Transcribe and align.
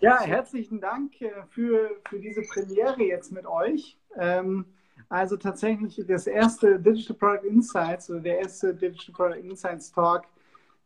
Ja, 0.00 0.20
herzlichen 0.20 0.80
Dank 0.80 1.20
äh, 1.20 1.42
für, 1.50 1.90
für 2.08 2.20
diese 2.20 2.42
Premiere 2.42 3.02
jetzt 3.02 3.32
mit 3.32 3.46
euch. 3.46 3.98
Ähm, 4.16 4.64
also 5.08 5.36
tatsächlich 5.36 6.00
das 6.06 6.28
erste 6.28 6.78
Digital 6.78 7.16
Product 7.16 7.48
Insights 7.48 8.08
oder 8.08 8.20
der 8.20 8.38
erste 8.38 8.72
Digital 8.72 9.12
Product 9.12 9.40
Insights 9.42 9.90
Talk 9.90 10.26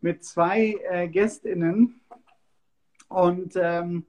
mit 0.00 0.24
zwei 0.24 0.78
äh, 0.88 1.08
GästInnen. 1.08 2.00
Und 3.08 3.52
ähm, 3.56 4.06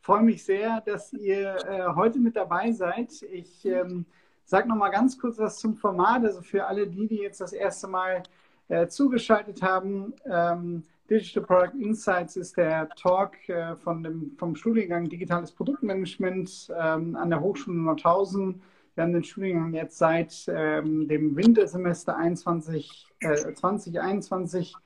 freue 0.00 0.22
mich 0.22 0.44
sehr, 0.44 0.80
dass 0.80 1.12
ihr 1.12 1.54
äh, 1.68 1.94
heute 1.94 2.18
mit 2.18 2.34
dabei 2.34 2.72
seid. 2.72 3.22
Ich 3.30 3.64
ähm, 3.64 4.04
sage 4.44 4.68
noch 4.68 4.74
mal 4.74 4.90
ganz 4.90 5.16
kurz 5.16 5.38
was 5.38 5.60
zum 5.60 5.76
Format. 5.76 6.24
Also 6.24 6.42
für 6.42 6.66
alle 6.66 6.88
die, 6.88 7.06
die 7.06 7.18
jetzt 7.18 7.40
das 7.40 7.52
erste 7.52 7.86
Mal 7.86 8.24
äh, 8.70 8.88
zugeschaltet 8.88 9.62
haben, 9.62 10.14
ähm, 10.24 10.84
Digital 11.10 11.42
Product 11.42 11.76
Insights 11.80 12.36
ist 12.36 12.56
der 12.56 12.88
Talk 12.90 13.36
äh, 13.48 13.74
von 13.74 14.02
dem, 14.04 14.36
vom 14.38 14.54
Studiengang 14.54 15.08
Digitales 15.08 15.50
Produktmanagement 15.50 16.68
ähm, 16.80 17.16
an 17.16 17.30
der 17.30 17.40
Hochschule 17.40 17.76
Nordhausen. 17.76 18.62
Wir 18.94 19.02
haben 19.04 19.12
den 19.12 19.24
Studiengang 19.24 19.74
jetzt 19.74 19.98
seit 19.98 20.44
ähm, 20.48 21.08
dem 21.08 21.36
Wintersemester 21.36 22.16
21, 22.16 23.08
äh, 23.20 23.54
2021 23.54 24.76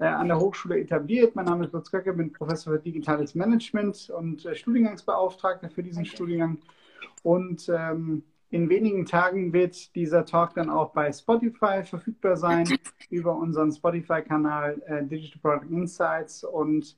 äh, 0.00 0.04
an 0.04 0.28
der 0.28 0.38
Hochschule 0.38 0.78
etabliert. 0.78 1.34
Mein 1.34 1.46
Name 1.46 1.64
ist 1.64 1.72
Lutz 1.72 1.90
Göcke, 1.90 2.12
bin 2.12 2.30
Professor 2.30 2.74
für 2.74 2.78
Digitales 2.78 3.34
Management 3.34 4.10
und 4.10 4.44
äh, 4.44 4.54
Studiengangsbeauftragter 4.54 5.70
für 5.70 5.82
diesen 5.82 6.04
Studiengang. 6.04 6.58
Und 7.22 7.70
ähm, 7.74 8.22
in 8.50 8.68
wenigen 8.68 9.06
Tagen 9.06 9.52
wird 9.52 9.94
dieser 9.94 10.24
Talk 10.24 10.54
dann 10.54 10.70
auch 10.70 10.90
bei 10.92 11.12
Spotify 11.12 11.84
verfügbar 11.84 12.36
sein, 12.36 12.68
über 13.10 13.36
unseren 13.36 13.70
Spotify-Kanal 13.70 14.82
äh, 14.86 15.04
Digital 15.04 15.40
Product 15.40 15.72
Insights. 15.72 16.42
Und 16.42 16.96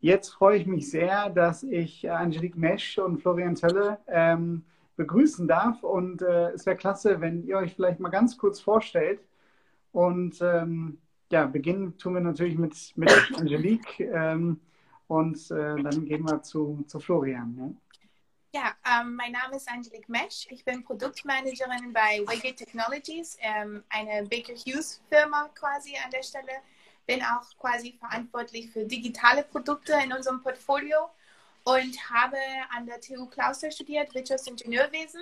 jetzt 0.00 0.30
freue 0.30 0.58
ich 0.58 0.66
mich 0.66 0.90
sehr, 0.90 1.30
dass 1.30 1.62
ich 1.62 2.04
äh, 2.04 2.08
Angelique 2.08 2.56
Mesch 2.56 2.98
und 2.98 3.20
Florian 3.20 3.54
Tölle 3.54 3.98
ähm, 4.08 4.64
begrüßen 4.96 5.46
darf. 5.46 5.84
Und 5.84 6.20
äh, 6.22 6.50
es 6.50 6.66
wäre 6.66 6.76
klasse, 6.76 7.20
wenn 7.20 7.44
ihr 7.44 7.58
euch 7.58 7.74
vielleicht 7.74 8.00
mal 8.00 8.08
ganz 8.08 8.36
kurz 8.36 8.60
vorstellt. 8.60 9.20
Und 9.92 10.40
ähm, 10.42 10.98
ja, 11.30 11.46
beginnen 11.46 11.96
tun 11.96 12.14
wir 12.14 12.20
natürlich 12.20 12.58
mit, 12.58 12.74
mit 12.96 13.10
Angelique. 13.36 14.00
Ähm, 14.00 14.58
und 15.06 15.50
äh, 15.52 15.80
dann 15.80 16.04
gehen 16.04 16.28
wir 16.28 16.42
zu, 16.42 16.84
zu 16.88 16.98
Florian. 16.98 17.56
Ja? 17.56 17.70
Ja, 18.54 18.74
ähm, 18.86 19.14
mein 19.14 19.32
Name 19.32 19.56
ist 19.56 19.68
Angelique 19.68 20.08
Mesch. 20.08 20.46
Ich 20.48 20.64
bin 20.64 20.82
Produktmanagerin 20.82 21.92
bei 21.92 22.22
Waygate 22.26 22.64
Technologies, 22.64 23.36
ähm, 23.42 23.84
eine 23.90 24.26
Baker 24.26 24.54
Hughes 24.54 25.02
Firma 25.10 25.50
quasi 25.54 25.94
an 26.02 26.10
der 26.10 26.22
Stelle. 26.22 26.62
Bin 27.06 27.22
auch 27.22 27.44
quasi 27.58 27.92
verantwortlich 27.98 28.70
für 28.70 28.86
digitale 28.86 29.42
Produkte 29.42 29.92
in 30.02 30.14
unserem 30.14 30.42
Portfolio 30.42 31.10
und 31.64 32.10
habe 32.10 32.38
an 32.74 32.86
der 32.86 32.98
TU 33.02 33.26
Clauster 33.26 33.70
studiert, 33.70 34.14
Wirtschaftsingenieurwesen. 34.14 35.20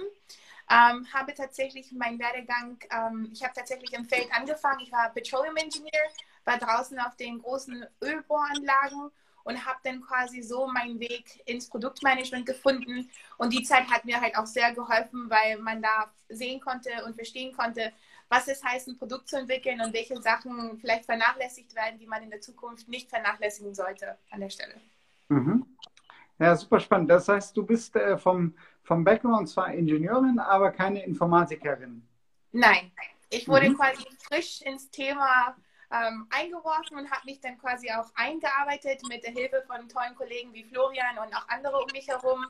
Ähm, 0.71 1.07
habe 1.13 1.35
tatsächlich 1.35 1.91
meinen 1.91 2.21
Werdegang, 2.21 2.79
ähm, 2.91 3.29
ich 3.33 3.43
habe 3.43 3.55
tatsächlich 3.55 3.93
im 3.93 4.05
Feld 4.05 4.29
angefangen. 4.33 4.81
Ich 4.81 4.93
war 4.93 5.11
Petroleum 5.11 5.57
Engineer, 5.57 6.11
war 6.45 6.59
draußen 6.59 6.97
auf 7.01 7.17
den 7.17 7.43
großen 7.43 7.87
Ölbohranlagen 8.01 9.11
und 9.47 9.65
habe 9.65 9.79
dann 9.85 10.01
quasi 10.01 10.43
so 10.43 10.67
meinen 10.67 10.99
Weg 10.99 11.41
ins 11.47 11.69
Produktmanagement 11.69 12.45
gefunden. 12.45 13.09
Und 13.39 13.53
die 13.53 13.63
Zeit 13.63 13.89
hat 13.89 14.05
mir 14.05 14.21
halt 14.21 14.37
auch 14.37 14.47
sehr 14.47 14.73
geholfen, 14.73 15.31
weil 15.31 15.59
man 15.59 15.81
da 15.81 16.11
sehen 16.29 16.61
konnte 16.61 16.91
und 17.07 17.15
verstehen 17.15 17.57
konnte, 17.57 17.93
was 18.29 18.49
es 18.49 18.63
heißt, 18.65 18.89
ein 18.89 18.99
Produkt 18.99 19.29
zu 19.29 19.39
entwickeln 19.39 19.81
und 19.81 19.95
welche 19.95 20.21
Sachen 20.21 20.77
vielleicht 20.81 21.05
vernachlässigt 21.05 21.77
werden, 21.77 21.97
die 22.01 22.09
man 22.09 22.25
in 22.25 22.31
der 22.31 22.41
Zukunft 22.41 22.89
nicht 22.89 23.09
vernachlässigen 23.09 23.73
sollte 23.73 24.19
an 24.33 24.41
der 24.41 24.51
Stelle. 24.51 24.75
Mhm. 25.29 25.65
Ja, 26.41 26.57
super 26.57 26.81
spannend. 26.81 27.09
Das 27.09 27.29
heißt, 27.29 27.57
du 27.57 27.65
bist 27.65 27.95
äh, 27.95 28.19
vom, 28.19 28.53
vom 28.83 29.05
Background 29.05 29.49
zwar 29.49 29.73
Ingenieurin, 29.73 30.41
aber 30.41 30.73
keine 30.73 31.05
Informatikerin. 31.05 32.03
Nein, 32.51 32.91
ich 33.31 33.47
wurde 33.47 33.71
mhm. 33.71 33.77
quasi 33.77 34.05
frisch 34.19 34.61
ins 34.63 34.91
Thema 34.91 35.55
ähm, 35.91 36.27
eingeworfen 36.31 36.99
und 36.99 37.11
habe 37.11 37.23
mich 37.25 37.41
dann 37.41 37.59
quasi 37.59 37.91
auch 37.91 38.11
eingearbeitet 38.15 39.01
mit 39.09 39.25
der 39.25 39.33
Hilfe 39.33 39.63
von 39.67 39.89
tollen 39.89 40.15
Kollegen 40.15 40.53
wie 40.53 40.65
Florian 40.65 41.19
und 41.19 41.35
auch 41.35 41.49
andere 41.49 41.79
um 41.79 41.89
mich 41.93 42.09
herum 42.09 42.47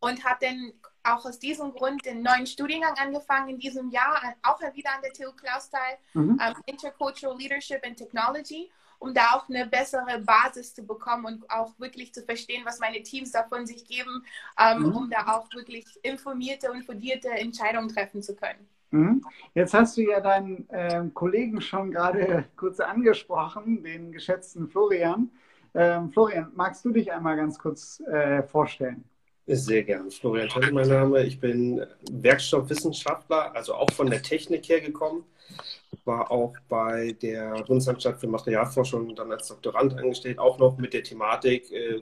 und 0.00 0.24
habe 0.24 0.46
dann 0.46 0.72
auch 1.02 1.24
aus 1.24 1.38
diesem 1.38 1.72
Grund 1.72 2.04
den 2.04 2.22
neuen 2.22 2.46
Studiengang 2.46 2.94
angefangen 2.96 3.50
in 3.50 3.58
diesem 3.58 3.90
Jahr, 3.90 4.20
auch 4.42 4.60
wieder 4.60 4.92
an 4.94 5.02
der 5.02 5.12
TU 5.12 5.32
Clausthal, 5.32 5.98
mhm. 6.14 6.38
ähm, 6.42 6.54
Intercultural 6.66 7.36
Leadership 7.36 7.84
and 7.84 7.96
Technology, 7.96 8.70
um 8.98 9.14
da 9.14 9.32
auch 9.32 9.48
eine 9.48 9.66
bessere 9.66 10.18
Basis 10.20 10.74
zu 10.74 10.82
bekommen 10.82 11.26
und 11.26 11.50
auch 11.50 11.78
wirklich 11.78 12.12
zu 12.12 12.22
verstehen, 12.22 12.64
was 12.64 12.78
meine 12.78 13.02
Teams 13.02 13.30
davon 13.30 13.66
sich 13.66 13.84
geben, 13.84 14.24
ähm, 14.58 14.82
mhm. 14.82 14.96
um 14.96 15.10
da 15.10 15.36
auch 15.36 15.52
wirklich 15.52 15.86
informierte 16.02 16.70
und 16.70 16.84
fundierte 16.84 17.30
Entscheidungen 17.30 17.88
treffen 17.88 18.22
zu 18.22 18.34
können. 18.34 18.68
Mhm. 18.96 19.22
Jetzt 19.54 19.74
hast 19.74 19.96
du 19.96 20.02
ja 20.02 20.20
deinen 20.20 20.68
äh, 20.70 21.02
Kollegen 21.12 21.60
schon 21.60 21.90
gerade 21.90 22.44
kurz 22.56 22.80
angesprochen, 22.80 23.82
den 23.82 24.12
geschätzten 24.12 24.68
Florian. 24.68 25.30
Ähm, 25.74 26.10
Florian, 26.10 26.50
magst 26.54 26.84
du 26.84 26.90
dich 26.90 27.12
einmal 27.12 27.36
ganz 27.36 27.58
kurz 27.58 28.00
äh, 28.00 28.42
vorstellen? 28.42 29.04
Sehr 29.46 29.84
gern. 29.84 30.10
Florian 30.10 30.48
Tönne, 30.48 30.72
mein 30.72 30.88
Name. 30.88 31.22
Ich 31.22 31.38
bin 31.38 31.84
Werkstoffwissenschaftler, 32.10 33.54
also 33.54 33.74
auch 33.74 33.90
von 33.92 34.10
der 34.10 34.22
Technik 34.22 34.68
her 34.68 34.80
gekommen. 34.80 35.24
War 36.04 36.30
auch 36.30 36.54
bei 36.68 37.14
der 37.22 37.62
Bundesanstalt 37.62 38.18
für 38.18 38.26
Materialforschung 38.26 39.14
dann 39.14 39.30
als 39.30 39.48
Doktorand 39.48 39.96
angestellt, 39.96 40.38
auch 40.38 40.58
noch 40.58 40.78
mit 40.78 40.94
der 40.94 41.04
Thematik, 41.04 41.70
äh, 41.70 42.00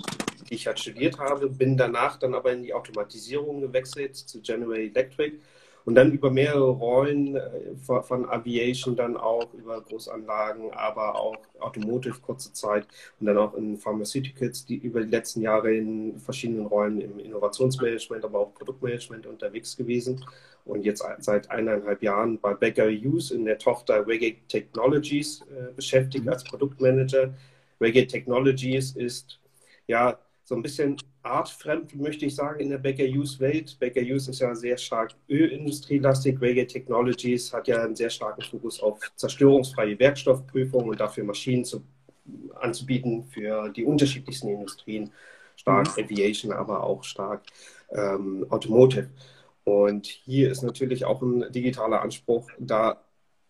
die 0.49 0.55
ich 0.55 0.67
halt 0.67 0.79
studiert 0.81 1.19
habe. 1.19 1.51
Bin 1.51 1.77
danach 1.77 2.17
dann 2.19 2.35
aber 2.35 2.53
in 2.53 2.63
die 2.63 2.73
Automatisierung 2.73 3.61
gewechselt 3.61 4.17
zu 4.17 4.41
General 4.41 4.79
Electric 4.79 5.39
und 5.85 5.95
dann 5.95 6.13
über 6.13 6.31
mehrere 6.31 6.71
Rollen 6.71 7.37
äh, 7.37 7.75
von 7.77 8.29
Aviation, 8.29 8.97
dann 8.97 9.17
auch 9.17 9.53
über 9.55 9.81
Großanlagen, 9.81 10.73
aber 10.73 11.21
auch 11.21 11.37
Automotive 11.61 12.21
kurze 12.21 12.53
Zeit 12.53 12.87
und 13.21 13.27
dann 13.27 13.37
auch 13.39 13.55
in 13.55 13.77
Pharmaceuticals, 13.77 14.65
die 14.65 14.77
über 14.77 15.03
die 15.03 15.11
letzten 15.11 15.43
Jahre 15.43 15.75
in 15.75 16.19
verschiedenen 16.19 16.67
Rollen 16.67 17.01
im 17.01 17.19
Innovationsmanagement, 17.19 18.25
aber 18.25 18.39
auch 18.41 18.55
Produktmanagement 18.55 19.27
unterwegs 19.27 19.77
gewesen. 19.77 20.25
Und 20.65 20.85
jetzt 20.87 21.05
seit 21.19 21.51
eineinhalb 21.51 22.03
Jahren 22.03 22.39
bei 22.41 22.55
Baker 22.55 22.89
Hughes 22.89 23.31
in 23.31 23.45
der 23.45 23.59
Tochter 23.59 24.07
Reggae 24.07 24.37
Technologies 24.49 25.43
äh, 25.43 25.73
beschäftigt 25.75 26.27
als 26.27 26.43
Produktmanager. 26.45 27.35
Reggae 27.81 28.07
Technologies 28.07 28.93
ist 28.93 29.39
ja 29.87 30.19
so 30.45 30.55
ein 30.55 30.63
bisschen 30.63 30.97
artfremd, 31.23 31.95
möchte 31.97 32.27
ich 32.27 32.35
sagen, 32.35 32.61
in 32.61 32.69
der 32.69 32.79
Baker 32.79 33.05
Hughes 33.05 33.41
Welt. 33.41 33.79
Baker 33.81 34.03
Hughes 34.03 34.29
ist 34.29 34.41
ja 34.41 34.55
sehr 34.55 34.77
stark 34.77 35.15
ölindustrielastig. 35.29 36.41
Reggae 36.41 36.67
Technologies 36.67 37.53
hat 37.53 37.67
ja 37.67 37.83
einen 37.83 37.97
sehr 37.97 38.11
starken 38.11 38.43
Fokus 38.43 38.81
auf 38.81 39.01
zerstörungsfreie 39.17 39.99
Werkstoffprüfung 39.99 40.89
und 40.89 41.01
dafür 41.01 41.25
Maschinen 41.25 41.65
zu, 41.65 41.83
anzubieten 42.57 43.25
für 43.25 43.71
die 43.71 43.85
unterschiedlichsten 43.85 44.49
Industrien. 44.49 45.11
Stark 45.57 45.97
mhm. 45.97 46.05
Aviation, 46.05 46.53
aber 46.53 46.85
auch 46.85 47.05
stark 47.05 47.43
ähm, 47.91 48.45
Automotive. 48.51 49.09
Und 49.65 50.07
hier 50.07 50.51
ist 50.51 50.63
natürlich 50.63 51.07
auch 51.07 51.23
ein 51.23 51.51
digitaler 51.53 52.03
Anspruch, 52.03 52.51
da 52.59 53.04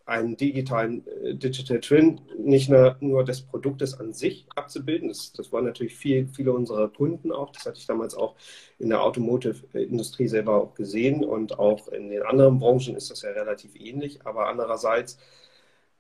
einen 0.06 0.36
digitalen 0.36 1.06
äh, 1.06 1.34
Digital 1.34 1.80
Twin 1.80 2.20
nicht 2.38 2.68
nur, 2.68 2.96
nur 3.00 3.24
des 3.24 3.42
Produktes 3.42 3.98
an 3.98 4.12
sich 4.12 4.46
abzubilden. 4.54 5.08
Das, 5.08 5.32
das 5.32 5.52
waren 5.52 5.64
natürlich 5.64 5.96
viel, 5.96 6.28
viele 6.28 6.52
unserer 6.52 6.88
Kunden 6.88 7.32
auch. 7.32 7.50
Das 7.52 7.64
hatte 7.64 7.78
ich 7.78 7.86
damals 7.86 8.14
auch 8.14 8.36
in 8.78 8.90
der 8.90 9.02
Automotive-Industrie 9.02 10.28
selber 10.28 10.56
auch 10.56 10.74
gesehen 10.74 11.24
und 11.24 11.58
auch 11.58 11.88
in 11.88 12.10
den 12.10 12.22
anderen 12.22 12.58
Branchen 12.58 12.96
ist 12.96 13.10
das 13.10 13.22
ja 13.22 13.30
relativ 13.30 13.74
ähnlich. 13.76 14.26
Aber 14.26 14.48
andererseits, 14.48 15.18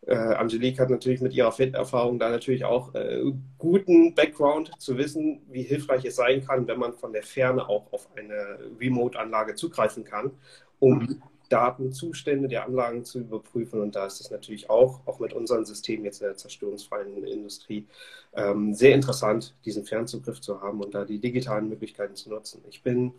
äh, 0.06 0.14
Angelique 0.14 0.80
hat 0.80 0.90
natürlich 0.90 1.22
mit 1.22 1.32
ihrer 1.32 1.52
Fit-Erfahrung 1.52 2.18
da 2.18 2.28
natürlich 2.28 2.66
auch 2.66 2.94
äh, 2.94 3.22
guten 3.56 4.14
Background 4.14 4.70
zu 4.78 4.98
wissen, 4.98 5.40
wie 5.50 5.62
hilfreich 5.62 6.04
es 6.04 6.16
sein 6.16 6.46
kann, 6.46 6.66
wenn 6.66 6.78
man 6.78 6.92
von 6.92 7.14
der 7.14 7.22
Ferne 7.22 7.66
auch 7.66 7.90
auf 7.90 8.10
eine 8.14 8.58
Remote-Anlage 8.78 9.54
zugreifen 9.54 10.04
kann, 10.04 10.32
um 10.78 10.98
mhm 10.98 11.22
Datenzustände 11.48 12.48
der 12.48 12.64
Anlagen 12.64 13.04
zu 13.04 13.20
überprüfen. 13.20 13.80
Und 13.80 13.96
da 13.96 14.06
ist 14.06 14.20
es 14.20 14.30
natürlich 14.30 14.70
auch, 14.70 15.00
auch 15.06 15.18
mit 15.18 15.32
unseren 15.32 15.64
Systemen 15.64 16.04
jetzt 16.04 16.20
in 16.20 16.26
der 16.26 16.36
zerstörungsfreien 16.36 17.24
Industrie, 17.24 17.86
ähm, 18.34 18.74
sehr 18.74 18.94
interessant, 18.94 19.54
diesen 19.64 19.84
Fernzugriff 19.84 20.40
zu 20.40 20.60
haben 20.60 20.80
und 20.80 20.94
da 20.94 21.04
die 21.04 21.18
digitalen 21.18 21.68
Möglichkeiten 21.68 22.16
zu 22.16 22.30
nutzen. 22.30 22.62
Ich 22.68 22.82
bin 22.82 23.12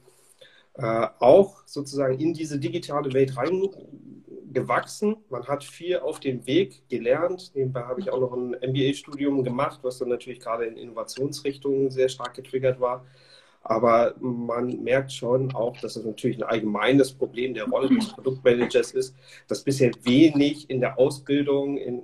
äh, 0.78 1.08
auch 1.20 1.64
sozusagen 1.66 2.20
in 2.20 2.34
diese 2.34 2.60
digitale 2.60 3.14
Welt 3.14 3.38
reingewachsen. 3.38 5.16
Man 5.30 5.48
hat 5.48 5.64
viel 5.64 6.00
auf 6.00 6.20
dem 6.20 6.46
Weg 6.48 6.90
gelernt. 6.90 7.52
Nebenbei 7.56 7.84
habe 7.84 8.02
ich 8.02 8.10
auch 8.10 8.20
noch 8.20 8.34
ein 8.34 8.52
MBA-Studium 8.52 9.44
gemacht, 9.44 9.80
was 9.84 10.00
dann 10.00 10.10
natürlich 10.10 10.42
gerade 10.42 10.66
in 10.66 10.76
Innovationsrichtungen 10.76 11.92
sehr 11.92 12.10
stark 12.10 12.34
getriggert 12.34 12.82
war. 12.82 13.06
Aber 13.68 14.14
man 14.20 14.84
merkt 14.84 15.12
schon 15.12 15.52
auch, 15.56 15.76
dass 15.78 15.96
es 15.96 16.06
natürlich 16.06 16.38
ein 16.38 16.44
allgemeines 16.44 17.12
Problem 17.12 17.56
der 17.56 17.66
Rolle 17.66 17.90
des 17.90 18.10
Produktmanagers 18.10 18.92
ist, 18.92 19.16
dass 19.48 19.64
bisher 19.64 19.92
wenig 20.04 20.70
in 20.70 20.80
der 20.82 21.00
Ausbildung 21.00 21.78
in, 21.78 22.04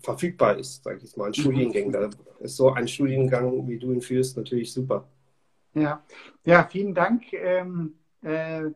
verfügbar 0.00 0.56
ist, 0.56 0.84
sage 0.84 0.98
ich 0.98 1.02
jetzt 1.02 1.16
mal, 1.16 1.26
an 1.26 1.34
Studiengängen. 1.34 1.90
Da 1.90 2.10
ist 2.38 2.56
so 2.56 2.70
ein 2.70 2.86
Studiengang, 2.86 3.66
wie 3.66 3.76
du 3.76 3.92
ihn 3.92 4.00
führst, 4.00 4.36
natürlich 4.36 4.72
super. 4.72 5.08
Ja, 5.74 6.00
ja 6.44 6.62
vielen 6.62 6.94
Dank. 6.94 7.32
Ähm, 7.32 7.94
äh, 8.22 8.70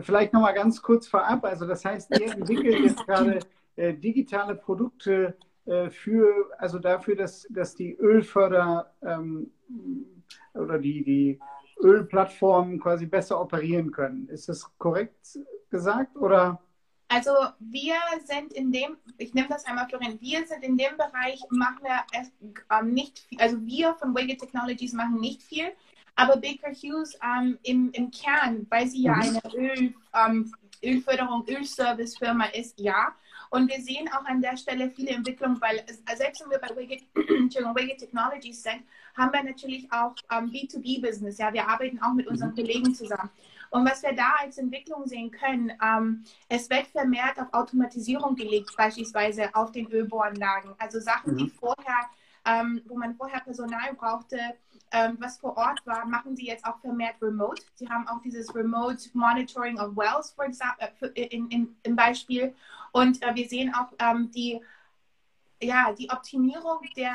vielleicht 0.00 0.34
nochmal 0.34 0.52
ganz 0.52 0.82
kurz 0.82 1.06
vorab. 1.06 1.46
Also 1.46 1.66
das 1.66 1.82
heißt, 1.82 2.10
ihr 2.20 2.30
entwickelt 2.30 2.78
jetzt 2.84 3.06
gerade 3.06 3.38
äh, 3.76 3.94
digitale 3.94 4.54
Produkte 4.54 5.34
äh, 5.64 5.88
für, 5.88 6.50
also 6.58 6.78
dafür, 6.78 7.16
dass, 7.16 7.46
dass 7.48 7.74
die 7.74 7.96
Ölförder 7.96 8.92
ähm, 9.00 9.50
oder 10.54 10.78
die, 10.78 11.04
die 11.04 11.40
Ölplattformen 11.82 12.80
quasi 12.80 13.06
besser 13.06 13.40
operieren 13.40 13.90
können. 13.90 14.28
Ist 14.28 14.48
das 14.48 14.70
korrekt 14.78 15.38
gesagt 15.70 16.16
oder? 16.16 16.60
Also 17.08 17.32
wir 17.58 17.94
sind 18.24 18.52
in 18.52 18.72
dem, 18.72 18.96
ich 19.18 19.34
nehme 19.34 19.48
das 19.48 19.64
einmal 19.66 19.88
Florian, 19.88 20.20
wir 20.20 20.46
sind 20.46 20.64
in 20.64 20.76
dem 20.76 20.96
Bereich, 20.96 21.40
machen 21.50 21.80
wir 21.82 22.02
ähm, 22.70 22.92
nicht 22.92 23.18
viel, 23.18 23.40
also 23.40 23.64
wir 23.64 23.94
von 23.94 24.16
Wigget 24.16 24.40
Technologies 24.40 24.92
machen 24.94 25.20
nicht 25.20 25.42
viel, 25.42 25.66
aber 26.16 26.36
Baker 26.36 26.72
Hughes 26.72 27.16
ähm, 27.22 27.58
im, 27.62 27.90
im 27.92 28.10
Kern, 28.10 28.66
weil 28.70 28.88
sie 28.88 29.02
ja 29.02 29.14
eine 29.14 29.40
Öl, 29.54 29.94
ähm, 30.14 30.52
Ölförderung, 30.82 31.44
Ölservice-Firma 31.46 32.46
ist, 32.46 32.80
ja, 32.80 33.14
und 33.54 33.68
wir 33.68 33.80
sehen 33.80 34.08
auch 34.12 34.24
an 34.24 34.40
der 34.40 34.56
Stelle 34.56 34.90
viele 34.90 35.10
Entwicklungen, 35.10 35.60
weil 35.60 35.76
äh, 35.76 36.16
selbst 36.16 36.42
wenn 36.42 36.50
wir 36.50 36.58
bei 36.58 36.74
Wicked 36.74 37.04
Technologies 38.00 38.64
sind, 38.64 38.82
haben 39.16 39.32
wir 39.32 39.44
natürlich 39.44 39.86
auch 39.92 40.12
ähm, 40.32 40.50
B2B-Business. 40.50 41.38
Ja, 41.38 41.52
wir 41.52 41.68
arbeiten 41.68 42.02
auch 42.02 42.14
mit 42.14 42.26
unseren 42.26 42.50
mhm. 42.50 42.56
Kollegen 42.56 42.92
zusammen. 42.92 43.30
Und 43.70 43.88
was 43.88 44.02
wir 44.02 44.12
da 44.12 44.34
als 44.40 44.58
Entwicklung 44.58 45.06
sehen 45.06 45.30
können, 45.30 45.72
ähm, 45.80 46.24
es 46.48 46.68
wird 46.68 46.88
vermehrt 46.88 47.38
auf 47.38 47.52
Automatisierung 47.52 48.34
gelegt, 48.34 48.76
beispielsweise 48.76 49.54
auf 49.54 49.70
den 49.70 49.86
Ölbohranlagen. 49.86 50.74
Also 50.78 50.98
Sachen, 50.98 51.36
die 51.36 51.44
mhm. 51.44 51.52
vorher, 51.52 52.10
ähm, 52.44 52.82
wo 52.86 52.96
man 52.96 53.14
vorher 53.14 53.38
Personal 53.40 53.94
brauchte, 53.94 54.36
ähm, 54.94 55.16
was 55.18 55.38
vor 55.38 55.56
Ort 55.56 55.84
war, 55.84 56.06
machen 56.06 56.36
sie 56.36 56.46
jetzt 56.46 56.64
auch 56.64 56.78
vermehrt 56.78 57.16
remote. 57.20 57.62
Sie 57.74 57.88
haben 57.88 58.06
auch 58.06 58.22
dieses 58.22 58.54
Remote 58.54 58.96
Monitoring 59.12 59.78
of 59.80 59.96
Wells, 59.96 60.30
for 60.30 60.46
example, 60.46 60.88
äh, 61.16 61.26
in, 61.26 61.48
in, 61.48 61.76
im 61.82 61.96
Beispiel. 61.96 62.54
Und 62.92 63.20
äh, 63.22 63.34
wir 63.34 63.48
sehen 63.48 63.74
auch 63.74 63.92
ähm, 63.98 64.30
die, 64.30 64.60
ja, 65.60 65.92
die 65.92 66.08
Optimierung 66.08 66.78
der, 66.96 67.12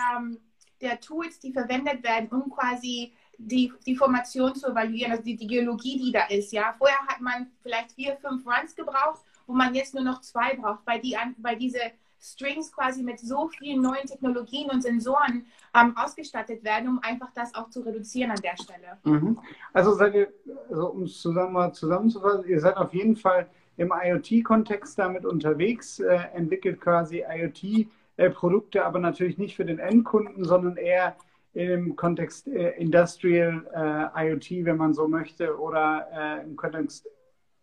der 0.82 1.00
Tools, 1.00 1.40
die 1.40 1.54
verwendet 1.54 2.04
werden, 2.04 2.28
um 2.30 2.50
quasi 2.52 3.14
die, 3.38 3.72
die 3.86 3.96
Formation 3.96 4.54
zu 4.54 4.68
evaluieren, 4.68 5.14
also 5.14 5.24
die, 5.24 5.38
die 5.38 5.48
Geologie, 5.48 5.98
die 5.98 6.12
da 6.12 6.26
ist. 6.26 6.52
Ja? 6.52 6.76
Vorher 6.78 7.00
hat 7.08 7.22
man 7.22 7.48
vielleicht 7.64 7.94
vier, 7.94 8.18
fünf 8.18 8.46
Runs 8.46 8.76
gebraucht, 8.76 9.24
wo 9.48 9.54
man 9.54 9.74
jetzt 9.74 9.94
nur 9.94 10.04
noch 10.04 10.20
zwei 10.20 10.54
braucht, 10.58 10.86
weil, 10.86 11.00
die, 11.00 11.18
weil 11.38 11.56
diese 11.56 11.80
Strings 12.22 12.72
quasi 12.72 13.02
mit 13.02 13.20
so 13.20 13.48
vielen 13.48 13.82
neuen 13.82 14.06
Technologien 14.06 14.70
und 14.70 14.82
Sensoren 14.82 15.46
ähm, 15.74 15.96
ausgestattet 15.98 16.64
werden, 16.64 16.90
um 16.90 17.00
einfach 17.02 17.32
das 17.34 17.56
auch 17.56 17.70
zu 17.70 17.82
reduzieren 17.82 18.32
an 18.32 18.42
der 18.44 18.58
Stelle. 18.62 18.98
Mhm. 19.04 19.40
Also 19.74 19.94
seid 19.94 20.16
ihr, 20.16 20.34
also 20.70 20.90
um 20.90 21.04
es 21.04 21.22
zusammen, 21.22 21.74
zusammenzufassen, 21.74 22.48
ihr 22.48 22.60
seid 22.60 22.78
auf 22.78 22.94
jeden 22.94 23.16
Fall 23.16 23.48
im 23.78 23.94
IoT-Kontext 23.94 25.00
damit 25.00 25.26
unterwegs, 25.26 26.00
äh, 26.00 26.20
entwickelt 26.34 26.82
quasi 26.82 27.24
IoT-Produkte, 27.28 28.86
aber 28.86 29.00
natürlich 29.00 29.38
nicht 29.38 29.56
für 29.56 29.66
den 29.66 29.80
Endkunden, 29.80 30.44
sondern 30.44 30.76
eher 30.76 31.16
im 31.54 31.96
Kontext 31.96 32.48
äh, 32.48 32.72
Industrial 32.72 34.12
äh, 34.16 34.28
IoT, 34.28 34.66
wenn 34.66 34.78
man 34.78 34.94
so 34.94 35.08
möchte, 35.08 35.58
oder 35.58 36.08
äh, 36.14 36.44
im 36.44 36.56
Kontext 36.56 37.08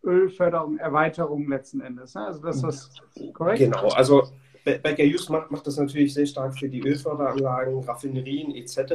Ölförderung, 0.03 0.79
Erweiterung 0.79 1.49
letzten 1.49 1.81
Endes. 1.81 2.15
Ne? 2.15 2.27
Also 2.27 2.41
das 2.41 2.63
ist 2.63 3.03
korrekt? 3.35 3.59
Genau, 3.59 3.89
also 3.89 4.29
Baker 4.67 5.05
Hughes 5.05 5.29
macht, 5.29 5.51
macht 5.51 5.67
das 5.67 5.77
natürlich 5.77 6.13
sehr 6.13 6.27
stark 6.27 6.59
für 6.59 6.69
die 6.69 6.81
Ölförderanlagen, 6.81 7.85
Raffinerien 7.85 8.55
etc. 8.55 8.95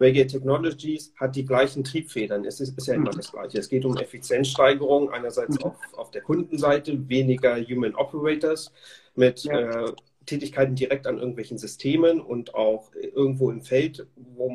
Reggae 0.00 0.26
Technologies 0.26 1.12
hat 1.16 1.36
die 1.36 1.44
gleichen 1.44 1.84
Triebfedern. 1.84 2.44
Es 2.44 2.60
ist, 2.60 2.76
ist 2.76 2.86
ja 2.86 2.94
immer 2.94 3.12
mhm. 3.12 3.16
das 3.16 3.30
Gleiche. 3.30 3.58
Es 3.58 3.68
geht 3.68 3.84
um 3.84 3.96
Effizienzsteigerung, 3.96 5.10
einerseits 5.10 5.58
mhm. 5.58 5.64
auf, 5.64 5.76
auf 5.96 6.10
der 6.10 6.22
Kundenseite, 6.22 7.08
weniger 7.08 7.56
Human 7.56 7.94
Operators 7.94 8.72
mit 9.14 9.44
ja. 9.44 9.86
äh, 9.86 9.92
Tätigkeiten 10.24 10.74
direkt 10.74 11.06
an 11.06 11.18
irgendwelchen 11.18 11.58
Systemen 11.58 12.20
und 12.20 12.54
auch 12.54 12.90
irgendwo 12.94 13.50
im 13.50 13.62
Feld, 13.62 14.06
wo 14.16 14.50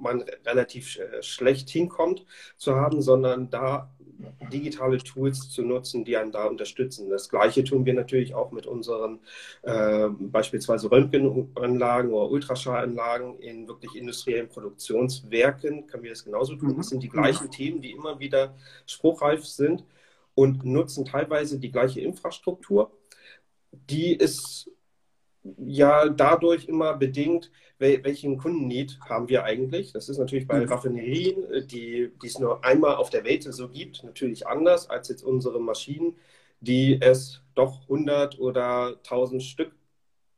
man 0.00 0.24
relativ 0.46 0.98
äh, 0.98 1.22
schlecht 1.22 1.68
hinkommt, 1.68 2.24
zu 2.56 2.74
haben, 2.74 3.02
sondern 3.02 3.50
da 3.50 3.90
digitale 4.52 4.98
Tools 4.98 5.50
zu 5.50 5.62
nutzen, 5.62 6.04
die 6.04 6.16
einen 6.16 6.32
da 6.32 6.44
unterstützen. 6.44 7.08
Das 7.10 7.28
Gleiche 7.28 7.64
tun 7.64 7.84
wir 7.84 7.94
natürlich 7.94 8.34
auch 8.34 8.52
mit 8.52 8.66
unseren 8.66 9.20
äh, 9.62 10.08
beispielsweise 10.08 10.90
Röntgenanlagen 10.90 12.12
oder 12.12 12.30
Ultraschallanlagen 12.30 13.38
in 13.38 13.68
wirklich 13.68 13.94
industriellen 13.94 14.48
Produktionswerken. 14.48 15.86
Können 15.86 16.02
wir 16.02 16.10
das 16.10 16.24
genauso 16.24 16.56
tun? 16.56 16.76
Das 16.76 16.88
sind 16.88 17.02
die 17.02 17.08
gleichen 17.08 17.46
mhm. 17.46 17.50
Themen, 17.50 17.80
die 17.80 17.92
immer 17.92 18.18
wieder 18.18 18.54
spruchreif 18.86 19.44
sind 19.44 19.84
und 20.34 20.64
nutzen 20.64 21.04
teilweise 21.04 21.58
die 21.58 21.70
gleiche 21.70 22.00
Infrastruktur. 22.00 22.90
Die 23.72 24.14
ist 24.14 24.70
ja 25.58 26.08
dadurch 26.08 26.66
immer 26.66 26.94
bedingt, 26.94 27.50
welchen 27.80 28.36
Kundenneed 28.36 28.98
haben 29.08 29.28
wir 29.28 29.44
eigentlich. 29.44 29.92
Das 29.92 30.08
ist 30.08 30.18
natürlich 30.18 30.46
bei 30.46 30.60
mhm. 30.60 30.68
Raffinerien, 30.68 31.50
äh, 31.50 31.64
die, 31.64 32.10
die 32.22 32.26
es 32.26 32.38
nur 32.38 32.64
einmal 32.64 32.96
auf 32.96 33.10
der 33.10 33.24
Welt 33.24 33.42
so 33.42 33.68
gibt, 33.68 34.04
natürlich 34.04 34.46
anders 34.46 34.88
als 34.88 35.08
jetzt 35.08 35.22
unsere 35.22 35.60
Maschinen, 35.60 36.16
die 36.60 37.00
es 37.00 37.42
doch 37.54 37.82
100 37.82 38.38
oder 38.38 38.98
1000 38.98 39.42
Stück 39.42 39.72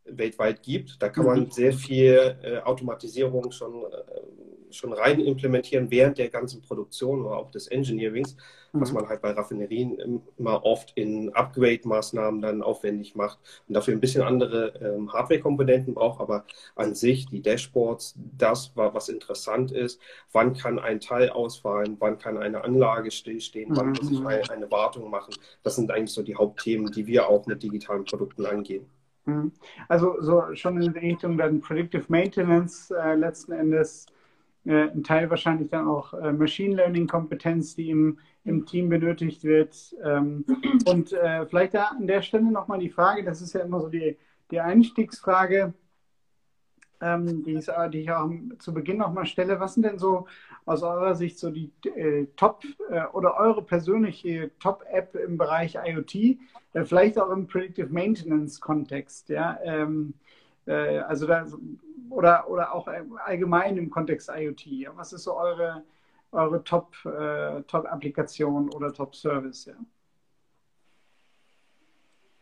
weltweit 0.05 0.63
gibt. 0.63 1.03
Da 1.03 1.09
kann 1.09 1.27
man 1.27 1.41
mhm. 1.41 1.51
sehr 1.51 1.73
viel 1.73 2.37
äh, 2.43 2.59
Automatisierung 2.59 3.51
schon 3.51 3.85
äh, 3.85 4.62
schon 4.73 4.93
rein 4.93 5.21
implementieren 5.21 5.91
während 5.91 6.19
der 6.19 6.29
ganzen 6.29 6.63
Produktion 6.63 7.25
oder 7.25 7.37
auch 7.37 7.51
des 7.51 7.69
Engineerings, 7.69 8.37
mhm. 8.73 8.81
was 8.81 8.93
man 8.93 9.09
halt 9.09 9.23
bei 9.23 9.31
Raffinerien 9.31 10.23
immer 10.39 10.65
oft 10.65 10.93
in 10.97 11.33
Upgrade-Maßnahmen 11.35 12.41
dann 12.41 12.63
aufwendig 12.63 13.15
macht 13.15 13.39
und 13.69 13.75
dafür 13.75 13.95
ein 13.95 14.01
bisschen 14.01 14.23
andere 14.23 14.75
ähm, 14.81 15.13
Hardware-Komponenten 15.13 15.95
braucht, 15.95 16.21
aber 16.21 16.45
an 16.77 16.95
sich 16.95 17.27
die 17.27 17.43
Dashboards, 17.43 18.15
das 18.39 18.77
war, 18.77 18.95
was 18.95 19.09
interessant 19.09 19.73
ist, 19.73 20.01
wann 20.33 20.55
kann 20.55 20.79
ein 20.79 21.01
Teil 21.01 21.31
ausfallen, 21.31 21.97
wann 21.99 22.19
kann 22.19 22.39
eine 22.39 22.65
Anlage 22.65 23.11
stillstehen, 23.11 23.71
mhm. 23.71 23.77
wann 23.77 23.89
muss 23.91 24.11
ich 24.11 24.21
eine, 24.21 24.51
eine 24.51 24.71
Wartung 24.71 25.11
machen, 25.11 25.35
das 25.63 25.77
sind 25.77 25.91
eigentlich 25.91 26.13
so 26.13 26.23
die 26.23 26.37
Hauptthemen, 26.37 26.91
die 26.91 27.07
wir 27.07 27.29
auch 27.29 27.47
mit 27.47 27.63
digitalen 27.63 28.05
Produkten 28.05 28.47
angehen. 28.47 28.87
Mhm. 29.25 29.53
Also 29.89 30.17
so 30.21 30.55
schon 30.55 30.81
in 30.81 30.93
Richtung 30.93 31.39
dann 31.39 31.61
Predictive 31.61 32.05
Maintenance 32.09 32.91
äh, 32.91 33.15
letzten 33.15 33.53
Endes 33.53 34.07
äh, 34.65 34.89
ein 34.91 35.03
Teil 35.03 35.29
wahrscheinlich 35.29 35.71
dann 35.71 35.89
auch 35.89 36.15
äh, 36.15 36.33
Machine 36.33 36.77
Learning-Kompetenz, 36.77 37.75
die 37.75 37.91
im, 37.91 38.19
im 38.45 38.65
Team 38.65 38.89
benötigt 38.89 39.43
wird. 39.45 39.95
Ähm, 40.03 40.45
und 40.87 41.13
äh, 41.13 41.47
vielleicht 41.47 41.75
da 41.75 41.87
an 41.87 42.07
der 42.07 42.23
Stelle 42.23 42.51
nochmal 42.51 42.79
die 42.79 42.91
Frage, 42.91 43.25
das 43.25 43.43
ist 43.43 43.55
ja 43.55 43.61
immer 43.61 43.81
so 43.81 43.89
die, 43.89 44.17
die 44.51 44.61
Einstiegsfrage, 44.61 45.75
ähm, 47.01 47.43
die, 47.43 47.55
ich, 47.55 47.67
die 47.93 47.99
ich 47.99 48.11
auch 48.13 48.31
zu 48.59 48.73
Beginn 48.73 48.99
nochmal 48.99 49.27
stelle. 49.27 49.59
Was 49.59 49.75
sind 49.75 49.83
denn 49.83 49.99
so 49.99 50.27
aus 50.65 50.85
eurer 50.85 51.17
Sicht 51.17 51.39
so 51.39 51.51
die 51.51 51.73
äh, 51.97 52.27
Top 52.37 52.63
äh, 52.89 53.05
oder 53.13 53.37
eure 53.39 53.63
persönliche 53.63 54.53
Top-App 54.61 55.17
im 55.17 55.37
Bereich 55.37 55.77
IoT, 55.85 56.15
äh, 56.15 56.85
vielleicht 56.85 57.19
auch 57.19 57.31
im 57.31 57.49
Predictive 57.49 57.93
Maintenance-Kontext? 57.93 59.29
Ja? 59.29 59.59
Ähm, 59.65 60.15
also 60.65 61.27
da 61.27 61.45
oder, 62.13 62.49
oder 62.49 62.75
auch 62.75 62.89
allgemein 63.25 63.77
im 63.77 63.91
Kontext 63.91 64.29
IoT? 64.29 64.67
Was 64.95 65.13
ist 65.13 65.25
so 65.25 65.37
eure, 65.37 65.83
eure 66.31 66.63
Top-Applikation 66.65 68.67
äh, 68.67 68.71
Top 68.71 68.77
oder 68.77 68.93
Top-Service? 68.93 69.67
Ja? 69.67 69.75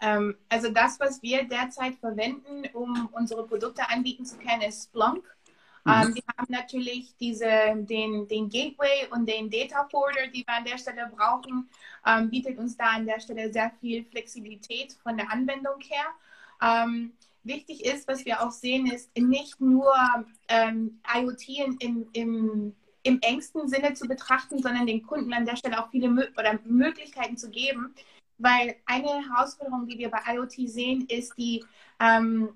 Ähm, 0.00 0.36
also 0.48 0.70
das, 0.70 0.98
was 0.98 1.22
wir 1.22 1.44
derzeit 1.44 1.96
verwenden, 1.96 2.64
um 2.72 3.08
unsere 3.12 3.46
Produkte 3.46 3.88
anbieten 3.88 4.24
zu 4.24 4.38
können, 4.38 4.62
ist 4.62 4.84
Splunk. 4.84 5.24
Mhm. 5.84 5.92
Ähm, 5.92 6.14
wir 6.14 6.22
haben 6.36 6.46
natürlich 6.48 7.14
diese, 7.18 7.48
den, 7.74 8.28
den 8.28 8.48
Gateway 8.48 9.08
und 9.10 9.26
den 9.26 9.50
Data 9.50 9.86
Forwarder, 9.90 10.28
die 10.28 10.44
wir 10.46 10.54
an 10.54 10.64
der 10.64 10.78
Stelle 10.78 11.10
brauchen, 11.14 11.68
ähm, 12.06 12.30
bietet 12.30 12.58
uns 12.58 12.76
da 12.76 12.90
an 12.90 13.06
der 13.06 13.20
Stelle 13.20 13.52
sehr 13.52 13.70
viel 13.80 14.04
Flexibilität 14.04 14.92
von 15.02 15.16
der 15.16 15.30
Anwendung 15.30 15.80
her. 15.80 16.06
Ähm, 16.62 17.12
wichtig 17.42 17.84
ist, 17.84 18.06
was 18.08 18.24
wir 18.24 18.42
auch 18.42 18.50
sehen, 18.50 18.86
ist 18.86 19.16
nicht 19.16 19.60
nur 19.60 19.92
ähm, 20.48 21.00
IoT 21.14 21.48
in, 21.80 22.06
im, 22.12 22.74
im 23.02 23.20
engsten 23.22 23.68
Sinne 23.68 23.94
zu 23.94 24.06
betrachten, 24.06 24.62
sondern 24.62 24.86
den 24.86 25.02
Kunden 25.02 25.32
an 25.32 25.46
der 25.46 25.56
Stelle 25.56 25.82
auch 25.82 25.90
viele 25.90 26.08
Mö 26.08 26.24
oder 26.36 26.58
Möglichkeiten 26.64 27.36
zu 27.36 27.50
geben. 27.50 27.94
Weil 28.38 28.76
eine 28.86 29.28
Herausforderung, 29.28 29.86
die 29.86 29.98
wir 29.98 30.10
bei 30.10 30.20
IoT 30.34 30.68
sehen, 30.68 31.06
ist 31.08 31.36
die, 31.36 31.62
ähm, 31.98 32.50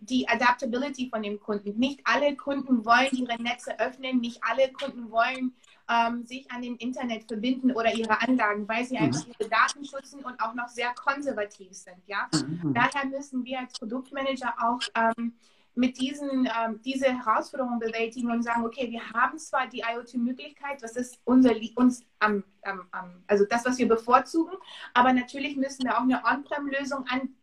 die 0.00 0.28
Adaptability 0.28 1.08
von 1.08 1.22
dem 1.22 1.38
Kunden. 1.38 1.78
Nicht 1.78 2.00
alle 2.04 2.36
Kunden 2.36 2.84
wollen 2.84 3.10
ihre 3.12 3.40
Netze 3.40 3.78
öffnen, 3.78 4.20
nicht 4.20 4.42
alle 4.42 4.72
Kunden 4.72 5.10
wollen 5.10 5.54
ähm, 5.90 6.24
sich 6.24 6.50
an 6.50 6.62
dem 6.62 6.76
Internet 6.76 7.24
verbinden 7.24 7.72
oder 7.72 7.92
ihre 7.92 8.20
Anlagen, 8.20 8.68
weil 8.68 8.84
sie 8.84 8.96
mhm. 8.96 9.04
einfach 9.04 9.26
ihre 9.26 9.48
Daten 9.48 9.84
schützen 9.84 10.22
und 10.24 10.40
auch 10.40 10.54
noch 10.54 10.68
sehr 10.68 10.94
konservativ 10.94 11.72
sind. 11.72 11.98
Ja? 12.06 12.28
Mhm. 12.32 12.74
Daher 12.74 13.06
müssen 13.06 13.44
wir 13.44 13.58
als 13.58 13.72
Produktmanager 13.78 14.54
auch 14.62 14.80
ähm, 14.94 15.34
mit 15.74 16.00
diesen 16.00 16.46
ähm, 16.46 16.80
diese 16.84 17.06
Herausforderungen 17.06 17.78
bewältigen 17.78 18.30
und 18.30 18.42
sagen, 18.42 18.64
okay, 18.64 18.90
wir 18.90 19.02
haben 19.12 19.38
zwar 19.38 19.68
die 19.68 19.80
IoT-Möglichkeit, 19.80 20.82
das 20.82 20.96
ist 20.96 21.18
unser 21.24 21.54
uns 21.76 22.04
am, 22.18 22.42
am, 22.62 22.86
am, 22.90 23.22
also 23.28 23.44
das, 23.44 23.64
was 23.64 23.78
wir 23.78 23.88
bevorzugen, 23.88 24.52
aber 24.94 25.12
natürlich 25.12 25.56
müssen 25.56 25.84
wir 25.84 25.96
auch 25.96 26.02
eine 26.02 26.22
On-Prem-Lösung 26.24 27.06
an, 27.08 27.34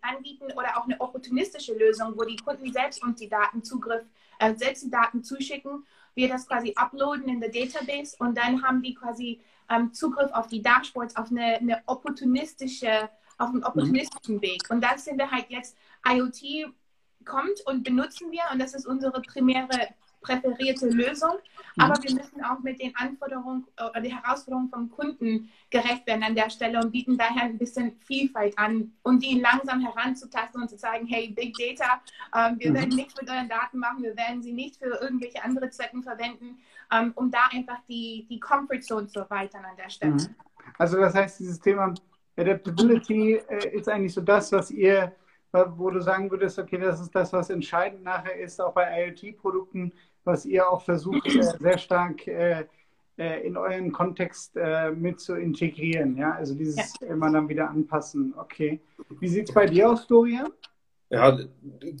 anbieten 0.00 0.46
oder 0.56 0.78
auch 0.78 0.84
eine 0.84 1.00
opportunistische 1.00 1.74
Lösung, 1.74 2.14
wo 2.16 2.24
die 2.24 2.36
Kunden 2.36 2.72
selbst 2.72 3.02
uns 3.02 3.20
die 3.20 3.28
Daten 3.28 3.62
Zugriff, 3.62 4.02
äh, 4.38 4.54
selbst 4.54 4.84
die 4.84 4.90
Daten 4.90 5.22
zuschicken, 5.22 5.84
wir 6.14 6.28
das 6.28 6.46
quasi 6.46 6.72
uploaden 6.76 7.28
in 7.28 7.40
der 7.40 7.50
Database 7.50 8.16
und 8.18 8.36
dann 8.36 8.62
haben 8.62 8.82
die 8.82 8.94
quasi 8.94 9.40
ähm, 9.70 9.92
Zugriff 9.92 10.30
auf 10.32 10.48
die 10.48 10.62
Dashboards 10.62 11.16
auf 11.16 11.30
eine, 11.30 11.56
eine 11.56 11.82
opportunistische 11.86 13.08
auf 13.38 13.50
einen 13.50 13.64
opportunistischen 13.64 14.36
mhm. 14.36 14.42
Weg. 14.42 14.62
Und 14.70 14.82
da 14.82 14.96
sind 14.96 15.18
wir 15.18 15.30
halt 15.30 15.46
jetzt 15.48 15.76
IoT 16.06 16.72
kommt 17.24 17.60
und 17.66 17.82
benutzen 17.82 18.30
wir 18.30 18.42
und 18.52 18.60
das 18.60 18.74
ist 18.74 18.86
unsere 18.86 19.20
primäre 19.22 19.88
präferierte 20.24 20.88
Lösung. 20.88 21.34
Mhm. 21.76 21.82
Aber 21.82 22.02
wir 22.02 22.14
müssen 22.14 22.42
auch 22.44 22.58
mit 22.60 22.80
den 22.80 22.94
Anforderungen 22.96 23.64
oder 23.78 24.00
die 24.00 24.14
Herausforderungen 24.14 24.70
vom 24.70 24.90
Kunden 24.90 25.50
gerecht 25.70 26.06
werden 26.06 26.22
an 26.24 26.34
der 26.34 26.50
Stelle 26.50 26.80
und 26.80 26.90
bieten 26.90 27.16
daher 27.16 27.44
ein 27.44 27.58
bisschen 27.58 27.96
Vielfalt 28.04 28.58
an, 28.58 28.92
um 29.02 29.20
die 29.20 29.40
langsam 29.40 29.80
heranzutasten 29.80 30.62
und 30.62 30.68
zu 30.68 30.76
sagen, 30.76 31.06
hey, 31.06 31.28
Big 31.28 31.54
Data, 31.56 32.00
ähm, 32.34 32.56
wir 32.58 32.70
mhm. 32.70 32.74
werden 32.74 32.96
nichts 32.96 33.14
mit 33.20 33.30
euren 33.30 33.48
Daten 33.48 33.78
machen, 33.78 34.02
wir 34.02 34.16
werden 34.16 34.42
sie 34.42 34.52
nicht 34.52 34.76
für 34.76 34.98
irgendwelche 35.00 35.42
andere 35.44 35.70
Zwecken 35.70 36.02
verwenden, 36.02 36.58
ähm, 36.92 37.12
um 37.14 37.30
da 37.30 37.46
einfach 37.52 37.78
die, 37.88 38.26
die 38.28 38.40
Comfort 38.40 38.80
Zone 38.80 39.06
zu 39.06 39.20
erweitern 39.20 39.64
an 39.64 39.76
der 39.76 39.90
Stelle. 39.90 40.14
Mhm. 40.14 40.34
Also 40.78 40.98
das 40.98 41.14
heißt, 41.14 41.40
dieses 41.40 41.60
Thema 41.60 41.94
Adaptability 42.36 43.34
äh, 43.34 43.76
ist 43.76 43.88
eigentlich 43.88 44.14
so 44.14 44.20
das, 44.20 44.50
was 44.50 44.70
ihr 44.70 45.14
wo 45.76 45.90
du 45.90 46.00
sagen 46.00 46.30
würdest, 46.30 46.58
okay, 46.58 46.78
das 46.78 47.00
ist 47.00 47.14
das, 47.14 47.32
was 47.32 47.50
entscheidend 47.50 48.02
nachher 48.02 48.36
ist, 48.36 48.60
auch 48.60 48.74
bei 48.74 49.06
IoT-Produkten, 49.06 49.92
was 50.24 50.46
ihr 50.46 50.68
auch 50.68 50.82
versucht, 50.82 51.26
äh, 51.26 51.42
sehr 51.42 51.78
stark 51.78 52.26
äh, 52.26 52.64
äh, 53.16 53.46
in 53.46 53.56
euren 53.56 53.92
Kontext 53.92 54.56
äh, 54.56 54.90
mit 54.90 55.20
zu 55.20 55.34
integrieren. 55.34 56.16
Ja, 56.16 56.32
also 56.32 56.54
dieses 56.54 56.94
ja. 57.00 57.08
immer 57.08 57.30
dann 57.30 57.48
wieder 57.48 57.70
anpassen. 57.70 58.34
Okay. 58.36 58.80
Wie 59.20 59.28
sieht 59.28 59.48
es 59.48 59.54
bei 59.54 59.66
dir 59.66 59.90
aus, 59.90 60.04
Florian? 60.04 60.48
Ja, 61.10 61.38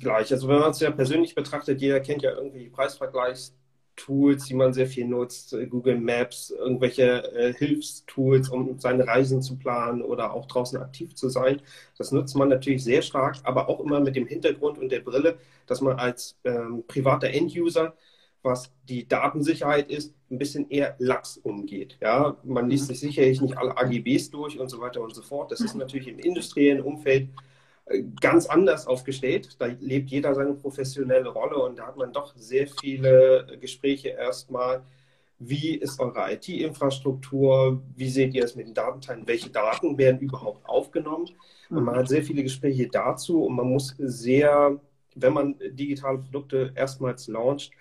gleich. 0.00 0.32
Also 0.32 0.48
wenn 0.48 0.58
man 0.58 0.70
es 0.70 0.80
ja 0.80 0.90
persönlich 0.90 1.34
betrachtet, 1.34 1.80
jeder 1.80 2.00
kennt 2.00 2.22
ja 2.22 2.32
irgendwie 2.32 2.68
Preisvergleichs 2.68 3.54
Tools, 3.96 4.46
die 4.46 4.54
man 4.54 4.72
sehr 4.72 4.86
viel 4.86 5.06
nutzt, 5.06 5.52
äh, 5.52 5.66
Google 5.66 6.00
Maps, 6.00 6.50
irgendwelche 6.50 7.32
äh, 7.32 7.54
Hilfstools, 7.54 8.48
um 8.48 8.78
seine 8.78 9.06
Reisen 9.06 9.40
zu 9.40 9.56
planen 9.56 10.02
oder 10.02 10.34
auch 10.34 10.46
draußen 10.46 10.80
aktiv 10.80 11.14
zu 11.14 11.28
sein. 11.28 11.62
Das 11.96 12.10
nutzt 12.10 12.34
man 12.36 12.48
natürlich 12.48 12.82
sehr 12.82 13.02
stark, 13.02 13.36
aber 13.44 13.68
auch 13.68 13.80
immer 13.80 14.00
mit 14.00 14.16
dem 14.16 14.26
Hintergrund 14.26 14.78
und 14.78 14.90
der 14.90 15.00
Brille, 15.00 15.38
dass 15.66 15.80
man 15.80 15.96
als 15.98 16.36
ähm, 16.44 16.82
privater 16.86 17.28
Enduser, 17.28 17.94
was 18.44 18.70
die 18.88 19.08
Datensicherheit 19.08 19.90
ist, 19.90 20.14
ein 20.30 20.38
bisschen 20.38 20.68
eher 20.70 20.94
lax 20.98 21.38
umgeht. 21.38 21.96
Ja, 22.00 22.36
man 22.44 22.68
liest 22.68 22.88
sich 22.88 23.00
sicherlich 23.00 23.40
nicht 23.40 23.56
alle 23.56 23.76
AGBs 23.76 24.30
durch 24.30 24.58
und 24.58 24.68
so 24.68 24.80
weiter 24.80 25.00
und 25.00 25.14
so 25.14 25.22
fort. 25.22 25.50
Das 25.50 25.60
ist 25.60 25.74
natürlich 25.74 26.08
im 26.08 26.18
industriellen 26.18 26.82
Umfeld 26.82 27.28
ganz 28.20 28.46
anders 28.46 28.86
aufgestellt. 28.86 29.56
Da 29.58 29.66
lebt 29.66 30.10
jeder 30.10 30.34
seine 30.34 30.54
professionelle 30.54 31.28
Rolle 31.28 31.56
und 31.56 31.78
da 31.78 31.86
hat 31.86 31.96
man 31.96 32.12
doch 32.12 32.34
sehr 32.36 32.66
viele 32.66 33.58
Gespräche 33.60 34.10
erstmal. 34.10 34.82
Wie 35.38 35.74
ist 35.74 36.00
eure 36.00 36.32
IT-Infrastruktur? 36.32 37.82
Wie 37.96 38.08
seht 38.08 38.34
ihr 38.34 38.44
es 38.44 38.54
mit 38.54 38.66
den 38.68 38.74
Datenteilen? 38.74 39.26
Welche 39.26 39.50
Daten 39.50 39.98
werden 39.98 40.20
überhaupt 40.20 40.66
aufgenommen? 40.66 41.28
Und 41.70 41.84
man 41.84 41.96
hat 41.96 42.08
sehr 42.08 42.22
viele 42.22 42.42
Gespräche 42.42 42.88
dazu 42.88 43.44
und 43.44 43.56
man 43.56 43.68
muss 43.68 43.94
sehr, 43.98 44.80
wenn 45.14 45.32
man 45.32 45.56
digitale 45.72 46.18
Produkte 46.18 46.72
erstmals 46.74 47.26
launcht, 47.26 47.72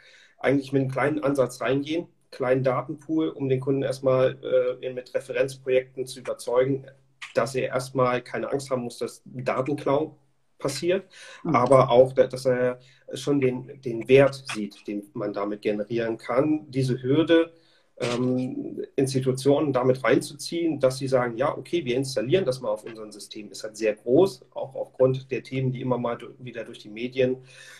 eigentlich 0.44 0.72
mit 0.72 0.82
einem 0.82 0.92
kleinen 0.92 1.24
Ansatz 1.24 1.62
reingehen, 1.62 2.08
kleinen 2.32 2.64
Datenpool, 2.64 3.30
um 3.30 3.50
den 3.50 3.60
Kunden 3.60 3.84
erstmal 3.84 4.38
äh, 4.82 4.94
mit 4.94 5.14
Referenzprojekten 5.14 6.06
zu 6.06 6.20
überzeugen, 6.20 6.86
dass 7.34 7.56
er 7.56 7.68
erstmal 7.70 8.22
keine 8.22 8.52
Angst 8.52 8.70
haben 8.70 8.84
muss, 8.84 8.98
dass 8.98 9.22
Datenklau 9.26 10.18
passiert, 10.60 11.10
mhm. 11.44 11.56
aber 11.56 11.90
auch, 11.90 12.14
dass 12.14 12.46
er 12.46 12.80
schon 13.14 13.40
den, 13.40 13.82
den 13.82 14.08
Wert 14.08 14.44
sieht, 14.54 14.88
den 14.88 15.04
man 15.14 15.34
damit 15.34 15.62
generieren 15.62 16.18
kann. 16.18 16.70
Diese 16.72 17.02
Hürde, 17.02 17.54
ähm, 17.98 18.84
Institutionen 18.96 19.72
damit 19.72 20.04
reinzuziehen, 20.04 20.80
dass 20.80 20.98
sie 20.98 21.08
sagen, 21.08 21.38
ja, 21.38 21.56
okay, 21.56 21.86
wir 21.86 21.96
installieren 21.96 22.46
das 22.46 22.62
mal 22.62 22.70
auf 22.70 22.84
unserem 22.84 23.12
System, 23.12 23.52
ist 23.52 23.64
halt 23.64 23.78
sehr 23.78 23.94
groß, 23.96 24.46
auch 24.54 24.76
aufgrund 24.76 25.30
der 25.32 25.44
Themen, 25.44 25.72
die 25.72 25.82
immer 25.82 25.98
mal 25.98 26.18
wieder 26.40 26.64
durch 26.64 26.80
die 26.80 26.90
Medien 26.90 27.38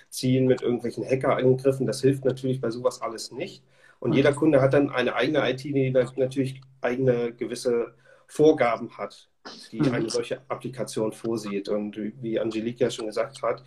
ziehen 0.10 0.46
mit 0.46 0.62
irgendwelchen 0.62 1.04
Hackerangriffen. 1.04 1.88
Das 1.88 2.02
hilft 2.02 2.26
natürlich 2.26 2.62
bei 2.62 2.70
sowas 2.70 3.02
alles 3.02 3.32
nicht. 3.32 3.64
Und 4.00 4.12
mhm. 4.12 4.18
jeder 4.18 4.34
Kunde 4.34 4.62
hat 4.62 4.74
dann 4.74 4.90
eine 4.90 5.16
eigene 5.16 5.50
IT, 5.50 5.64
die 5.64 5.90
natürlich 5.92 6.62
eigene 6.82 7.34
gewisse 7.34 7.94
Vorgaben 8.28 8.98
hat 8.98 9.30
die 9.72 9.82
mhm. 9.82 9.94
eine 9.94 10.10
solche 10.10 10.42
Applikation 10.48 11.12
vorsieht. 11.12 11.70
Und 11.70 11.98
wie 12.22 12.40
Angelique 12.40 12.80
ja 12.80 12.90
schon 12.90 13.08
gesagt 13.08 13.42
hat, 13.42 13.64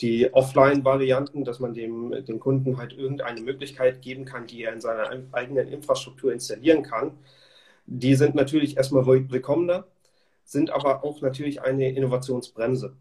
die 0.00 0.32
Offline-Varianten, 0.32 1.44
dass 1.44 1.58
man 1.58 1.72
dem, 1.72 2.24
dem 2.26 2.38
Kunden 2.38 2.76
halt 2.76 2.92
irgendeine 2.92 3.40
Möglichkeit 3.40 4.02
geben 4.02 4.24
kann, 4.24 4.46
die 4.46 4.62
er 4.64 4.72
in 4.72 4.80
seiner 4.80 5.10
eigenen 5.32 5.68
Infrastruktur 5.68 6.32
installieren 6.32 6.82
kann, 6.82 7.12
die 7.86 8.14
sind 8.14 8.34
natürlich 8.34 8.76
erstmal 8.76 9.06
willkommener, 9.06 9.86
sind 10.44 10.70
aber 10.70 11.04
auch 11.04 11.22
natürlich 11.22 11.62
eine 11.62 11.90
Innovationsbremse. 11.92 12.96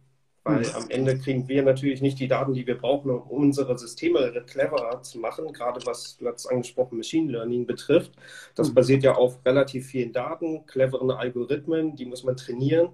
Weil 0.45 0.59
mhm. 0.59 0.75
am 0.75 0.89
Ende 0.89 1.17
kriegen 1.17 1.47
wir 1.47 1.63
natürlich 1.63 2.01
nicht 2.01 2.19
die 2.19 2.27
Daten, 2.27 2.53
die 2.53 2.67
wir 2.67 2.77
brauchen, 2.77 3.09
um 3.09 3.23
unsere 3.29 3.77
Systeme 3.79 4.31
cleverer 4.45 5.01
zu 5.01 5.17
machen, 5.17 5.51
gerade 5.53 5.83
was 5.87 6.17
du 6.17 6.27
hast 6.27 6.45
angesprochen 6.45 6.97
Machine 6.97 7.31
Learning 7.31 7.65
betrifft. 7.65 8.11
Das 8.53 8.69
mhm. 8.69 8.75
basiert 8.75 9.03
ja 9.03 9.15
auf 9.15 9.43
relativ 9.43 9.87
vielen 9.87 10.13
Daten, 10.13 10.65
cleveren 10.67 11.09
Algorithmen, 11.09 11.95
die 11.95 12.05
muss 12.05 12.23
man 12.23 12.37
trainieren. 12.37 12.89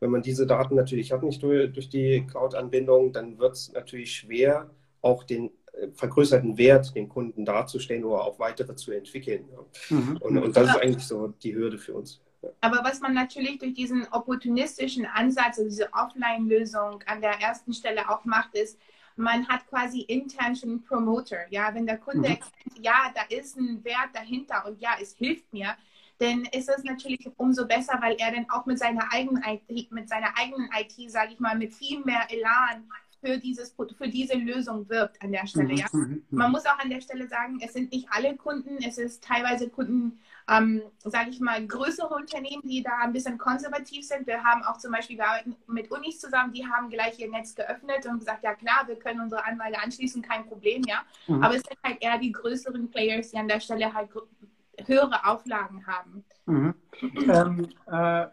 Wenn 0.00 0.10
man 0.10 0.22
diese 0.22 0.46
Daten 0.46 0.74
natürlich 0.74 1.12
hat, 1.12 1.22
nicht 1.22 1.42
durch, 1.42 1.72
durch 1.72 1.88
die 1.88 2.26
Cloud-Anbindung, 2.26 3.12
dann 3.12 3.38
wird 3.38 3.54
es 3.54 3.72
natürlich 3.72 4.12
schwer, 4.12 4.70
auch 5.02 5.24
den 5.24 5.50
äh, 5.72 5.88
vergrößerten 5.92 6.56
Wert 6.58 6.94
dem 6.94 7.08
Kunden 7.08 7.44
darzustellen 7.44 8.04
oder 8.04 8.24
auch 8.24 8.38
weitere 8.38 8.74
zu 8.76 8.92
entwickeln. 8.92 9.44
Mhm. 9.90 10.18
Und, 10.20 10.38
und 10.38 10.56
das 10.56 10.70
ist 10.70 10.76
eigentlich 10.76 11.06
so 11.06 11.28
die 11.28 11.54
Hürde 11.54 11.78
für 11.78 11.94
uns. 11.94 12.20
Aber 12.60 12.80
was 12.84 13.00
man 13.00 13.14
natürlich 13.14 13.58
durch 13.58 13.74
diesen 13.74 14.06
opportunistischen 14.12 15.06
Ansatz, 15.06 15.58
also 15.58 15.64
diese 15.64 15.92
Offline-Lösung 15.92 17.02
an 17.06 17.20
der 17.20 17.40
ersten 17.40 17.72
Stelle 17.72 18.08
auch 18.08 18.24
macht, 18.24 18.54
ist, 18.54 18.78
man 19.16 19.48
hat 19.48 19.66
quasi 19.68 20.02
intern 20.02 20.54
schon 20.54 20.70
einen 20.70 20.84
Promoter. 20.84 21.50
Ja, 21.50 21.74
wenn 21.74 21.86
der 21.86 21.98
Kunde 21.98 22.20
mhm. 22.20 22.36
erkennt, 22.36 22.78
ja, 22.80 23.12
da 23.14 23.22
ist 23.36 23.56
ein 23.56 23.82
Wert 23.84 24.10
dahinter 24.14 24.64
und 24.66 24.80
ja, 24.80 24.90
es 25.00 25.14
hilft 25.16 25.52
mir, 25.52 25.74
dann 26.18 26.44
ist 26.46 26.68
es 26.68 26.82
natürlich 26.82 27.30
umso 27.36 27.66
besser, 27.66 27.98
weil 28.00 28.16
er 28.18 28.32
dann 28.32 28.48
auch 28.50 28.66
mit 28.66 28.78
seiner 28.78 29.12
eigenen 29.12 29.42
IT, 29.44 29.92
mit 29.92 30.08
seiner 30.08 30.36
eigenen 30.36 30.68
IT, 30.78 31.10
sage 31.10 31.32
ich 31.32 31.40
mal, 31.40 31.56
mit 31.56 31.72
viel 31.72 32.00
mehr 32.04 32.26
Elan 32.28 32.88
für, 33.20 33.38
dieses, 33.38 33.74
für 33.96 34.08
diese 34.08 34.36
Lösung 34.36 34.88
wirbt 34.88 35.20
an 35.22 35.32
der 35.32 35.46
Stelle. 35.46 35.74
Ja? 35.74 35.86
Mhm, 35.92 36.00
mhm, 36.00 36.24
man 36.30 36.52
muss 36.52 36.66
auch 36.66 36.78
an 36.78 36.90
der 36.90 37.00
Stelle 37.00 37.28
sagen, 37.28 37.58
es 37.60 37.72
sind 37.72 37.92
nicht 37.92 38.08
alle 38.10 38.36
Kunden, 38.36 38.78
es 38.78 38.98
ist 38.98 39.24
teilweise 39.24 39.68
Kunden, 39.68 40.20
ähm, 40.48 40.82
sage 41.04 41.30
ich 41.30 41.40
mal, 41.40 41.64
größere 41.66 42.14
Unternehmen, 42.14 42.62
die 42.64 42.82
da 42.82 42.98
ein 43.02 43.12
bisschen 43.12 43.36
konservativ 43.38 44.06
sind. 44.06 44.26
Wir 44.26 44.42
haben 44.42 44.62
auch 44.62 44.78
zum 44.78 44.92
Beispiel, 44.92 45.18
wir 45.18 45.28
arbeiten 45.28 45.56
mit 45.66 45.90
Unis 45.90 46.20
zusammen, 46.20 46.52
die 46.52 46.66
haben 46.66 46.88
gleich 46.90 47.18
ihr 47.18 47.30
Netz 47.30 47.54
geöffnet 47.54 48.06
und 48.06 48.20
gesagt, 48.20 48.44
ja 48.44 48.54
klar, 48.54 48.86
wir 48.86 48.96
können 48.96 49.20
unsere 49.20 49.44
Anlage 49.44 49.80
anschließen, 49.82 50.22
kein 50.22 50.46
Problem, 50.46 50.82
ja. 50.86 51.02
Mhm. 51.26 51.42
Aber 51.42 51.56
es 51.56 51.62
sind 51.62 51.78
halt 51.82 52.00
eher 52.00 52.18
die 52.18 52.32
größeren 52.32 52.88
Players, 52.88 53.30
die 53.30 53.38
an 53.38 53.48
der 53.48 53.60
Stelle 53.60 53.92
halt 53.92 54.10
höhere 54.86 55.26
Auflagen 55.26 55.86
haben. 55.86 56.24
Mhm. 56.46 56.74
Ähm, 57.02 57.68
äh, 57.90 58.22
äh, 58.22 58.26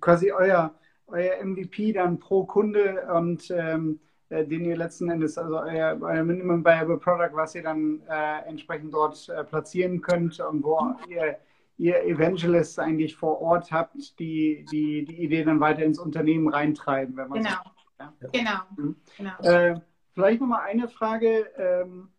quasi 0.00 0.32
euer, 0.32 0.74
euer 1.06 1.44
MVP 1.44 1.92
dann 1.92 2.18
pro 2.18 2.44
Kunde 2.44 3.06
und 3.14 3.50
ähm, 3.50 4.00
äh, 4.30 4.46
den 4.46 4.64
ihr 4.64 4.76
letzten 4.76 5.10
Endes, 5.10 5.36
also 5.36 5.60
euer, 5.60 5.98
euer 6.00 6.24
Minimum 6.24 6.64
Viable 6.64 6.98
Product, 6.98 7.34
was 7.34 7.54
ihr 7.54 7.62
dann 7.62 8.00
äh, 8.08 8.48
entsprechend 8.48 8.94
dort 8.94 9.28
äh, 9.28 9.44
platzieren 9.44 10.00
könnt 10.00 10.40
und 10.40 10.64
wo 10.64 10.94
ihr, 11.08 11.36
ihr 11.76 12.02
Evangelists 12.04 12.78
eigentlich 12.78 13.16
vor 13.16 13.40
Ort 13.40 13.70
habt, 13.70 14.18
die, 14.18 14.64
die 14.70 15.04
die 15.04 15.22
Idee 15.22 15.44
dann 15.44 15.60
weiter 15.60 15.84
ins 15.84 15.98
Unternehmen 15.98 16.48
reintreiben. 16.48 17.16
Wenn 17.16 17.28
man 17.28 17.42
genau. 17.42 17.56
So, 17.98 18.04
ja. 18.04 18.12
genau. 18.32 18.60
Mhm. 18.76 18.96
genau. 19.16 19.38
Äh, 19.42 19.80
vielleicht 20.14 20.40
nochmal 20.40 20.62
eine 20.62 20.88
Frage. 20.88 21.46
Ähm, 21.56 22.08
äh, 22.08 22.13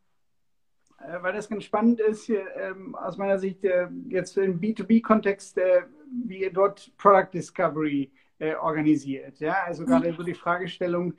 weil 1.22 1.34
das 1.34 1.50
ganz 1.50 1.64
spannend 1.64 2.00
ist, 2.00 2.26
hier, 2.26 2.46
ähm, 2.56 2.96
aus 2.96 3.18
meiner 3.18 3.38
Sicht 3.38 3.64
äh, 3.64 3.88
jetzt 4.08 4.38
im 4.38 4.60
B2B-Kontext, 4.60 5.58
äh, 5.58 5.84
wie 6.26 6.42
ihr 6.42 6.54
dort 6.54 6.92
Product 6.98 7.30
Discovery 7.34 8.12
äh, 8.40 8.56
organisiert. 8.56 9.40
Ja, 9.40 9.58
also 9.66 9.86
gerade 9.86 10.14
so 10.14 10.24
die 10.24 10.34
Fragestellung, 10.34 11.14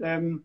ähm, 0.00 0.44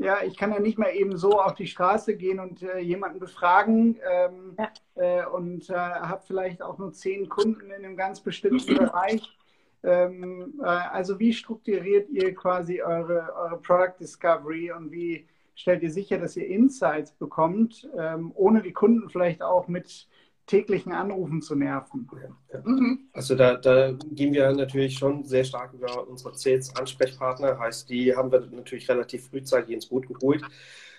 ja, 0.00 0.22
ich 0.24 0.36
kann 0.36 0.52
ja 0.52 0.60
nicht 0.60 0.78
mehr 0.78 0.94
eben 0.94 1.16
so 1.16 1.40
auf 1.40 1.54
die 1.54 1.66
Straße 1.66 2.16
gehen 2.16 2.40
und 2.40 2.62
äh, 2.62 2.78
jemanden 2.78 3.18
befragen 3.18 3.98
ähm, 4.10 4.56
ja. 4.58 4.72
Äh, 4.94 5.26
und 5.26 5.68
habe 5.68 6.22
vielleicht 6.26 6.62
auch 6.62 6.78
nur 6.78 6.92
zehn 6.92 7.28
Kunden 7.28 7.66
in 7.66 7.84
einem 7.84 7.96
ganz 7.96 8.20
bestimmten 8.20 8.76
Bereich. 8.76 9.36
Ähm, 9.82 10.60
also 10.62 11.18
wie 11.18 11.32
strukturiert 11.32 12.08
ihr 12.10 12.34
quasi 12.34 12.82
eure, 12.82 13.34
eure 13.34 13.60
Product 13.60 13.98
Discovery 14.00 14.72
und 14.72 14.90
wie 14.90 15.26
stellt 15.60 15.82
ihr 15.82 15.90
sicher, 15.90 16.18
dass 16.18 16.36
ihr 16.36 16.46
Insights 16.46 17.12
bekommt, 17.12 17.88
ähm, 17.98 18.32
ohne 18.34 18.62
die 18.62 18.72
Kunden 18.72 19.10
vielleicht 19.10 19.42
auch 19.42 19.68
mit 19.68 20.08
täglichen 20.46 20.92
Anrufen 20.92 21.42
zu 21.42 21.54
nerven. 21.54 22.08
Ja, 22.52 22.60
mhm. 22.64 23.08
Also 23.12 23.36
da, 23.36 23.56
da, 23.56 23.92
gehen 24.10 24.32
wir 24.32 24.50
natürlich 24.52 24.98
schon 24.98 25.24
sehr 25.24 25.44
stark 25.44 25.74
über 25.74 26.08
unsere 26.08 26.34
Sales-Ansprechpartner. 26.34 27.58
Heißt, 27.58 27.88
die 27.88 28.16
haben 28.16 28.32
wir 28.32 28.40
natürlich 28.50 28.88
relativ 28.88 29.28
frühzeitig 29.28 29.74
ins 29.74 29.86
Boot 29.86 30.08
geholt, 30.08 30.42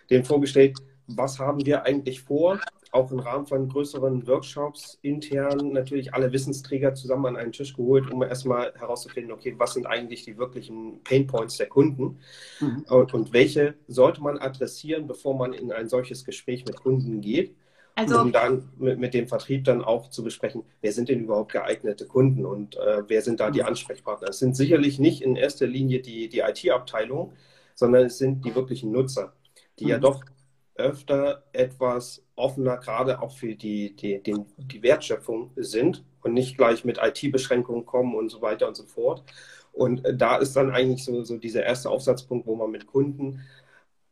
denen 0.10 0.24
vorgestellt, 0.24 0.78
was 1.08 1.40
haben 1.40 1.66
wir 1.66 1.84
eigentlich 1.84 2.22
vor, 2.22 2.60
auch 2.92 3.10
im 3.12 3.20
Rahmen 3.20 3.46
von 3.46 3.70
größeren 3.70 4.28
Workshops 4.28 5.00
intern 5.02 5.72
natürlich 5.72 6.14
alle 6.14 6.34
Wissensträger 6.34 6.94
zusammen 6.94 7.26
an 7.26 7.38
einen 7.38 7.54
Tisch 7.54 7.74
geholt, 7.74 8.12
um 8.12 8.22
erstmal 8.22 8.74
herauszufinden, 8.76 9.32
okay, 9.32 9.56
was 9.58 9.74
sind 9.74 9.88
eigentlich 9.88 10.26
die 10.26 10.38
wirklichen 10.38 11.02
Painpoints 11.04 11.58
der 11.58 11.68
Kunden 11.68 12.20
mhm. 12.60 12.86
und, 12.90 13.14
und, 13.14 13.34
welche 13.34 13.76
sollte 13.88 14.22
man 14.22 14.38
adressieren, 14.38 15.08
bevor 15.08 15.36
man 15.38 15.54
in 15.54 15.72
ein 15.72 15.88
solches 15.88 16.26
Gespräch 16.26 16.66
mit 16.66 16.82
Kunden 16.82 17.22
geht. 17.22 17.56
Also, 17.96 18.20
um 18.20 18.32
dann 18.32 18.70
mit, 18.78 19.00
mit, 19.00 19.14
dem 19.14 19.28
Vertrieb 19.28 19.66
dann 19.66 19.84
auch 19.84 20.10
zu 20.10 20.24
besprechen, 20.24 20.64
wer 20.82 20.92
sind 20.92 21.10
denn 21.10 21.22
überhaupt 21.22 21.52
geeignete 21.52 22.06
Kunden 22.08 22.46
und 22.46 22.76
äh, 22.78 23.04
wer 23.08 23.22
sind 23.22 23.40
da 23.40 23.52
die 23.52 23.62
mhm. 23.62 23.68
Ansprechpartner. 23.68 24.30
Es 24.30 24.40
sind 24.40 24.56
sicherlich 24.56 25.00
nicht 25.00 25.22
in 25.22 25.36
erster 25.36 25.68
Linie 25.68 26.02
die, 26.02 26.28
die 26.28 26.40
IT-Abteilung, 26.40 27.34
sondern 27.76 28.06
es 28.06 28.18
sind 28.18 28.46
die 28.46 28.56
wirklichen 28.56 28.92
Nutzer, 28.92 29.34
die 29.80 29.86
mhm. 29.86 29.90
ja 29.90 29.98
doch 29.98 30.24
öfter 30.82 31.44
etwas 31.54 32.24
offener, 32.36 32.78
gerade 32.78 33.22
auch 33.22 33.32
für 33.32 33.56
die, 33.56 33.96
die, 33.96 34.22
die, 34.22 34.36
die 34.58 34.84
Wertschöpfung 34.84 35.52
sind 35.56 36.04
und 36.24 36.34
nicht 36.34 36.58
gleich 36.58 36.86
mit 36.86 37.00
IT-Beschränkungen 37.02 37.86
kommen 37.86 38.16
und 38.16 38.30
so 38.30 38.42
weiter 38.42 38.68
und 38.68 38.76
so 38.76 38.86
fort. 38.86 39.24
Und 39.74 40.04
da 40.14 40.38
ist 40.38 40.56
dann 40.56 40.72
eigentlich 40.72 41.04
so, 41.04 41.24
so 41.24 41.38
dieser 41.38 41.64
erste 41.64 41.90
Aufsatzpunkt, 41.90 42.46
wo 42.46 42.56
man 42.56 42.72
mit 42.72 42.88
Kunden 42.88 43.42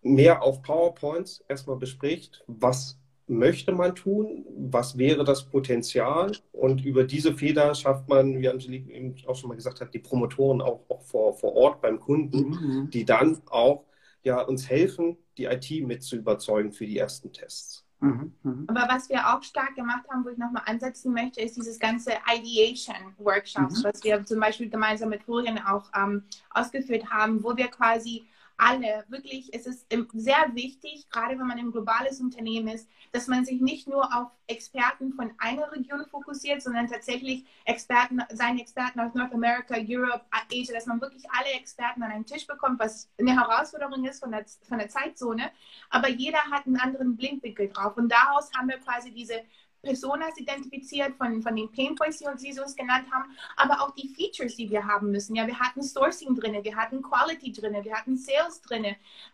mehr 0.02 0.42
auf 0.42 0.62
PowerPoints 0.62 1.44
erstmal 1.48 1.78
bespricht, 1.78 2.44
was 2.48 2.98
möchte 3.28 3.72
man 3.72 3.96
tun, 3.96 4.46
was 4.58 4.98
wäre 4.98 5.24
das 5.24 5.44
Potenzial 5.44 6.32
und 6.52 6.84
über 6.84 7.04
diese 7.04 7.34
Feder 7.36 7.76
schafft 7.76 8.10
man, 8.10 8.40
wie 8.40 8.50
Angelique 8.50 8.90
eben 8.90 9.16
auch 9.28 9.36
schon 9.36 9.50
mal 9.50 9.56
gesagt 9.56 9.82
hat, 9.82 9.94
die 9.94 10.00
Promotoren 10.00 10.62
auch, 10.62 10.80
auch 10.90 11.02
vor, 11.04 11.34
vor 11.38 11.56
Ort 11.56 11.82
beim 11.82 12.00
Kunden, 12.00 12.50
mhm. 12.50 12.90
die 12.90 13.06
dann 13.06 13.40
auch 13.50 13.84
ja, 14.24 14.42
uns 14.42 14.70
helfen, 14.70 15.18
die 15.38 15.46
IT 15.46 15.70
mit 15.86 16.04
zu 16.04 16.18
überzeugen 16.18 16.72
für 16.72 16.86
die 16.86 16.98
ersten 16.98 17.32
Tests. 17.32 17.86
Mhm, 18.02 18.34
mh. 18.44 18.64
Aber 18.68 18.94
was 18.94 19.10
wir 19.10 19.28
auch 19.28 19.44
stark 19.44 19.76
gemacht 19.76 20.06
haben, 20.10 20.24
wo 20.24 20.30
ich 20.30 20.38
nochmal 20.38 20.64
ansetzen 20.66 21.14
möchte, 21.14 21.42
ist 21.42 21.58
dieses 21.58 21.80
ganze 21.80 22.12
Ideation-Workshops, 22.34 23.80
mhm. 23.80 23.84
was 23.84 24.04
wir 24.04 24.26
zum 24.26 24.40
Beispiel 24.40 24.70
gemeinsam 24.70 25.10
mit 25.10 25.24
Florian 25.24 25.60
auch 25.60 25.90
ähm, 25.96 26.24
ausgeführt 26.52 27.10
haben, 27.10 27.44
wo 27.44 27.56
wir 27.58 27.68
quasi 27.68 28.26
alle, 28.60 29.06
wirklich, 29.08 29.54
es 29.54 29.66
ist 29.66 29.88
sehr 30.14 30.52
wichtig, 30.54 31.10
gerade 31.10 31.40
wenn 31.40 31.48
man 31.48 31.58
ein 31.58 31.72
globales 31.72 32.20
Unternehmen 32.20 32.68
ist, 32.68 32.90
dass 33.14 33.28
man 33.28 33.46
sich 33.46 33.62
nicht 33.62 33.88
nur 33.88 34.04
auf 34.14 34.28
Experten 34.48 35.14
von 35.14 35.32
einer 35.38 35.72
Region 35.72 36.06
fokussiert, 36.06 36.62
sondern 36.62 36.88
tatsächlich 36.88 37.46
Experten, 37.64 38.20
seine 38.34 38.62
Experten 38.62 39.00
aus 39.00 39.14
North 39.14 39.34
America, 39.34 39.76
Europe, 39.78 40.26
Asia, 40.52 40.74
dass 40.74 40.88
man 40.88 41.00
wirklich 41.00 41.24
alle 41.32 41.58
Experten 41.58 42.04
an 42.04 42.12
einen 42.12 42.26
Tisch 42.26 42.46
bekommt, 42.46 42.80
was 42.80 43.10
eine 43.18 43.32
Herausforderung 43.32 44.04
ist 44.06 44.20
von 44.20 44.32
der, 44.32 44.46
von 44.68 44.78
der 44.78 44.90
Zeitzone. 44.90 45.52
Aber 45.90 46.10
jeder 46.10 46.40
hat 46.52 46.68
einen 46.68 46.78
anderen 46.78 47.16
Blinkwinkel 47.16 47.70
drauf. 47.70 47.96
Und 47.96 48.10
daraus 48.12 48.52
haben 48.54 48.68
wir 48.68 48.80
quasi 48.80 49.12
diese 49.12 49.42
Personas 49.82 50.38
identifiziert 50.38 51.16
von, 51.18 51.42
von 51.42 51.56
den 51.56 51.72
Painpoints, 51.72 52.20
die 52.20 52.26
uns, 52.26 52.42
die 52.42 52.60
uns 52.60 52.76
genannt 52.76 53.08
haben, 53.12 53.36
aber 53.56 53.82
auch 53.82 53.92
die 53.92 54.10
Features, 54.10 54.56
die 54.56 54.70
wir 54.70 54.86
haben 54.86 55.12
müssen. 55.12 55.36
Ja, 55.36 55.48
wir 55.48 55.60
hatten 55.60 55.82
Sourcing 55.82 56.36
drin, 56.36 56.58
wir 56.64 56.76
hatten 56.76 57.02
Quality 57.02 57.52
drin, 57.52 57.76
wir 57.84 57.94
hatten 57.94 58.18
Sales 58.18 58.62
drin, 58.62 58.86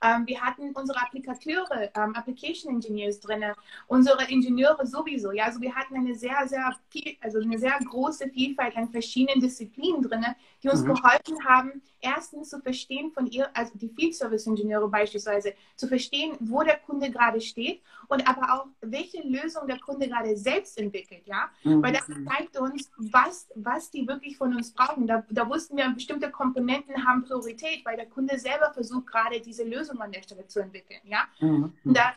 ähm, 0.02 0.28
wir 0.28 0.40
hatten 0.42 0.72
unsere 0.72 1.00
Applikateure, 1.02 1.90
ähm, 1.96 2.16
Application 2.16 2.76
Engineers 2.76 3.20
drin, 3.20 3.44
unsere 3.88 4.24
Ingenieure 4.30 4.86
sowieso. 4.86 5.32
Ja, 5.32 5.46
also 5.46 5.62
wir 5.62 5.74
hatten 5.74 5.96
eine 5.96 6.16
sehr, 6.16 6.48
sehr 6.48 6.76
viel, 6.90 7.16
also 7.22 7.40
eine 7.40 7.58
sehr 7.58 7.78
große 7.84 8.30
Vielfalt 8.30 8.78
an 8.78 8.90
verschiedenen 8.90 9.42
Disziplinen 9.42 10.02
drin, 10.02 10.26
die 10.62 10.70
uns 10.70 10.82
mhm. 10.82 10.94
geholfen 10.94 11.46
haben, 11.46 11.82
erstens 12.02 12.50
zu 12.50 12.60
verstehen 12.60 13.12
von 13.12 13.28
ihr, 13.28 13.50
also 13.56 13.74
die 13.76 13.90
Field 13.90 14.16
Service 14.16 14.46
Ingenieure 14.46 14.88
beispielsweise, 14.88 15.54
zu 15.76 15.88
verstehen, 15.88 16.38
wo 16.40 16.62
der 16.62 16.78
Kunde 16.78 17.10
gerade 17.10 17.42
steht 17.42 17.82
und 18.08 18.28
aber 18.28 18.54
auch, 18.54 18.68
welche 18.82 19.22
Lösung 19.22 19.68
der 19.68 19.80
Kunde 19.80 20.08
gerade 20.08 20.35
selbst 20.36 20.78
entwickelt, 20.78 21.24
ja, 21.26 21.50
mhm. 21.64 21.84
weil 21.84 21.94
das 21.94 22.06
zeigt 22.08 22.58
uns, 22.58 22.92
was, 22.98 23.48
was 23.56 23.92
die 23.92 24.08
wirklich 24.08 24.38
von 24.38 24.56
uns 24.56 24.74
brauchen. 24.74 25.08
Da, 25.08 25.26
da 25.30 25.50
wussten 25.50 25.78
wir, 25.78 25.90
bestimmte 25.90 26.30
Komponenten 26.30 27.06
haben 27.06 27.24
Priorität, 27.24 27.86
weil 27.86 27.96
der 27.96 28.08
Kunde 28.08 28.38
selber 28.40 28.72
versucht 28.74 29.08
gerade 29.08 29.40
diese 29.42 29.64
Lösung 29.64 30.00
an 30.02 30.12
der 30.12 30.24
Stelle 30.24 30.48
zu 30.48 30.60
entwickeln, 30.60 31.02
ja. 31.06 31.26
Mhm. 31.40 31.74
Da 31.84 32.14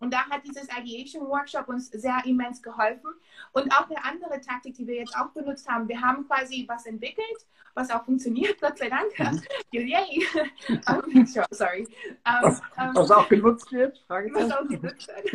und 0.00 0.12
da 0.12 0.28
hat 0.28 0.44
dieses 0.44 0.68
Ideation 0.68 1.26
Workshop 1.28 1.68
uns 1.68 1.88
sehr 1.88 2.22
immens 2.24 2.62
geholfen. 2.62 3.10
Und 3.52 3.72
auch 3.72 3.88
eine 3.90 4.04
andere 4.04 4.40
Taktik, 4.40 4.74
die 4.74 4.86
wir 4.86 4.96
jetzt 4.96 5.16
auch 5.16 5.30
benutzt 5.30 5.68
haben, 5.68 5.88
wir 5.88 6.00
haben 6.00 6.26
quasi 6.26 6.64
was 6.68 6.86
entwickelt, 6.86 7.46
was 7.74 7.90
auch 7.90 8.04
funktioniert, 8.04 8.58
Gott 8.60 8.78
sei 8.78 8.88
Dank. 8.88 9.18
Mhm. 9.18 9.42
Yay! 9.72 10.26
um, 10.88 11.26
sorry. 11.50 11.88
Um, 12.24 12.42
was, 12.42 12.60
um, 12.60 12.94
was, 12.94 13.10
auch 13.10 13.28
genutzt 13.28 13.72
wird? 13.72 13.98
Frage 14.06 14.32
was 14.34 14.50
auch 14.52 14.68
genutzt 14.68 15.08
wird. 15.08 15.34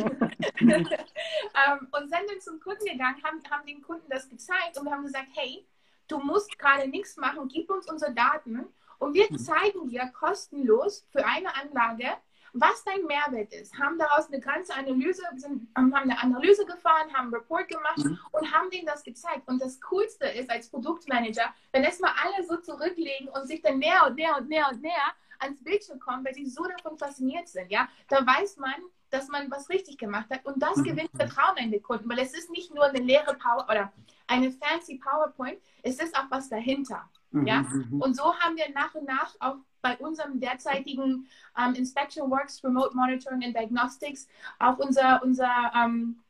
und 0.60 2.08
sind 2.08 2.30
dann 2.30 2.40
zum 2.40 2.58
Kunden 2.60 2.84
gegangen, 2.84 3.22
haben, 3.22 3.42
haben 3.50 3.66
den 3.66 3.82
Kunden 3.82 4.08
das 4.08 4.28
gezeigt 4.28 4.78
und 4.78 4.84
wir 4.84 4.92
haben 4.92 5.04
gesagt, 5.04 5.28
hey, 5.34 5.66
du 6.08 6.18
musst 6.18 6.58
gerade 6.58 6.88
nichts 6.88 7.16
machen, 7.16 7.48
gib 7.48 7.70
uns 7.70 7.90
unsere 7.90 8.12
Daten 8.12 8.64
und 8.98 9.14
wir 9.14 9.26
mhm. 9.30 9.38
zeigen 9.38 9.88
dir 9.88 10.06
kostenlos 10.14 11.06
für 11.10 11.24
eine 11.24 11.54
Anlage, 11.54 12.08
was 12.54 12.84
dein 12.84 13.04
Mehrwert 13.04 13.52
ist, 13.52 13.76
haben 13.78 13.98
daraus 13.98 14.28
eine 14.28 14.40
ganze 14.40 14.74
Analyse, 14.74 15.22
sind, 15.36 15.68
haben 15.76 15.92
eine 15.92 16.18
Analyse 16.20 16.64
gefahren, 16.64 17.12
haben 17.12 17.26
einen 17.26 17.34
Report 17.34 17.68
gemacht 17.68 17.98
mhm. 17.98 18.18
und 18.30 18.52
haben 18.52 18.70
denen 18.70 18.86
das 18.86 19.02
gezeigt. 19.02 19.46
Und 19.46 19.60
das 19.60 19.80
Coolste 19.80 20.26
ist 20.26 20.48
als 20.48 20.70
Produktmanager, 20.70 21.52
wenn 21.72 21.82
erstmal 21.82 22.12
alle 22.22 22.46
so 22.46 22.56
zurücklegen 22.58 23.28
und 23.28 23.46
sich 23.48 23.60
dann 23.60 23.78
näher 23.78 24.06
und 24.06 24.14
näher 24.14 24.36
und 24.38 24.48
näher 24.48 24.68
und 24.70 24.80
näher 24.80 25.12
ans 25.40 25.62
Bildschirm 25.64 25.98
kommen, 25.98 26.24
weil 26.24 26.34
sie 26.34 26.46
so 26.46 26.64
davon 26.64 26.96
fasziniert 26.96 27.48
sind. 27.48 27.70
Ja, 27.70 27.88
da 28.08 28.24
weiß 28.24 28.56
man, 28.58 28.74
dass 29.10 29.28
man 29.28 29.50
was 29.50 29.68
richtig 29.68 29.98
gemacht 29.98 30.30
hat 30.30 30.44
und 30.46 30.62
das 30.62 30.76
mhm. 30.76 30.84
gewinnt 30.84 31.10
Vertrauen 31.16 31.56
in 31.56 31.72
den 31.72 31.82
Kunden, 31.82 32.08
weil 32.08 32.20
es 32.20 32.34
ist 32.34 32.50
nicht 32.50 32.72
nur 32.72 32.84
eine 32.84 33.00
leere 33.00 33.34
Power 33.34 33.66
oder 33.68 33.92
eine 34.28 34.52
fancy 34.52 34.98
PowerPoint, 34.98 35.58
es 35.82 35.98
ist 35.98 36.16
auch 36.16 36.30
was 36.30 36.48
dahinter. 36.48 37.08
Mhm. 37.34 37.46
Ja, 37.46 37.62
mhm. 37.62 38.00
und 38.00 38.16
so 38.16 38.34
haben 38.38 38.56
wir 38.56 38.70
nach 38.72 38.94
und 38.94 39.06
nach 39.06 39.34
auch 39.40 39.56
bei 39.82 39.96
unserem 39.98 40.40
derzeitigen 40.40 41.26
ähm, 41.58 41.74
Inspection 41.74 42.30
Works, 42.30 42.62
Remote 42.62 42.94
Monitoring 42.96 43.44
and 43.44 43.56
Diagnostics 43.56 44.28
auch 44.60 44.78
unser, 44.78 45.20
unser, 45.22 45.72
ähm, 45.76 46.20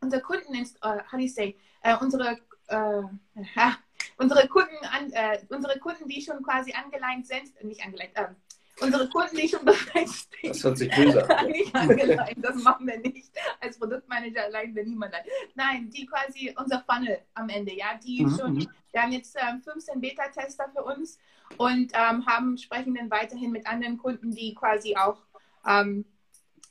unser 0.00 0.20
Kunden, 0.20 0.54
uh, 0.54 0.98
how 1.10 1.12
do 1.12 1.18
you 1.18 1.28
say, 1.28 1.56
uh, 1.84 1.96
unsere, 2.00 2.38
uh, 2.70 3.08
unsere 4.18 4.46
Kunden, 4.48 4.76
an, 4.92 5.10
unsere 5.48 5.78
Kunden, 5.78 6.06
die 6.08 6.20
schon 6.20 6.42
quasi 6.42 6.72
angeleint 6.72 7.26
sind, 7.26 7.64
nicht 7.64 7.82
angeleint, 7.84 8.12
ähm, 8.14 8.36
unsere 8.80 9.08
Kunden, 9.08 9.36
die 9.36 9.48
schon 9.48 9.64
bereits 9.64 10.20
stehen. 10.20 10.48
Das 10.48 10.64
hört 10.64 10.78
sich 10.78 10.94
böse 10.94 11.28
an. 11.38 11.46
nicht 11.46 11.74
angeleint, 11.74 12.38
das 12.38 12.56
machen 12.62 12.86
wir 12.86 12.98
nicht. 12.98 13.30
Als 13.60 13.78
Produktmanager 13.78 14.48
leiten 14.50 14.74
wir 14.74 14.84
niemanden 14.84 15.16
ein. 15.16 15.24
Nein, 15.54 15.90
die 15.90 16.06
quasi 16.06 16.54
unser 16.56 16.82
Funnel 16.88 17.18
am 17.34 17.48
Ende, 17.48 17.74
ja, 17.74 17.98
die 18.04 18.24
mhm. 18.24 18.38
schon, 18.38 18.54
mhm. 18.54 18.68
wir 18.92 19.02
haben 19.02 19.12
jetzt 19.12 19.36
ähm, 19.40 19.60
15 19.62 20.00
Beta-Tester 20.00 20.70
für 20.74 20.84
uns 20.84 21.18
und 21.56 21.92
ähm, 21.94 22.24
haben 22.26 22.56
sprechen 22.56 22.94
dann 22.94 23.10
weiterhin 23.10 23.52
mit 23.52 23.66
anderen 23.66 23.98
Kunden, 23.98 24.30
die 24.30 24.54
quasi 24.54 24.96
auch 24.96 25.18
ähm, 25.66 26.04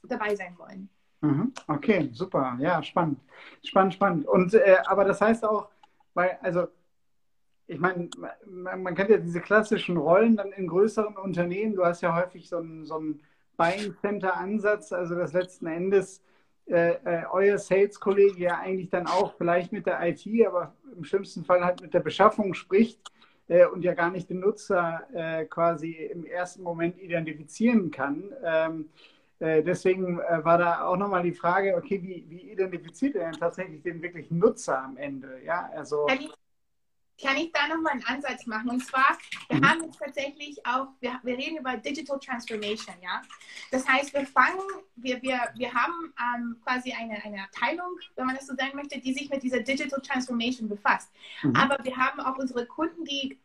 dabei 0.03 0.35
sein 0.35 0.57
wollen. 0.57 0.89
Mhm. 1.21 1.53
Okay, 1.67 2.09
super, 2.13 2.57
ja, 2.59 2.81
spannend, 2.81 3.19
spannend, 3.63 3.93
spannend. 3.93 4.27
Und 4.27 4.53
äh, 4.53 4.77
aber 4.85 5.03
das 5.03 5.19
heißt 5.19 5.43
auch, 5.43 5.69
weil 6.13 6.37
also 6.41 6.67
ich 7.69 7.79
meine, 7.79 8.09
man, 8.47 8.81
man, 8.81 8.95
kennt 8.95 9.11
ja 9.11 9.17
diese 9.17 9.41
klassischen 9.41 9.95
Rollen 9.95 10.35
dann 10.35 10.51
in 10.51 10.67
größeren 10.67 11.15
Unternehmen. 11.17 11.75
Du 11.75 11.85
hast 11.85 12.01
ja 12.01 12.15
häufig 12.15 12.49
so 12.49 12.57
einen, 12.57 12.83
so 12.83 12.95
einen 12.95 13.21
Buying 13.57 13.95
Center 14.01 14.35
Ansatz, 14.35 14.91
also 14.91 15.13
das 15.13 15.33
letzten 15.33 15.67
Endes 15.67 16.23
äh, 16.65 16.93
äh, 17.03 17.25
euer 17.31 17.59
Sales-Kollege 17.59 18.39
ja 18.39 18.57
eigentlich 18.57 18.89
dann 18.89 19.05
auch 19.05 19.35
vielleicht 19.37 19.71
mit 19.71 19.85
der 19.85 20.01
IT, 20.01 20.25
aber 20.47 20.73
im 20.97 21.03
schlimmsten 21.03 21.45
Fall 21.45 21.63
halt 21.63 21.81
mit 21.81 21.93
der 21.93 21.99
Beschaffung 21.99 22.55
spricht 22.55 22.99
äh, 23.49 23.67
und 23.67 23.83
ja 23.83 23.93
gar 23.93 24.09
nicht 24.09 24.31
den 24.31 24.39
Nutzer 24.39 25.07
äh, 25.13 25.45
quasi 25.45 25.91
im 25.91 26.25
ersten 26.25 26.63
Moment 26.63 26.97
identifizieren 26.99 27.91
kann. 27.91 28.33
Ähm, 28.43 28.89
äh, 29.37 29.61
deswegen 29.61 30.19
äh, 30.19 30.43
war 30.43 30.57
da 30.57 30.85
auch 30.85 30.97
nochmal 30.97 31.21
die 31.21 31.33
Frage, 31.33 31.75
okay, 31.75 32.01
wie, 32.01 32.25
wie 32.29 32.51
identifiziert 32.51 33.15
er 33.15 33.29
denn 33.29 33.39
tatsächlich 33.39 33.83
den 33.83 34.01
wirklichen 34.01 34.39
Nutzer 34.39 34.83
am 34.83 34.97
Ende? 34.97 35.39
Ja, 35.45 35.69
also 35.75 36.07
kann 37.21 37.37
ich 37.37 37.51
da 37.51 37.67
nochmal 37.67 37.93
einen 37.93 38.05
Ansatz 38.05 38.45
machen. 38.45 38.69
Und 38.69 38.85
zwar, 38.85 39.17
wir 39.49 39.57
mhm. 39.57 39.69
haben 39.69 39.83
jetzt 39.83 39.99
tatsächlich 39.99 40.65
auch, 40.65 40.87
wir, 40.99 41.19
wir 41.23 41.37
reden 41.37 41.57
über 41.57 41.77
Digital 41.77 42.19
Transformation, 42.19 42.95
ja. 43.01 43.21
Das 43.71 43.87
heißt, 43.87 44.13
wir 44.13 44.25
fangen, 44.25 44.59
wir, 44.95 45.21
wir, 45.21 45.39
wir 45.55 45.73
haben 45.73 46.13
ähm, 46.19 46.57
quasi 46.63 46.93
eine, 46.93 47.23
eine 47.23 47.43
Abteilung, 47.43 47.97
wenn 48.15 48.25
man 48.25 48.35
das 48.35 48.47
so 48.47 48.55
sagen 48.55 48.75
möchte, 48.75 48.99
die 48.99 49.13
sich 49.13 49.29
mit 49.29 49.43
dieser 49.43 49.59
Digital 49.59 50.01
Transformation 50.01 50.69
befasst. 50.69 51.11
Mhm. 51.43 51.55
Aber 51.55 51.83
wir 51.83 51.95
haben 51.95 52.19
auch 52.19 52.37
unsere 52.37 52.65
Kunden, 52.65 53.03
die 53.05 53.37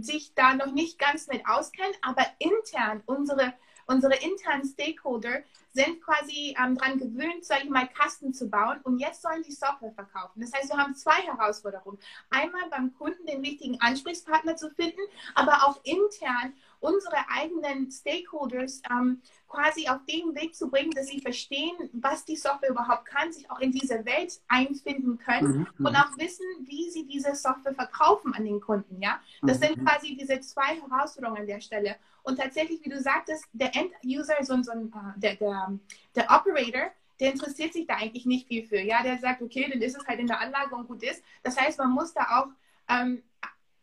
sich 0.00 0.34
da 0.34 0.54
noch 0.54 0.72
nicht 0.72 0.98
ganz 0.98 1.26
mit 1.28 1.46
auskennen, 1.46 1.94
aber 2.02 2.26
intern 2.38 3.02
unsere 3.06 3.54
unsere 3.90 4.14
internen 4.14 4.64
Stakeholder 4.64 5.42
sind 5.72 6.00
quasi 6.00 6.56
ähm, 6.62 6.76
daran 6.76 6.98
gewöhnt, 6.98 7.44
sage 7.44 7.62
ich 7.64 7.70
mal, 7.70 7.88
Kasten 7.88 8.32
zu 8.32 8.48
bauen 8.48 8.80
und 8.82 8.98
jetzt 8.98 9.22
sollen 9.22 9.42
sie 9.42 9.52
Software 9.52 9.92
verkaufen. 9.92 10.40
Das 10.40 10.52
heißt, 10.52 10.70
wir 10.70 10.78
haben 10.78 10.94
zwei 10.94 11.22
Herausforderungen. 11.22 11.98
Einmal 12.30 12.68
beim 12.70 12.92
Kunden 12.94 13.26
den 13.26 13.40
richtigen 13.40 13.80
Ansprechpartner 13.80 14.56
zu 14.56 14.70
finden, 14.70 15.00
aber 15.34 15.64
auch 15.64 15.80
intern 15.84 16.54
unsere 16.80 17.16
eigenen 17.28 17.90
Stakeholders 17.90 18.80
ähm, 18.90 19.20
quasi 19.48 19.86
auf 19.88 19.98
den 20.06 20.34
Weg 20.34 20.54
zu 20.56 20.70
bringen, 20.70 20.90
dass 20.92 21.08
sie 21.08 21.20
verstehen, 21.20 21.76
was 21.92 22.24
die 22.24 22.36
Software 22.36 22.70
überhaupt 22.70 23.04
kann, 23.04 23.32
sich 23.32 23.50
auch 23.50 23.60
in 23.60 23.70
diese 23.70 24.04
Welt 24.06 24.40
einfinden 24.48 25.18
können 25.18 25.68
mhm. 25.78 25.86
und 25.86 25.92
mhm. 25.92 25.96
auch 25.96 26.16
wissen, 26.16 26.46
wie 26.60 26.90
sie 26.90 27.06
diese 27.06 27.34
Software 27.34 27.74
verkaufen 27.74 28.34
an 28.34 28.44
den 28.44 28.60
Kunden. 28.60 29.00
Ja, 29.02 29.20
das 29.42 29.60
mhm. 29.60 29.64
sind 29.64 29.86
quasi 29.86 30.16
diese 30.16 30.40
zwei 30.40 30.80
Herausforderungen 30.80 31.42
an 31.42 31.46
der 31.46 31.60
Stelle. 31.60 31.96
Und 32.22 32.38
tatsächlich, 32.38 32.84
wie 32.84 32.90
du 32.90 33.00
sagtest, 33.00 33.44
der 33.52 33.74
End-User, 33.74 34.34
so, 34.42 34.60
so 34.62 34.72
äh, 34.72 34.76
der, 35.16 35.36
der, 35.36 35.78
der 36.14 36.24
Operator, 36.30 36.90
der 37.18 37.32
interessiert 37.32 37.72
sich 37.72 37.86
da 37.86 37.96
eigentlich 37.96 38.26
nicht 38.26 38.48
viel 38.48 38.66
für. 38.66 38.80
Ja, 38.80 39.02
der 39.02 39.18
sagt, 39.18 39.42
okay, 39.42 39.68
dann 39.70 39.82
ist 39.82 39.96
es 39.96 40.06
halt 40.06 40.20
in 40.20 40.26
der 40.26 40.40
Anlage 40.40 40.74
und 40.74 40.88
gut 40.88 41.02
ist. 41.02 41.22
Das 41.42 41.58
heißt, 41.60 41.78
man 41.78 41.90
muss 41.90 42.14
da 42.14 42.40
auch 42.40 42.48
ähm, 42.88 43.22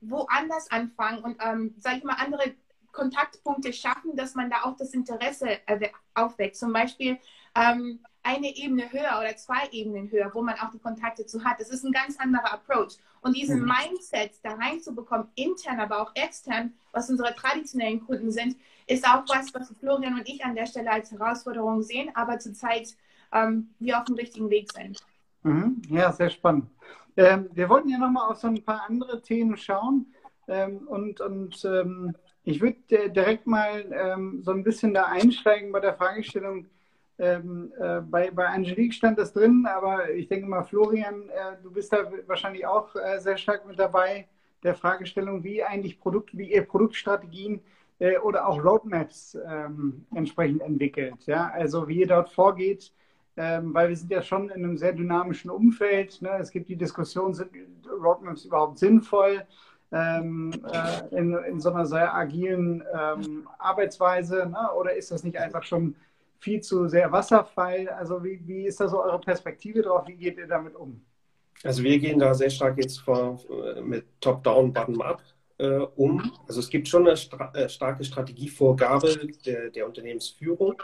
woanders 0.02 0.70
anfangen 0.72 1.20
und, 1.20 1.38
ähm, 1.44 1.76
sage 1.78 1.98
ich 1.98 2.04
mal, 2.04 2.16
andere 2.16 2.56
Kontaktpunkte 2.92 3.74
schaffen, 3.74 4.16
dass 4.16 4.34
man 4.34 4.50
da 4.50 4.64
auch 4.64 4.76
das 4.76 4.94
Interesse 4.94 5.60
aufweckt. 6.16 6.56
Zum 6.56 6.74
Beispiel 6.74 7.20
ähm, 7.56 8.00
eine 8.28 8.54
Ebene 8.56 8.92
höher 8.92 9.18
oder 9.20 9.36
zwei 9.38 9.70
Ebenen 9.72 10.12
höher, 10.12 10.30
wo 10.34 10.42
man 10.42 10.56
auch 10.56 10.70
die 10.72 10.80
Kontakte 10.80 11.26
zu 11.26 11.44
hat. 11.46 11.62
Das 11.62 11.70
ist 11.70 11.86
ein 11.86 11.94
ganz 11.94 12.20
anderer 12.20 12.54
Approach. 12.54 12.98
Und 13.22 13.38
diesen 13.38 13.62
mhm. 13.62 13.72
Mindset 13.72 14.32
da 14.44 14.54
reinzubekommen, 14.54 15.28
intern, 15.36 15.80
aber 15.80 16.02
auch 16.02 16.12
extern, 16.16 16.74
was 16.92 17.10
unsere 17.10 17.34
traditionellen 17.36 18.06
Kunden 18.06 18.32
sind, 18.32 18.58
ist 18.86 19.08
auch 19.08 19.24
was, 19.30 19.54
was 19.54 19.74
Florian 19.80 20.16
und 20.16 20.28
ich 20.28 20.44
an 20.44 20.56
der 20.56 20.66
Stelle 20.66 20.92
als 20.92 21.12
Herausforderung 21.12 21.82
sehen, 21.82 22.12
aber 22.16 22.38
zurzeit 22.40 22.96
ähm, 23.32 23.70
wir 23.80 23.98
auf 23.98 24.06
dem 24.06 24.16
richtigen 24.16 24.50
Weg 24.50 24.72
sind. 24.74 25.00
Mhm. 25.44 25.82
Ja, 25.90 26.12
sehr 26.12 26.30
spannend. 26.30 26.70
Ähm, 27.16 27.50
wir 27.54 27.70
wollten 27.70 27.90
ja 27.90 27.98
nochmal 27.98 28.30
auf 28.30 28.38
so 28.38 28.48
ein 28.48 28.64
paar 28.64 28.84
andere 28.88 29.22
Themen 29.22 29.56
schauen. 29.56 30.14
Ähm, 30.50 30.88
und 30.88 31.22
und 31.22 31.64
ähm, 31.66 32.14
ich 32.44 32.62
würde 32.62 33.10
direkt 33.10 33.48
mal 33.48 33.86
ähm, 33.92 34.42
so 34.44 34.52
ein 34.52 34.64
bisschen 34.64 34.94
da 34.94 35.04
einsteigen 35.04 35.72
bei 35.72 35.82
der 35.82 35.96
Fragestellung, 35.96 36.68
ähm, 37.20 37.74
äh, 37.80 38.02
bei, 38.02 38.30
bei 38.32 38.48
Angelique 38.48 38.94
stand 38.94 39.18
das 39.18 39.34
drin, 39.34 39.68
aber 39.68 40.12
ich 40.12 40.28
denke 40.28 40.48
mal, 40.48 40.64
Florian, 40.64 41.30
äh, 41.30 41.62
du 41.64 41.72
bist 41.72 41.92
da 41.92 41.98
wahrscheinlich 42.28 42.66
auch 42.66 42.96
äh, 42.96 43.20
sehr 43.20 43.38
stark 43.38 43.66
mit 43.66 43.80
dabei, 43.80 44.28
der 44.64 44.76
Fragestellung, 44.76 45.44
wie 45.44 45.64
eigentlich 45.64 46.00
Produkt, 46.00 46.38
wie 46.38 46.54
ihr 46.54 46.64
Produktstrategien 46.64 47.62
äh, 48.00 48.18
oder 48.18 48.48
auch 48.48 48.64
Roadmaps 48.64 49.38
ähm, 49.48 50.06
entsprechend 50.14 50.62
entwickelt. 50.62 51.26
Ja? 51.26 51.50
Also 51.54 51.88
wie 51.88 52.02
ihr 52.02 52.08
dort 52.08 52.30
vorgeht, 52.30 52.94
ähm, 53.36 53.74
weil 53.74 53.90
wir 53.90 53.96
sind 53.96 54.12
ja 54.12 54.22
schon 54.22 54.50
in 54.50 54.64
einem 54.64 54.78
sehr 54.78 54.94
dynamischen 54.94 55.50
Umfeld. 55.50 56.22
Ne? 56.22 56.32
Es 56.40 56.52
gibt 56.52 56.70
die 56.70 56.76
Diskussion, 56.76 57.34
sind 57.34 57.50
Roadmaps 57.90 58.46
überhaupt 58.46 58.78
sinnvoll? 58.78 59.44
Ähm, 59.90 60.52
äh, 60.74 61.16
in, 61.16 61.34
in, 61.34 61.62
so 61.62 61.72
einer 61.72 61.86
sehr 61.86 62.14
agilen 62.14 62.84
ähm, 62.94 63.48
Arbeitsweise? 63.58 64.48
Ne? 64.48 64.70
Oder 64.78 64.96
ist 64.96 65.12
das 65.12 65.24
nicht 65.24 65.38
einfach 65.38 65.64
schon 65.64 65.96
viel 66.40 66.62
zu 66.62 66.88
sehr 66.88 67.12
Wasserfall. 67.12 67.88
Also 67.90 68.24
wie, 68.24 68.40
wie 68.46 68.66
ist 68.66 68.80
da 68.80 68.88
so 68.88 69.02
eure 69.02 69.20
Perspektive 69.20 69.82
drauf? 69.82 70.08
Wie 70.08 70.16
geht 70.16 70.38
ihr 70.38 70.48
damit 70.48 70.76
um? 70.76 71.02
Also 71.64 71.84
wir 71.84 71.98
gehen 72.00 72.20
da 72.20 72.34
sehr 72.34 72.50
stark 72.50 72.78
jetzt 72.78 73.00
vor, 73.00 73.40
äh, 73.50 73.82
mit 73.82 74.06
Top-Down, 74.22 74.74
Bottom-up 74.74 75.22
äh, 75.58 75.80
um. 75.96 76.32
Also 76.48 76.60
es 76.60 76.70
gibt 76.70 76.88
schon 76.88 77.08
eine 77.08 77.18
stra 77.18 77.52
äh, 77.56 77.68
starke 77.68 78.04
Strategievorgabe 78.04 79.28
der, 79.46 79.70
der 79.72 79.88
Unternehmensführung, 79.88 80.82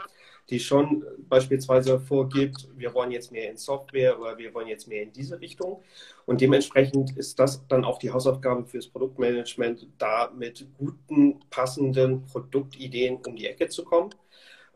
die 0.50 0.58
schon 0.58 1.04
beispielsweise 1.28 2.00
vorgibt, 2.00 2.68
wir 2.74 2.92
wollen 2.92 3.12
jetzt 3.12 3.30
mehr 3.30 3.50
in 3.50 3.56
Software 3.56 4.18
oder 4.18 4.36
wir 4.36 4.52
wollen 4.52 4.66
jetzt 4.66 4.88
mehr 4.88 5.02
in 5.02 5.12
diese 5.12 5.40
Richtung. 5.40 5.82
Und 6.26 6.40
dementsprechend 6.40 7.16
ist 7.16 7.38
das 7.38 7.66
dann 7.68 7.84
auch 7.84 7.98
die 7.98 8.10
Hausaufgabe 8.10 8.64
fürs 8.66 8.88
Produktmanagement, 8.88 9.86
da 9.98 10.30
mit 10.36 10.66
guten, 10.76 11.40
passenden 11.50 12.24
Produktideen 12.26 13.18
um 13.26 13.36
die 13.36 13.46
Ecke 13.46 13.68
zu 13.68 13.84
kommen. 13.84 14.10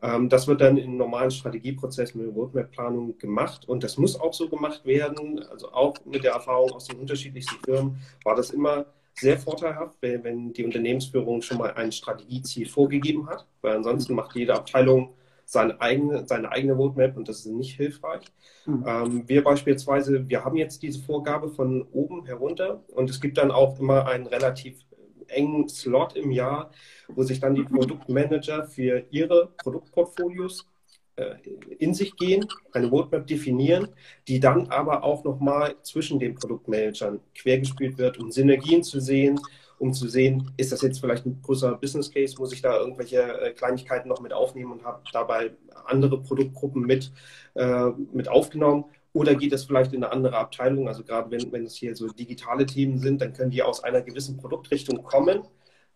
Ähm, 0.01 0.29
das 0.29 0.47
wird 0.47 0.61
dann 0.61 0.77
im 0.77 0.97
normalen 0.97 1.31
Strategieprozess 1.31 2.15
mit 2.15 2.33
Roadmap-Planung 2.33 3.17
gemacht 3.17 3.67
und 3.67 3.83
das 3.83 3.97
muss 3.97 4.19
auch 4.19 4.33
so 4.33 4.49
gemacht 4.49 4.85
werden. 4.85 5.43
Also 5.51 5.71
auch 5.71 5.95
mit 6.05 6.23
der 6.23 6.33
Erfahrung 6.33 6.71
aus 6.71 6.85
den 6.85 6.99
unterschiedlichsten 6.99 7.57
Firmen 7.63 7.97
war 8.23 8.35
das 8.35 8.51
immer 8.51 8.85
sehr 9.13 9.37
vorteilhaft, 9.37 9.97
wenn 10.01 10.53
die 10.53 10.63
Unternehmensführung 10.63 11.41
schon 11.41 11.57
mal 11.57 11.73
ein 11.73 11.91
Strategieziel 11.91 12.67
vorgegeben 12.67 13.27
hat, 13.27 13.45
weil 13.61 13.75
ansonsten 13.75 14.13
macht 14.13 14.35
jede 14.35 14.55
Abteilung 14.55 15.13
seine 15.45 15.81
eigene, 15.81 16.27
seine 16.27 16.51
eigene 16.51 16.73
Roadmap 16.73 17.17
und 17.17 17.27
das 17.27 17.39
ist 17.39 17.47
nicht 17.47 17.75
hilfreich. 17.75 18.23
Mhm. 18.65 18.85
Ähm, 18.87 19.23
wir 19.27 19.43
beispielsweise, 19.43 20.29
wir 20.29 20.45
haben 20.45 20.55
jetzt 20.55 20.83
diese 20.83 21.01
Vorgabe 21.01 21.49
von 21.49 21.81
oben 21.91 22.25
herunter 22.25 22.83
und 22.89 23.09
es 23.09 23.19
gibt 23.19 23.39
dann 23.39 23.51
auch 23.51 23.79
immer 23.79 24.07
einen 24.07 24.27
relativ 24.27 24.85
engen 25.29 25.69
Slot 25.69 26.15
im 26.15 26.31
Jahr, 26.31 26.71
wo 27.07 27.23
sich 27.23 27.39
dann 27.39 27.55
die 27.55 27.63
Produktmanager 27.63 28.65
für 28.65 29.05
ihre 29.11 29.49
Produktportfolios 29.57 30.67
äh, 31.15 31.35
in 31.79 31.93
sich 31.93 32.15
gehen, 32.15 32.47
eine 32.71 32.87
Roadmap 32.87 33.27
definieren, 33.27 33.89
die 34.27 34.39
dann 34.39 34.67
aber 34.67 35.03
auch 35.03 35.23
nochmal 35.23 35.75
zwischen 35.83 36.19
den 36.19 36.35
Produktmanagern 36.35 37.19
quergespielt 37.35 37.97
wird, 37.97 38.19
um 38.19 38.31
Synergien 38.31 38.83
zu 38.83 38.99
sehen, 38.99 39.39
um 39.79 39.93
zu 39.93 40.07
sehen, 40.07 40.51
ist 40.57 40.71
das 40.71 40.81
jetzt 40.81 40.99
vielleicht 40.99 41.25
ein 41.25 41.41
größerer 41.41 41.77
Business 41.77 42.11
Case, 42.11 42.35
muss 42.37 42.53
ich 42.53 42.61
da 42.61 42.77
irgendwelche 42.77 43.21
äh, 43.21 43.51
Kleinigkeiten 43.51 44.09
noch 44.09 44.19
mit 44.19 44.33
aufnehmen 44.33 44.73
und 44.73 44.83
habe 44.83 45.01
dabei 45.13 45.51
andere 45.85 46.21
Produktgruppen 46.21 46.83
mit, 46.83 47.11
äh, 47.55 47.89
mit 48.13 48.27
aufgenommen. 48.27 48.85
Oder 49.13 49.35
geht 49.35 49.53
es 49.53 49.63
vielleicht 49.65 49.93
in 49.93 50.03
eine 50.03 50.13
andere 50.13 50.37
Abteilung? 50.37 50.87
Also 50.87 51.03
gerade 51.03 51.31
wenn, 51.31 51.51
wenn 51.51 51.65
es 51.65 51.75
hier 51.75 51.95
so 51.95 52.07
digitale 52.07 52.65
Themen 52.65 52.99
sind, 52.99 53.21
dann 53.21 53.33
können 53.33 53.51
die 53.51 53.63
aus 53.63 53.83
einer 53.83 54.01
gewissen 54.01 54.37
Produktrichtung 54.37 55.03
kommen, 55.03 55.41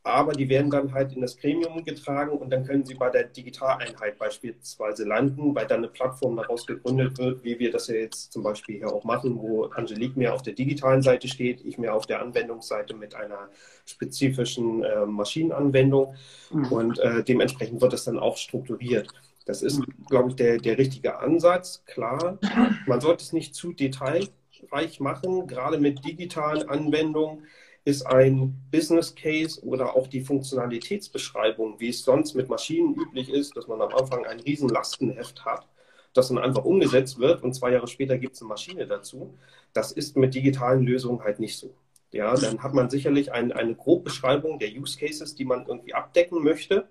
aber 0.06 0.34
die 0.34 0.50
werden 0.50 0.70
dann 0.70 0.94
halt 0.94 1.14
in 1.14 1.22
das 1.22 1.38
Gremium 1.38 1.86
getragen 1.86 2.38
und 2.38 2.50
dann 2.50 2.66
können 2.66 2.84
sie 2.84 2.96
bei 2.96 3.10
der 3.10 3.24
Digitaleinheit 3.24 4.18
beispielsweise 4.20 5.06
landen, 5.06 5.56
weil 5.56 5.66
dann 5.66 5.78
eine 5.78 5.88
Plattform 5.88 6.36
daraus 6.36 6.66
gegründet 6.66 7.18
wird, 7.18 7.44
wie 7.46 7.58
wir 7.58 7.72
das 7.72 7.88
ja 7.88 7.96
jetzt 7.96 8.34
zum 8.34 8.44
Beispiel 8.44 8.80
hier 8.80 8.92
auch 8.92 9.06
machen, 9.06 9.40
wo 9.40 9.64
Angelique 9.68 10.18
mehr 10.18 10.34
auf 10.34 10.42
der 10.42 10.54
digitalen 10.54 11.02
Seite 11.02 11.30
steht, 11.30 11.64
ich 11.64 11.78
mehr 11.78 11.94
auf 11.94 12.06
der 12.06 12.22
Anwendungsseite 12.22 12.94
mit 12.94 13.16
einer 13.16 13.50
spezifischen 13.86 14.84
äh, 14.84 15.06
Maschinenanwendung 15.06 16.16
mhm. 16.52 16.66
und 16.66 17.00
äh, 17.00 17.24
dementsprechend 17.24 17.80
wird 17.80 17.94
das 17.94 18.04
dann 18.04 18.20
auch 18.20 18.36
strukturiert. 18.36 19.08
Das 19.46 19.62
ist, 19.62 19.82
glaube 20.10 20.30
ich, 20.30 20.36
der, 20.36 20.58
der 20.58 20.78
richtige 20.78 21.20
Ansatz. 21.20 21.84
Klar, 21.86 22.40
man 22.88 23.02
sollte 23.02 23.24
es 23.24 23.34
nicht 23.34 23.56
zu 23.56 23.74
detailreich 23.74 25.00
machen. 25.00 25.48
Gerade 25.48 25.80
mit 25.80 26.06
digitalen 26.06 26.70
Anwendungen 26.70 27.46
ist 27.86 28.06
ein 28.08 28.56
Business 28.72 29.14
Case 29.16 29.62
oder 29.66 29.96
auch 29.96 30.08
die 30.08 30.22
Funktionalitätsbeschreibung, 30.22 31.80
wie 31.80 31.90
es 31.90 32.04
sonst 32.04 32.34
mit 32.34 32.48
Maschinen 32.48 32.96
üblich 32.96 33.30
ist, 33.30 33.58
dass 33.58 33.68
man 33.68 33.82
am 33.82 33.94
Anfang 33.94 34.26
ein 34.26 34.40
riesen 34.40 34.70
Lastenheft 34.70 35.44
hat, 35.44 35.68
das 36.14 36.30
dann 36.30 36.38
einfach 36.38 36.64
umgesetzt 36.64 37.20
wird 37.20 37.44
und 37.44 37.54
zwei 37.54 37.72
Jahre 37.72 37.88
später 37.88 38.18
gibt 38.18 38.36
es 38.36 38.42
eine 38.42 38.50
Maschine 38.50 38.88
dazu. 38.88 39.38
Das 39.74 39.92
ist 39.92 40.16
mit 40.16 40.34
digitalen 40.34 40.84
Lösungen 40.84 41.22
halt 41.22 41.40
nicht 41.40 41.58
so. 41.58 41.76
Ja, 42.12 42.36
dann 42.36 42.62
hat 42.62 42.74
man 42.74 42.90
sicherlich 42.90 43.32
ein, 43.32 43.52
eine 43.52 43.76
Grobbeschreibung 43.76 44.60
der 44.60 44.70
Use 44.70 44.98
Cases, 44.98 45.36
die 45.36 45.46
man 45.46 45.66
irgendwie 45.66 45.96
abdecken 45.96 46.44
möchte 46.44 46.88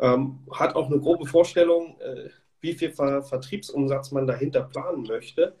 ähm, 0.00 0.40
hat 0.52 0.74
auch 0.76 0.86
eine 0.86 1.00
grobe 1.00 1.26
Vorstellung, 1.26 1.96
äh, 2.00 2.28
wie 2.60 2.74
viel 2.74 2.90
Ver 2.90 3.22
Vertriebsumsatz 3.22 4.12
man 4.12 4.26
dahinter 4.26 4.62
planen 4.62 5.04
möchte. 5.04 5.54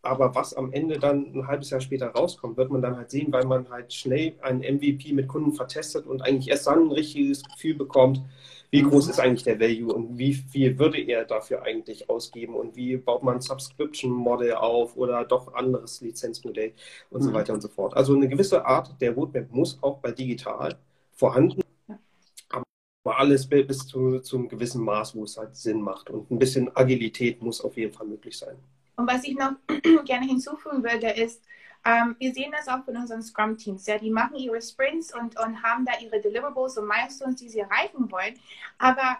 Aber 0.00 0.34
was 0.34 0.54
am 0.54 0.72
Ende 0.72 0.98
dann 0.98 1.32
ein 1.34 1.46
halbes 1.48 1.70
Jahr 1.70 1.80
später 1.80 2.08
rauskommt, 2.08 2.56
wird 2.56 2.70
man 2.70 2.80
dann 2.80 2.96
halt 2.96 3.10
sehen, 3.10 3.32
weil 3.32 3.44
man 3.44 3.68
halt 3.68 3.92
schnell 3.92 4.36
einen 4.42 4.60
MVP 4.60 5.12
mit 5.12 5.26
Kunden 5.26 5.52
vertestet 5.52 6.06
und 6.06 6.22
eigentlich 6.22 6.48
erst 6.48 6.68
dann 6.68 6.84
ein 6.84 6.92
richtiges 6.92 7.42
Gefühl 7.42 7.74
bekommt, 7.74 8.22
wie 8.70 8.82
groß 8.82 9.06
mhm. 9.06 9.10
ist 9.10 9.20
eigentlich 9.20 9.42
der 9.42 9.58
Value 9.58 9.92
und 9.92 10.16
wie 10.18 10.34
viel 10.34 10.78
würde 10.78 11.00
er 11.00 11.24
dafür 11.24 11.62
eigentlich 11.62 12.08
ausgeben 12.08 12.54
und 12.54 12.76
wie 12.76 12.96
baut 12.96 13.22
man 13.22 13.36
ein 13.36 13.40
Subscription-Modell 13.40 14.54
auf 14.54 14.96
oder 14.96 15.24
doch 15.24 15.54
anderes 15.54 16.00
Lizenzmodell 16.00 16.72
und 17.10 17.22
mhm. 17.22 17.24
so 17.26 17.32
weiter 17.32 17.54
und 17.54 17.60
so 17.60 17.68
fort. 17.68 17.96
Also 17.96 18.14
eine 18.14 18.28
gewisse 18.28 18.64
Art 18.64 19.00
der 19.00 19.12
Roadmap 19.12 19.50
muss 19.52 19.78
auch 19.82 19.98
bei 19.98 20.12
digital 20.12 20.76
vorhanden, 21.12 21.62
alles 23.04 23.48
bis 23.48 23.86
zu, 23.86 24.20
einem 24.32 24.48
gewissen 24.48 24.82
Maß, 24.84 25.14
wo 25.14 25.24
es 25.24 25.36
halt 25.36 25.56
Sinn 25.56 25.80
macht 25.80 26.10
und 26.10 26.30
ein 26.30 26.38
bisschen 26.38 26.74
Agilität 26.76 27.42
muss 27.42 27.60
auf 27.60 27.76
jeden 27.76 27.92
Fall 27.92 28.06
möglich 28.06 28.36
sein. 28.36 28.56
Und 28.96 29.08
was 29.08 29.24
ich 29.24 29.36
noch 29.36 29.52
gerne 30.04 30.26
hinzufügen 30.26 30.82
würde, 30.82 31.10
ist, 31.10 31.42
ähm, 31.84 32.16
wir 32.18 32.34
sehen 32.34 32.52
das 32.52 32.68
auch 32.68 32.84
von 32.84 32.96
unseren 32.96 33.22
Scrum-Teams. 33.22 33.86
Ja, 33.86 33.98
die 33.98 34.10
machen 34.10 34.36
ihre 34.36 34.60
Sprints 34.60 35.14
und, 35.14 35.38
und 35.38 35.62
haben 35.62 35.84
da 35.86 35.92
ihre 36.00 36.20
Deliverables 36.20 36.76
und 36.76 36.88
Milestones, 36.88 37.36
die 37.36 37.48
sie 37.48 37.60
erreichen 37.60 38.10
wollen. 38.10 38.34
Aber 38.78 39.18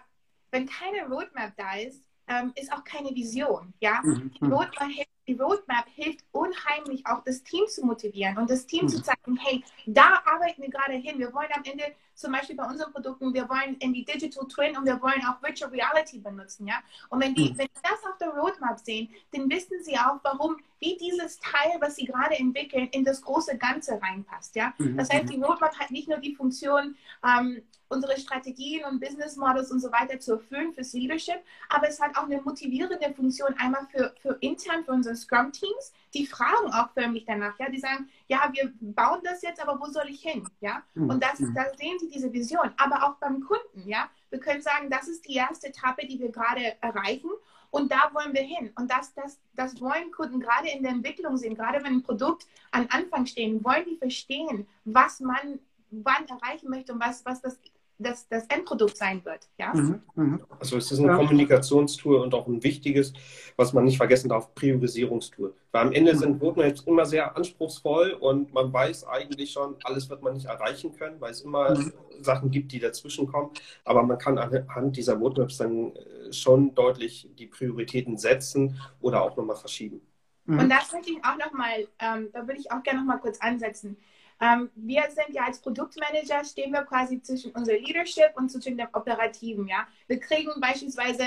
wenn 0.51 0.67
keine 0.67 1.07
Roadmap 1.07 1.53
da 1.55 1.77
ist, 1.77 2.03
ähm, 2.27 2.51
ist 2.55 2.71
auch 2.71 2.83
keine 2.83 3.09
Vision. 3.09 3.73
Ja, 3.79 4.01
mhm. 4.03 4.31
die, 4.31 4.45
Roadmap 4.45 4.89
hilft, 4.89 5.09
die, 5.29 5.39
Roadmap 5.39 5.85
hilft, 5.95 6.25
unheimlich 6.31 7.05
auch 7.05 7.23
das 7.23 7.43
Team 7.43 7.67
zu 7.67 7.85
motivieren 7.85 8.37
und 8.37 8.49
das 8.49 8.65
Team 8.65 8.83
mhm. 8.83 8.89
zu 8.89 9.01
zeigen, 9.01 9.37
hey, 9.37 9.63
da 9.85 10.21
arbeiten 10.25 10.61
wir 10.61 10.69
gerade 10.69 10.93
hin. 10.93 11.19
Wir 11.19 11.33
wollen 11.33 11.49
am 11.55 11.63
Ende 11.63 11.83
zum 12.15 12.33
Beispiel 12.33 12.55
bei 12.55 12.65
unseren 12.65 12.91
Produkten, 12.91 13.33
wir 13.33 13.47
wollen 13.47 13.77
in 13.79 13.93
die 13.93 14.03
Digital 14.03 14.45
Twin 14.47 14.77
und 14.77 14.85
wir 14.85 15.01
wollen 15.01 15.23
auch 15.25 15.41
Virtual 15.41 15.71
Reality 15.71 16.19
benutzen, 16.19 16.67
ja. 16.67 16.75
Und 17.09 17.23
wenn 17.23 17.33
die, 17.33 17.51
mhm. 17.51 17.57
wenn 17.57 17.67
die 17.67 17.81
das 17.81 18.11
auf 18.11 18.17
der 18.17 18.29
Roadmap 18.29 18.79
sehen, 18.79 19.09
dann 19.31 19.49
wissen 19.49 19.81
sie 19.81 19.97
auch, 19.97 20.19
warum, 20.23 20.57
wie 20.79 20.97
dieses 20.97 21.39
Teil, 21.39 21.79
was 21.79 21.95
sie 21.95 22.05
gerade 22.05 22.37
entwickeln, 22.37 22.89
in 22.91 23.05
das 23.05 23.21
große 23.21 23.57
Ganze 23.57 24.01
reinpasst, 24.01 24.55
ja. 24.55 24.73
Mhm. 24.77 24.97
Das 24.97 25.09
heißt, 25.09 25.29
die 25.29 25.41
Roadmap 25.41 25.77
hat 25.79 25.91
nicht 25.91 26.09
nur 26.09 26.17
die 26.17 26.35
Funktion, 26.35 26.97
ähm, 27.23 27.61
unsere 27.89 28.17
Strategien 28.17 28.85
und 28.85 28.99
Business 28.99 29.35
Models 29.35 29.71
und 29.71 29.79
so 29.79 29.91
weiter 29.91 30.19
zu 30.19 30.33
erfüllen 30.33 30.73
fürs 30.73 30.93
Leadership, 30.93 31.41
aber 31.69 31.89
es 31.89 31.99
hat 31.99 32.17
auch 32.17 32.23
eine 32.23 32.41
motivierende 32.41 33.13
Funktion 33.13 33.53
einmal 33.57 33.85
für, 33.91 34.13
für 34.21 34.37
intern, 34.39 34.85
für 34.85 34.91
unsere 34.91 35.15
Scrum-Teams, 35.15 35.93
die 36.13 36.25
fragen 36.25 36.71
auch 36.71 36.91
förmlich 36.93 37.25
danach, 37.25 37.57
ja, 37.59 37.69
die 37.69 37.79
sagen, 37.79 38.09
ja, 38.27 38.49
wir 38.53 38.71
bauen 38.79 39.19
das 39.23 39.41
jetzt, 39.41 39.61
aber 39.61 39.79
wo 39.79 39.91
soll 39.91 40.09
ich 40.09 40.21
hin, 40.21 40.47
ja, 40.61 40.83
mhm. 40.93 41.09
und 41.09 41.23
das, 41.23 41.39
mhm. 41.39 41.53
da 41.53 41.65
sehen 41.77 41.97
sie 41.99 42.09
diese 42.09 42.31
Vision, 42.31 42.71
aber 42.77 43.03
auch 43.03 43.15
beim 43.15 43.41
Kunden, 43.41 43.87
ja, 43.87 44.09
wir 44.29 44.39
können 44.39 44.61
sagen, 44.61 44.89
das 44.89 45.07
ist 45.07 45.27
die 45.27 45.35
erste 45.35 45.67
Etappe, 45.67 46.05
die 46.05 46.19
wir 46.19 46.31
gerade 46.31 46.81
erreichen 46.81 47.31
und 47.71 47.91
da 47.91 48.09
wollen 48.13 48.33
wir 48.33 48.41
hin. 48.41 48.71
Und 48.75 48.91
das, 48.91 49.13
das, 49.13 49.39
das 49.55 49.79
wollen 49.79 50.11
Kunden 50.11 50.39
gerade 50.39 50.69
in 50.69 50.83
der 50.83 50.91
Entwicklung 50.91 51.37
sehen, 51.37 51.55
gerade 51.55 51.83
wenn 51.83 51.93
ein 51.93 52.03
Produkt 52.03 52.47
an 52.71 52.87
Anfang 52.89 53.25
stehen, 53.25 53.63
wollen 53.63 53.85
die 53.85 53.97
verstehen, 53.97 54.67
was 54.85 55.19
man 55.19 55.59
wann 55.91 56.27
erreichen 56.27 56.69
möchte 56.69 56.93
und 56.93 56.99
was, 56.99 57.25
was 57.25 57.41
das 57.41 57.59
das, 57.99 58.27
das 58.29 58.45
Endprodukt 58.47 58.97
sein 58.97 59.23
wird. 59.25 59.47
Ja? 59.57 59.73
Mhm, 59.73 60.01
mhm. 60.15 60.45
Also 60.57 60.77
es 60.77 60.91
ist 60.91 60.99
ein 60.99 61.05
ja. 61.05 61.17
Kommunikationstool 61.17 62.21
und 62.21 62.33
auch 62.33 62.47
ein 62.47 62.63
wichtiges, 62.63 63.13
was 63.57 63.73
man 63.73 63.83
nicht 63.83 63.97
vergessen 63.97 64.29
darf, 64.29 64.55
Priorisierungstool. 64.55 65.53
Weil 65.71 65.87
am 65.87 65.91
Ende 65.91 66.15
sind 66.15 66.41
Roadmaps 66.41 66.81
immer 66.81 67.05
sehr 67.05 67.35
anspruchsvoll 67.35 68.11
und 68.11 68.53
man 68.53 68.71
weiß 68.71 69.05
eigentlich 69.05 69.51
schon, 69.51 69.75
alles 69.83 70.09
wird 70.09 70.23
man 70.23 70.33
nicht 70.33 70.45
erreichen 70.45 70.95
können, 70.95 71.19
weil 71.19 71.31
es 71.31 71.41
immer 71.41 71.77
mhm. 71.77 71.93
Sachen 72.21 72.49
gibt, 72.49 72.71
die 72.71 72.79
dazwischen 72.79 73.27
kommen. 73.27 73.51
Aber 73.83 74.01
man 74.03 74.17
kann 74.17 74.37
anhand 74.37 74.95
dieser 74.95 75.15
Roadmaps 75.15 75.57
dann 75.57 75.93
äh, 75.93 76.31
schon 76.31 76.73
deutlich 76.73 77.29
die 77.37 77.47
Prioritäten 77.47 78.17
setzen 78.17 78.79
oder 79.01 79.21
auch 79.21 79.35
nochmal 79.35 79.57
verschieben. 79.57 80.01
Und 80.47 80.55
mhm. 80.55 80.69
das 80.69 80.91
möchte 80.93 81.11
ich 81.11 81.23
auch 81.23 81.37
nochmal, 81.37 81.87
ähm, 81.99 82.29
da 82.33 82.47
würde 82.47 82.59
ich 82.59 82.71
auch 82.71 82.81
gerne 82.81 82.99
nochmal 82.99 83.19
kurz 83.19 83.39
ansetzen. 83.39 83.97
Ähm, 84.41 84.69
wir 84.75 85.03
sind 85.09 85.33
ja 85.33 85.43
als 85.45 85.59
Produktmanager, 85.59 86.43
stehen 86.45 86.71
wir 86.71 86.83
quasi 86.83 87.21
zwischen 87.21 87.51
unserem 87.51 87.83
Leadership 87.83 88.31
und 88.35 88.49
zwischen 88.49 88.77
dem 88.77 88.87
Operativen. 88.93 89.67
Ja? 89.67 89.87
Wir 90.07 90.19
kriegen 90.19 90.51
beispielsweise 90.59 91.25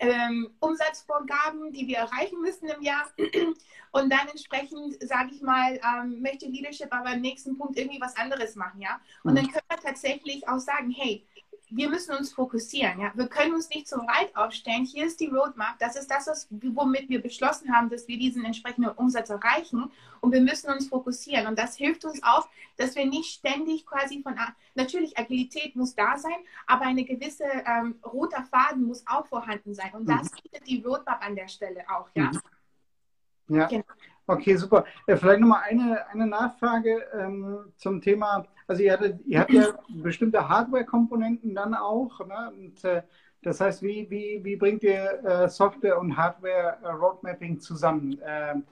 ähm, 0.00 0.50
Umsatzvorgaben, 0.60 1.72
die 1.72 1.86
wir 1.86 1.98
erreichen 1.98 2.40
müssen 2.40 2.68
im 2.68 2.82
Jahr. 2.82 3.06
Und 3.90 4.10
dann 4.12 4.28
entsprechend, 4.28 5.02
sage 5.02 5.30
ich 5.34 5.40
mal, 5.40 5.80
ähm, 5.82 6.20
möchte 6.20 6.46
Leadership 6.46 6.92
aber 6.92 7.14
im 7.14 7.22
nächsten 7.22 7.56
Punkt 7.56 7.78
irgendwie 7.78 8.00
was 8.00 8.16
anderes 8.16 8.54
machen, 8.54 8.82
ja. 8.82 9.00
Und 9.24 9.34
dann 9.34 9.46
können 9.46 9.64
wir 9.68 9.78
tatsächlich 9.78 10.46
auch 10.46 10.58
sagen, 10.58 10.90
hey, 10.90 11.24
wir 11.70 11.88
müssen 11.90 12.14
uns 12.16 12.32
fokussieren. 12.32 13.00
Ja? 13.00 13.12
Wir 13.14 13.28
können 13.28 13.54
uns 13.54 13.68
nicht 13.70 13.88
so 13.88 13.96
weit 13.98 14.34
aufstellen. 14.36 14.84
Hier 14.84 15.06
ist 15.06 15.20
die 15.20 15.26
Roadmap. 15.26 15.78
Das 15.78 15.96
ist 15.96 16.10
das, 16.10 16.48
womit 16.50 17.08
wir 17.08 17.22
beschlossen 17.22 17.74
haben, 17.74 17.90
dass 17.90 18.08
wir 18.08 18.18
diesen 18.18 18.44
entsprechenden 18.44 18.90
Umsatz 18.92 19.30
erreichen. 19.30 19.90
Und 20.20 20.32
wir 20.32 20.40
müssen 20.40 20.70
uns 20.70 20.88
fokussieren. 20.88 21.46
Und 21.46 21.58
das 21.58 21.76
hilft 21.76 22.04
uns 22.04 22.22
auch, 22.22 22.48
dass 22.76 22.94
wir 22.96 23.06
nicht 23.06 23.38
ständig 23.38 23.86
quasi 23.86 24.22
von, 24.22 24.34
natürlich 24.74 25.18
Agilität 25.18 25.76
muss 25.76 25.94
da 25.94 26.16
sein, 26.16 26.38
aber 26.66 26.86
eine 26.86 27.04
gewisse 27.04 27.44
ähm, 27.44 27.96
roter 28.04 28.44
Faden 28.44 28.84
muss 28.84 29.04
auch 29.06 29.26
vorhanden 29.26 29.74
sein. 29.74 29.92
Und 29.92 30.08
das 30.08 30.30
mhm. 30.30 30.36
bietet 30.42 30.66
die 30.66 30.82
Roadmap 30.82 31.24
an 31.24 31.36
der 31.36 31.48
Stelle 31.48 31.84
auch. 31.88 32.08
Ja. 32.14 32.30
Mhm. 32.30 33.56
Ja. 33.56 33.66
Genau. 33.66 33.84
Okay, 34.26 34.56
super. 34.56 34.84
Äh, 35.06 35.16
vielleicht 35.16 35.40
nochmal 35.40 35.62
eine, 35.62 36.06
eine 36.08 36.26
Nachfrage 36.26 37.06
ähm, 37.14 37.72
zum 37.76 38.00
Thema 38.00 38.46
also 38.68 38.82
ihr, 38.82 38.92
hattet, 38.92 39.20
ihr 39.26 39.40
habt 39.40 39.50
ja 39.50 39.66
bestimmte 39.88 40.48
Hardware-Komponenten 40.48 41.54
dann 41.54 41.74
auch. 41.74 42.20
Ne? 42.26 42.52
Und, 42.56 42.84
äh, 42.84 43.02
das 43.42 43.60
heißt, 43.60 43.82
wie, 43.82 44.08
wie, 44.10 44.40
wie 44.44 44.56
bringt 44.56 44.82
ihr 44.82 45.24
äh, 45.24 45.48
Software 45.48 45.98
und 45.98 46.16
Hardware-Roadmapping 46.16 47.56
äh, 47.56 47.58
zusammen? 47.58 48.20
Ähm, 48.24 48.64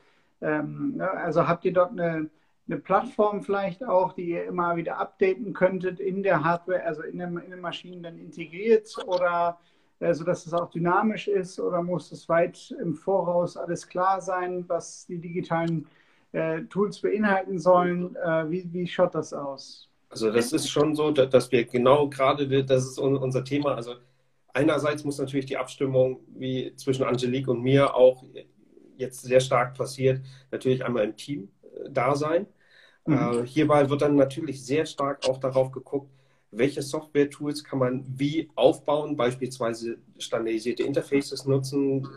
ähm, 0.42 0.96
ne? 0.96 1.10
Also 1.10 1.48
habt 1.48 1.64
ihr 1.64 1.72
dort 1.72 1.92
eine, 1.92 2.28
eine 2.68 2.78
Plattform 2.78 3.42
vielleicht 3.42 3.84
auch, 3.84 4.12
die 4.12 4.30
ihr 4.30 4.44
immer 4.44 4.76
wieder 4.76 4.98
updaten 4.98 5.54
könntet 5.54 5.98
in 5.98 6.22
der 6.22 6.44
Hardware, 6.44 6.84
also 6.84 7.02
in, 7.02 7.18
dem, 7.18 7.38
in 7.38 7.50
den 7.50 7.60
Maschinen 7.60 8.02
dann 8.02 8.18
integriert 8.18 8.94
oder 9.06 9.58
äh, 10.00 10.12
sodass 10.12 10.44
es 10.44 10.52
auch 10.52 10.68
dynamisch 10.70 11.26
ist 11.26 11.58
oder 11.58 11.82
muss 11.82 12.12
es 12.12 12.28
weit 12.28 12.74
im 12.82 12.94
Voraus 12.94 13.56
alles 13.56 13.88
klar 13.88 14.20
sein, 14.20 14.64
was 14.68 15.06
die 15.06 15.18
digitalen 15.18 15.86
äh, 16.32 16.62
Tools 16.64 17.00
beinhalten 17.00 17.58
sollen? 17.58 18.14
Äh, 18.16 18.50
wie, 18.50 18.70
wie 18.72 18.86
schaut 18.86 19.14
das 19.14 19.32
aus? 19.32 19.85
Also 20.08 20.30
das 20.30 20.52
ist 20.52 20.68
schon 20.68 20.94
so, 20.94 21.10
dass 21.10 21.50
wir 21.50 21.64
genau 21.64 22.08
gerade, 22.08 22.64
das 22.64 22.86
ist 22.86 22.98
unser 22.98 23.44
Thema, 23.44 23.74
also 23.74 23.96
einerseits 24.52 25.04
muss 25.04 25.18
natürlich 25.18 25.46
die 25.46 25.56
Abstimmung 25.56 26.20
wie 26.28 26.74
zwischen 26.76 27.04
Angelique 27.04 27.48
und 27.48 27.62
mir 27.62 27.94
auch 27.94 28.24
jetzt 28.96 29.22
sehr 29.22 29.40
stark 29.40 29.76
passiert, 29.76 30.20
natürlich 30.50 30.84
einmal 30.84 31.04
im 31.04 31.16
Team 31.16 31.48
äh, 31.62 31.90
da 31.90 32.14
sein. 32.14 32.46
Mhm. 33.06 33.14
Äh, 33.14 33.46
hierbei 33.46 33.88
wird 33.90 34.02
dann 34.02 34.16
natürlich 34.16 34.64
sehr 34.64 34.86
stark 34.86 35.28
auch 35.28 35.38
darauf 35.38 35.70
geguckt, 35.70 36.10
welche 36.50 36.80
Software-Tools 36.80 37.64
kann 37.64 37.78
man 37.78 38.04
wie 38.06 38.48
aufbauen, 38.54 39.16
beispielsweise 39.16 39.98
standardisierte 40.18 40.84
Interfaces 40.84 41.44
nutzen, 41.44 42.08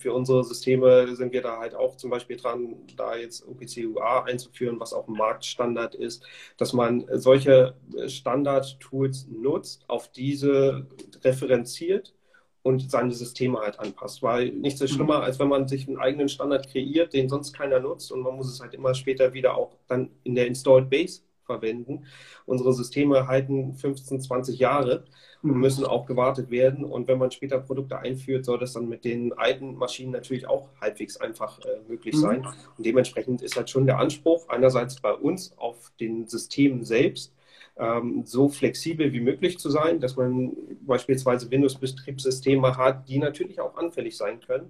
für 0.00 0.12
unsere 0.12 0.42
Systeme 0.44 1.14
sind 1.14 1.32
wir 1.32 1.42
da 1.42 1.58
halt 1.58 1.74
auch 1.74 1.96
zum 1.96 2.10
Beispiel 2.10 2.36
dran, 2.36 2.76
da 2.96 3.16
jetzt 3.16 3.46
OPC 3.46 3.86
UA 3.86 4.24
einzuführen, 4.24 4.80
was 4.80 4.92
auch 4.92 5.06
ein 5.08 5.14
Marktstandard 5.14 5.94
ist, 5.94 6.24
dass 6.56 6.72
man 6.72 7.04
solche 7.12 7.76
Standard-Tools 8.06 9.28
nutzt, 9.28 9.84
auf 9.88 10.10
diese 10.10 10.86
referenziert 11.22 12.14
und 12.62 12.90
seine 12.90 13.12
Systeme 13.12 13.58
halt 13.58 13.78
anpasst. 13.78 14.22
Weil 14.22 14.50
nichts 14.50 14.80
ist 14.80 14.92
schlimmer, 14.92 15.22
als 15.22 15.38
wenn 15.38 15.48
man 15.48 15.68
sich 15.68 15.86
einen 15.86 15.98
eigenen 15.98 16.28
Standard 16.28 16.68
kreiert, 16.68 17.12
den 17.12 17.28
sonst 17.28 17.52
keiner 17.52 17.80
nutzt 17.80 18.10
und 18.12 18.20
man 18.22 18.36
muss 18.36 18.50
es 18.52 18.60
halt 18.60 18.74
immer 18.74 18.94
später 18.94 19.32
wieder 19.34 19.56
auch 19.56 19.76
dann 19.86 20.10
in 20.24 20.34
der 20.34 20.46
Installed 20.46 20.90
Base 20.90 21.22
verwenden. 21.50 22.04
Unsere 22.46 22.72
Systeme 22.72 23.26
halten 23.26 23.74
15, 23.74 24.20
20 24.20 24.58
Jahre 24.58 25.04
und 25.42 25.54
mhm. 25.54 25.60
müssen 25.60 25.84
auch 25.84 26.06
gewartet 26.06 26.50
werden. 26.50 26.84
Und 26.84 27.08
wenn 27.08 27.18
man 27.18 27.30
später 27.30 27.58
Produkte 27.58 27.98
einführt, 27.98 28.44
soll 28.44 28.58
das 28.58 28.74
dann 28.74 28.88
mit 28.88 29.04
den 29.04 29.32
alten 29.32 29.74
Maschinen 29.74 30.12
natürlich 30.12 30.46
auch 30.46 30.68
halbwegs 30.80 31.16
einfach 31.16 31.58
äh, 31.60 31.80
möglich 31.88 32.14
mhm. 32.14 32.20
sein. 32.20 32.46
Und 32.76 32.86
dementsprechend 32.86 33.42
ist 33.42 33.56
halt 33.56 33.68
schon 33.68 33.86
der 33.86 33.98
Anspruch 33.98 34.48
einerseits 34.48 35.00
bei 35.00 35.12
uns 35.12 35.52
auf 35.58 35.92
den 35.98 36.26
Systemen 36.28 36.84
selbst, 36.84 37.34
ähm, 37.76 38.22
so 38.24 38.48
flexibel 38.48 39.12
wie 39.12 39.20
möglich 39.20 39.58
zu 39.58 39.70
sein, 39.70 40.00
dass 40.00 40.16
man 40.16 40.52
beispielsweise 40.82 41.50
Windows-Betriebssysteme 41.50 42.76
hat, 42.76 43.08
die 43.08 43.18
natürlich 43.18 43.60
auch 43.60 43.76
anfällig 43.76 44.16
sein 44.16 44.40
können, 44.40 44.68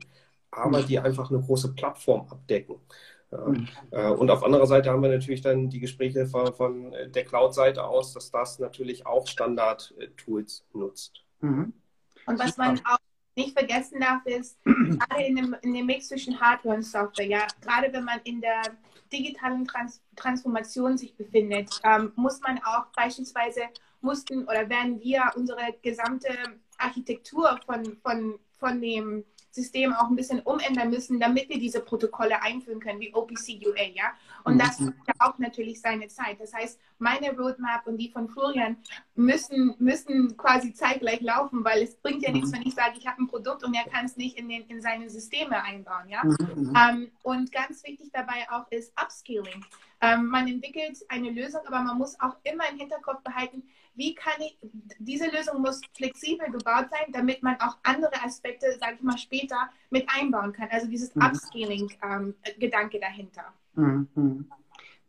aber 0.51 0.81
mhm. 0.81 0.87
die 0.87 0.99
einfach 0.99 1.31
eine 1.31 1.40
große 1.40 1.75
Plattform 1.75 2.27
abdecken. 2.31 2.77
Ja. 3.31 3.53
Äh, 3.90 4.11
und 4.12 4.31
auf 4.31 4.43
anderer 4.43 4.66
Seite 4.66 4.90
haben 4.90 5.03
wir 5.03 5.11
natürlich 5.11 5.40
dann 5.40 5.71
die 5.71 5.81
Gespräche 5.81 6.27
von, 6.27 6.53
von 6.55 6.93
der 6.93 7.25
Cloud-Seite 7.25 7.85
aus, 7.85 8.12
dass 8.12 8.31
das 8.31 8.59
natürlich 8.59 9.07
auch 9.07 9.27
Standard-Tools 9.27 10.66
nutzt. 10.73 11.25
Mhm. 11.40 11.73
Und 12.27 12.38
was 12.38 12.57
man 12.57 12.79
auch 12.85 12.99
nicht 13.37 13.57
vergessen 13.57 14.01
darf, 14.01 14.25
ist, 14.27 14.59
gerade 14.64 15.25
in 15.25 15.37
dem, 15.37 15.57
in 15.62 15.75
dem 15.75 15.87
Mix 15.87 16.09
zwischen 16.09 16.40
Hardware 16.40 16.77
und 16.77 16.83
Software, 16.83 17.27
ja, 17.27 17.47
gerade 17.61 17.93
wenn 17.93 18.05
man 18.05 18.21
in 18.25 18.40
der 18.40 18.62
digitalen 19.12 19.64
Trans 19.64 20.03
Transformation 20.16 20.99
sich 20.99 21.16
befindet, 21.16 21.81
ähm, 21.85 22.12
muss 22.16 22.40
man 22.40 22.59
auch 22.59 22.87
beispielsweise, 22.95 23.62
mussten 24.01 24.45
oder 24.45 24.69
werden 24.69 25.01
wir 25.01 25.23
unsere 25.37 25.75
gesamte 25.83 26.29
Architektur 26.79 27.59
von, 27.66 27.97
von, 28.03 28.38
von 28.59 28.81
dem 28.81 29.25
System 29.50 29.92
auch 29.92 30.08
ein 30.08 30.16
bisschen 30.16 30.40
umändern 30.40 30.90
müssen, 30.90 31.18
damit 31.18 31.48
wir 31.48 31.58
diese 31.58 31.80
Protokolle 31.80 32.40
einführen 32.42 32.80
können, 32.80 33.00
wie 33.00 33.12
OPC 33.12 33.60
UA, 33.64 33.88
ja. 33.94 34.12
Und 34.44 34.58
das 34.58 34.78
mhm. 34.78 34.94
auch 35.18 35.38
natürlich 35.38 35.80
seine 35.80 36.08
Zeit. 36.08 36.40
Das 36.40 36.54
heißt, 36.54 36.78
meine 36.98 37.36
Roadmap 37.36 37.86
und 37.86 37.96
die 37.96 38.10
von 38.10 38.28
Florian 38.28 38.76
müssen, 39.14 39.74
müssen 39.78 40.36
quasi 40.36 40.72
zeitgleich 40.72 41.20
laufen, 41.20 41.64
weil 41.64 41.82
es 41.82 41.96
bringt 41.96 42.22
ja 42.22 42.30
nichts, 42.30 42.50
mhm. 42.50 42.56
wenn 42.56 42.62
ich 42.62 42.74
sage, 42.74 42.94
ich 42.98 43.06
habe 43.06 43.22
ein 43.22 43.26
Produkt 43.26 43.64
und 43.64 43.74
er 43.74 43.84
kann 43.84 44.06
es 44.06 44.16
nicht 44.16 44.38
in, 44.38 44.48
den, 44.48 44.62
in 44.68 44.80
seine 44.80 45.10
Systeme 45.10 45.62
einbauen, 45.62 46.08
ja. 46.08 46.22
Mhm. 46.24 46.76
Ähm, 46.76 47.10
und 47.22 47.52
ganz 47.52 47.84
wichtig 47.84 48.10
dabei 48.12 48.46
auch 48.50 48.70
ist 48.70 48.92
Upscaling. 49.00 49.64
Ähm, 50.00 50.26
man 50.26 50.48
entwickelt 50.48 50.98
eine 51.08 51.30
Lösung, 51.30 51.60
aber 51.66 51.80
man 51.80 51.98
muss 51.98 52.18
auch 52.20 52.36
immer 52.44 52.64
im 52.70 52.78
Hinterkopf 52.78 53.22
behalten, 53.22 53.64
wie 54.00 54.14
kann 54.14 54.40
ich, 54.40 54.56
diese 54.98 55.26
Lösung 55.26 55.60
muss 55.60 55.82
flexibel 55.94 56.46
gebaut 56.50 56.86
sein, 56.90 57.12
damit 57.12 57.42
man 57.42 57.56
auch 57.60 57.76
andere 57.82 58.14
Aspekte, 58.24 58.72
sage 58.78 58.94
ich 58.96 59.02
mal, 59.02 59.18
später 59.18 59.68
mit 59.90 60.08
einbauen 60.08 60.54
kann. 60.54 60.68
Also 60.70 60.88
dieses 60.88 61.14
mhm. 61.14 61.22
Upscaling-Gedanke 61.22 62.96
ähm, 62.96 63.02
dahinter. 63.02 63.44
Mhm. 63.74 64.50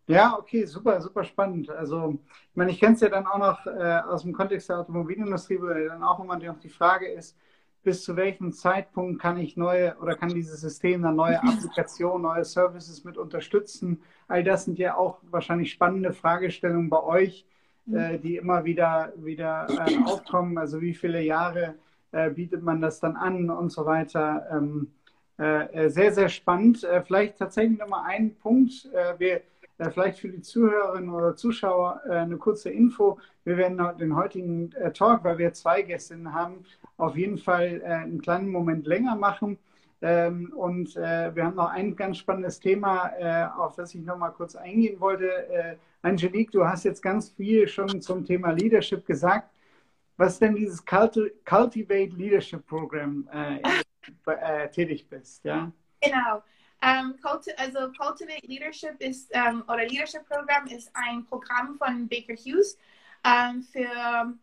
Ja, 0.08 0.38
okay, 0.38 0.66
super, 0.66 1.00
super 1.00 1.24
spannend. 1.24 1.70
Also, 1.70 2.20
ich 2.50 2.56
meine, 2.56 2.72
ich 2.72 2.82
kenne 2.82 2.96
es 2.96 3.02
ja 3.02 3.08
dann 3.08 3.26
auch 3.26 3.38
noch 3.38 3.66
äh, 3.66 4.02
aus 4.10 4.24
dem 4.24 4.34
Kontext 4.34 4.68
der 4.68 4.80
Automobilindustrie, 4.80 5.62
wo 5.62 5.68
dann 5.68 6.04
auch 6.04 6.20
immer 6.20 6.38
noch 6.38 6.60
die 6.60 6.68
Frage 6.68 7.08
ist, 7.08 7.38
bis 7.84 8.04
zu 8.04 8.18
welchem 8.18 8.52
Zeitpunkt 8.52 9.22
kann 9.22 9.38
ich 9.38 9.56
neue 9.56 9.96
oder 10.00 10.16
kann 10.16 10.34
dieses 10.34 10.60
System 10.60 11.02
dann 11.02 11.16
neue 11.16 11.42
Applikationen, 11.44 12.24
neue 12.24 12.44
Services 12.44 13.06
mit 13.06 13.18
unterstützen? 13.18 14.02
All 14.28 14.44
das 14.44 14.66
sind 14.66 14.78
ja 14.78 14.98
auch 14.98 15.20
wahrscheinlich 15.24 15.72
spannende 15.72 16.12
Fragestellungen 16.12 16.90
bei 16.90 17.02
euch. 17.02 17.46
Äh, 17.92 18.18
die 18.20 18.38
immer 18.38 18.64
wieder, 18.66 19.14
wieder 19.18 19.68
äh, 19.70 19.98
aufkommen. 20.06 20.58
Also 20.58 20.82
wie 20.82 20.94
viele 20.94 21.22
Jahre 21.22 21.76
äh, 22.12 22.30
bietet 22.30 22.62
man 22.62 22.82
das 22.82 23.00
dann 23.00 23.16
an 23.16 23.50
und 23.50 23.72
so 23.72 23.86
weiter. 23.86 24.48
Ähm, 24.52 24.92
äh, 25.42 25.86
äh, 25.86 25.90
sehr, 25.90 26.14
sehr 26.14 26.30
spannend. 26.30 26.84
Äh, 26.84 27.02
vielleicht 27.02 27.40
tatsächlich 27.40 27.80
nochmal 27.80 28.06
einen 28.06 28.36
Punkt. 28.36 28.88
wir, 29.18 29.42
vielleicht 29.92 30.20
für 30.20 30.30
die 30.30 30.42
Zuhörerinnen 30.42 31.10
oder 31.10 31.36
Zuschauer 31.36 32.02
eine 32.08 32.38
kurze 32.38 32.70
Info. 32.70 33.18
Wir 33.44 33.58
werden 33.58 33.82
den 33.98 34.16
heutigen 34.16 34.70
Talk, 34.94 35.24
weil 35.24 35.40
wir 35.40 35.54
zwei 35.54 35.82
Gästinnen 35.82 36.32
haben, 36.32 36.64
auf 36.98 37.18
jeden 37.18 37.40
Fall 37.40 37.82
einen 37.84 38.22
kleinen 38.22 38.50
Moment 38.50 38.86
länger 38.86 39.16
machen. 39.16 39.58
Ähm, 40.04 40.54
und 40.56 40.96
wir 40.96 41.44
haben 41.44 41.56
noch 41.56 41.72
ein 41.72 41.96
ganz 41.96 42.18
spannendes 42.18 42.60
Thema, 42.60 43.10
auf 43.58 43.76
das 43.76 43.96
ich 43.96 44.06
noch 44.06 44.18
mal 44.18 44.30
kurz 44.30 44.56
eingehen 44.56 45.00
wollte. 45.00 45.80
Angelique, 46.02 46.52
du 46.52 46.66
hast 46.66 46.84
jetzt 46.84 47.02
ganz 47.02 47.30
viel 47.30 47.68
schon 47.68 48.02
zum 48.02 48.26
Thema 48.26 48.52
Leadership 48.52 49.06
gesagt. 49.06 49.50
Was 50.18 50.40
denn 50.40 50.56
dieses 50.56 50.86
Cultivate 50.86 52.16
Leadership 52.16 52.66
Program, 52.68 53.28
äh, 53.34 53.62
äh, 54.26 54.70
tätig 54.70 55.08
bist? 55.10 55.44
Ja? 55.44 55.72
Genau. 56.02 56.44
Um, 56.84 57.14
ähm, 57.14 57.16
also 57.58 57.92
Cultivate 57.92 58.48
Leadership 58.48 59.00
ist, 59.00 59.32
um, 59.34 59.42
ähm, 59.42 59.64
oder 59.68 59.86
Leadership 59.86 60.26
Program 60.28 60.66
ist 60.68 60.90
ein 60.94 61.26
Programm 61.26 61.78
von 61.78 62.08
Baker 62.08 62.34
Hughes 62.34 62.78
um, 63.26 63.32
ähm, 63.32 63.64
für 63.64 64.38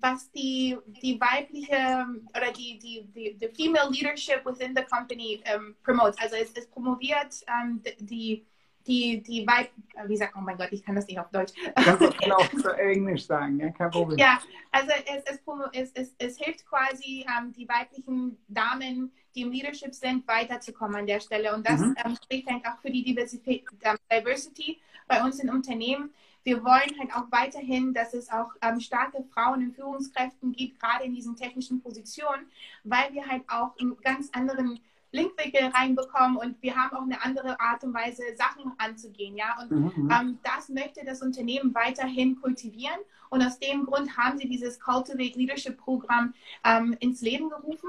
was 0.00 0.30
die, 0.32 0.78
die 1.02 1.20
weibliche 1.20 2.06
oder 2.34 2.50
die, 2.50 2.78
die, 2.78 3.04
die, 3.12 3.36
die 3.36 3.48
Female 3.48 3.90
Leadership 3.90 4.44
within 4.46 4.74
the 4.74 4.82
company 4.82 5.42
promotes. 5.82 6.18
Also 6.18 6.36
es, 6.36 6.50
es 6.54 6.66
promoviert 6.66 7.44
die 7.84 7.96
die, 8.00 8.46
die 8.86 9.46
Weib, 9.46 9.70
äh, 9.94 10.08
wie 10.08 10.16
sagt, 10.16 10.34
oh 10.36 10.40
mein 10.40 10.56
Gott, 10.56 10.68
ich 10.70 10.84
kann 10.84 10.94
das 10.94 11.06
nicht 11.06 11.18
auf 11.18 11.30
Deutsch. 11.30 11.52
Kannst 11.74 12.00
du 12.00 12.06
auch 12.36 12.48
zu 12.48 12.70
Englisch 12.76 13.26
sagen, 13.26 13.60
ja, 13.60 13.70
kein 13.70 13.90
Problem. 13.90 14.18
Ja, 14.18 14.40
also 14.70 14.90
es, 15.06 15.40
es, 15.72 15.92
es, 15.92 16.14
es, 16.18 16.38
hilft 16.38 16.66
quasi 16.66 17.24
ähm, 17.38 17.52
die 17.52 17.68
weiblichen 17.68 18.36
Damen, 18.48 19.12
die 19.34 19.42
im 19.42 19.52
Leadership 19.52 19.94
sind, 19.94 20.26
weiterzukommen 20.26 20.96
an 20.96 21.06
der 21.06 21.20
Stelle. 21.20 21.54
Und 21.54 21.68
das 21.68 21.80
mhm. 21.80 21.94
ähm, 22.04 22.16
spricht 22.22 22.48
halt 22.48 22.64
auch 22.66 22.78
für 22.80 22.90
die 22.90 23.04
Diversität, 23.04 23.64
ähm, 23.82 23.96
Diversity 24.10 24.80
bei 25.06 25.22
uns 25.22 25.38
in 25.40 25.50
Unternehmen. 25.50 26.10
Wir 26.42 26.64
wollen 26.64 26.98
halt 26.98 27.14
auch 27.14 27.30
weiterhin, 27.30 27.92
dass 27.92 28.14
es 28.14 28.30
auch 28.30 28.50
ähm, 28.62 28.80
starke 28.80 29.22
Frauen 29.34 29.60
in 29.60 29.72
Führungskräften 29.72 30.52
gibt, 30.52 30.80
gerade 30.80 31.04
in 31.04 31.14
diesen 31.14 31.36
technischen 31.36 31.82
Positionen, 31.82 32.46
weil 32.82 33.12
wir 33.12 33.26
halt 33.26 33.42
auch 33.48 33.76
in 33.76 33.94
ganz 34.02 34.30
anderen 34.32 34.80
Blinkwinkel 35.10 35.66
reinbekommen 35.66 36.36
und 36.36 36.62
wir 36.62 36.76
haben 36.76 36.96
auch 36.96 37.02
eine 37.02 37.22
andere 37.22 37.58
Art 37.60 37.82
und 37.82 37.94
Weise, 37.94 38.22
Sachen 38.36 38.72
anzugehen. 38.78 39.36
Ja? 39.36 39.58
Und 39.60 39.70
mhm. 39.70 40.04
mhm. 40.04 40.10
ähm, 40.10 40.38
das 40.42 40.68
möchte 40.68 41.04
das 41.04 41.22
Unternehmen 41.22 41.74
weiterhin 41.74 42.40
kultivieren. 42.40 42.98
Und 43.28 43.42
aus 43.42 43.58
dem 43.58 43.86
Grund 43.86 44.16
haben 44.16 44.38
sie 44.38 44.48
dieses 44.48 44.78
Cultivate 44.80 45.38
Leadership 45.38 45.78
Programm 45.78 46.34
ähm, 46.64 46.96
ins 47.00 47.20
Leben 47.20 47.48
gerufen. 47.48 47.88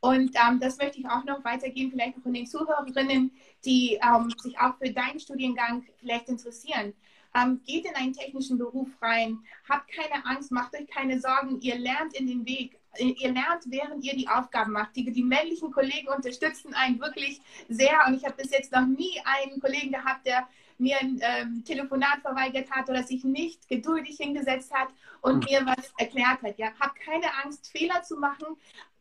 Und 0.00 0.36
ähm, 0.36 0.60
das 0.60 0.78
möchte 0.78 1.00
ich 1.00 1.08
auch 1.08 1.24
noch 1.24 1.44
weitergeben, 1.44 1.90
vielleicht 1.90 2.18
auch 2.18 2.22
von 2.22 2.34
den 2.34 2.46
Zuhörerinnen, 2.46 3.32
die 3.64 3.98
ähm, 4.02 4.32
sich 4.40 4.58
auch 4.58 4.76
für 4.78 4.90
deinen 4.90 5.18
Studiengang 5.18 5.84
vielleicht 5.98 6.28
interessieren. 6.28 6.92
Ähm, 7.34 7.60
geht 7.66 7.84
in 7.84 7.94
einen 7.94 8.12
technischen 8.12 8.56
Beruf 8.56 8.88
rein, 9.02 9.40
habt 9.68 9.90
keine 9.90 10.24
Angst, 10.24 10.52
macht 10.52 10.74
euch 10.74 10.86
keine 10.86 11.20
Sorgen, 11.20 11.60
ihr 11.60 11.76
lernt 11.76 12.14
in 12.14 12.26
den 12.26 12.46
Weg 12.46 12.78
ihr 12.98 13.32
lernt, 13.32 13.64
während 13.66 14.04
ihr 14.04 14.14
die 14.14 14.28
Aufgaben 14.28 14.72
macht. 14.72 14.94
Die, 14.96 15.10
die 15.10 15.22
männlichen 15.22 15.70
Kollegen 15.70 16.08
unterstützen 16.08 16.74
einen 16.74 17.00
wirklich 17.00 17.40
sehr. 17.68 18.04
Und 18.06 18.14
ich 18.14 18.24
habe 18.24 18.36
bis 18.36 18.50
jetzt 18.50 18.72
noch 18.72 18.86
nie 18.86 19.20
einen 19.24 19.60
Kollegen 19.60 19.92
gehabt, 19.92 20.26
der 20.26 20.46
mir 20.78 20.98
ein 21.00 21.20
ähm, 21.22 21.64
Telefonat 21.64 22.20
verweigert 22.22 22.70
hat 22.70 22.88
oder 22.88 23.02
sich 23.02 23.24
nicht 23.24 23.68
geduldig 23.68 24.16
hingesetzt 24.18 24.72
hat 24.72 24.88
und 25.22 25.44
mhm. 25.44 25.50
mir 25.50 25.66
was 25.66 25.92
erklärt 25.98 26.42
hat. 26.42 26.58
Ja, 26.58 26.68
hab 26.78 26.94
keine 26.96 27.26
Angst, 27.44 27.70
Fehler 27.70 28.02
zu 28.02 28.16
machen 28.16 28.56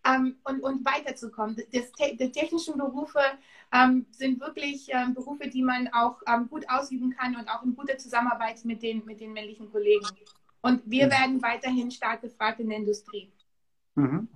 ähm, 0.06 0.38
und, 0.44 0.62
und 0.62 0.86
weiterzukommen. 0.86 1.62
Das, 1.74 1.92
die 1.92 2.32
technischen 2.32 2.78
Berufe 2.78 3.20
ähm, 3.74 4.06
sind 4.12 4.40
wirklich 4.40 4.88
ähm, 4.90 5.14
Berufe, 5.14 5.50
die 5.50 5.64
man 5.64 5.90
auch 5.90 6.22
ähm, 6.28 6.48
gut 6.50 6.66
ausüben 6.70 7.16
kann 7.18 7.36
und 7.36 7.50
auch 7.50 7.64
in 7.64 7.76
guter 7.76 7.98
Zusammenarbeit 7.98 8.64
mit 8.64 8.82
den, 8.82 9.04
mit 9.06 9.20
den 9.20 9.34
männlichen 9.34 9.72
Kollegen. 9.72 10.06
Und 10.62 10.82
wir 10.86 11.08
mhm. 11.08 11.12
werden 11.12 11.42
weiterhin 11.44 11.92
stark 11.92 12.22
gefragt 12.22 12.60
in 12.60 12.70
der 12.70 12.80
Industrie. 12.80 13.32
Mhm. 13.96 14.28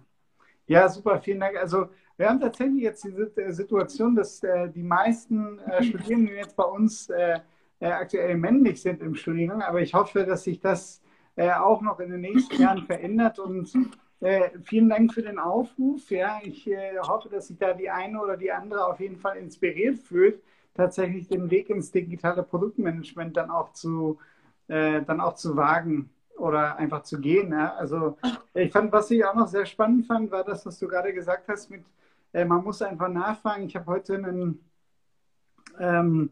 Ja, 0.68 0.88
super, 0.88 1.20
vielen 1.20 1.40
Dank. 1.40 1.58
Also 1.58 1.90
wir 2.18 2.30
haben 2.30 2.40
tatsächlich 2.40 2.84
jetzt 2.84 3.04
die 3.04 3.10
äh, 3.10 3.52
Situation, 3.52 4.16
dass 4.16 4.44
äh, 4.44 4.70
die 4.70 4.84
meisten 4.84 5.58
äh, 5.60 5.82
Studierenden 5.84 6.36
jetzt 6.36 6.56
bei 6.56 6.66
uns 6.66 7.10
äh, 7.10 7.40
äh, 7.80 7.88
aktuell 7.88 8.36
männlich 8.38 8.82
sind 8.82 9.02
im 9.02 9.16
Studiengang, 9.16 9.62
aber 9.62 9.82
ich 9.82 9.94
hoffe, 9.94 10.26
dass 10.26 10.44
sich 10.44 10.60
das 10.60 11.02
äh, 11.38 11.50
auch 11.52 11.82
noch 11.82 12.00
in 12.00 12.12
den 12.12 12.22
nächsten 12.22 12.62
Jahren 12.62 12.84
verändert 12.84 13.40
und 13.40 13.72
vielen 14.66 14.90
Dank 14.90 15.14
für 15.14 15.22
den 15.22 15.40
Aufruf. 15.40 16.12
Ja, 16.12 16.42
ich 16.44 16.70
hoffe, 17.08 17.30
dass 17.30 17.48
sich 17.48 17.58
da 17.58 17.72
die 17.72 17.90
eine 17.90 18.22
oder 18.22 18.36
die 18.36 18.52
andere 18.52 18.86
auf 18.86 19.00
jeden 19.00 19.16
Fall 19.16 19.38
inspiriert 19.38 19.98
fühlt, 19.98 20.44
tatsächlich 20.74 21.30
den 21.30 21.50
Weg 21.50 21.70
ins 21.70 21.90
digitale 21.90 22.44
Produktmanagement 22.44 23.38
dann 23.38 23.50
auch 23.50 23.72
zu, 23.72 24.20
dann 24.68 25.22
auch 25.22 25.36
zu 25.36 25.56
wagen 25.56 26.10
oder 26.40 26.78
einfach 26.78 27.04
zu 27.04 27.20
gehen. 27.20 27.52
Ja? 27.52 27.76
Also 27.76 28.18
ich 28.54 28.72
fand, 28.72 28.92
was 28.92 29.12
ich 29.12 29.24
auch 29.26 29.36
noch 29.36 29.48
sehr 29.48 29.66
spannend 29.66 30.06
fand, 30.06 30.32
war 30.32 30.44
das, 30.44 30.66
was 30.66 30.80
du 30.80 30.88
gerade 30.88 31.14
gesagt 31.14 31.48
hast 31.48 31.70
mit, 31.70 31.84
äh, 32.34 32.46
man 32.46 32.64
muss 32.64 32.82
einfach 32.82 33.10
nachfragen. 33.10 33.66
Ich 33.66 33.76
habe 33.76 33.88
heute 33.88 34.16
einen, 34.16 34.60
ähm, 35.80 36.32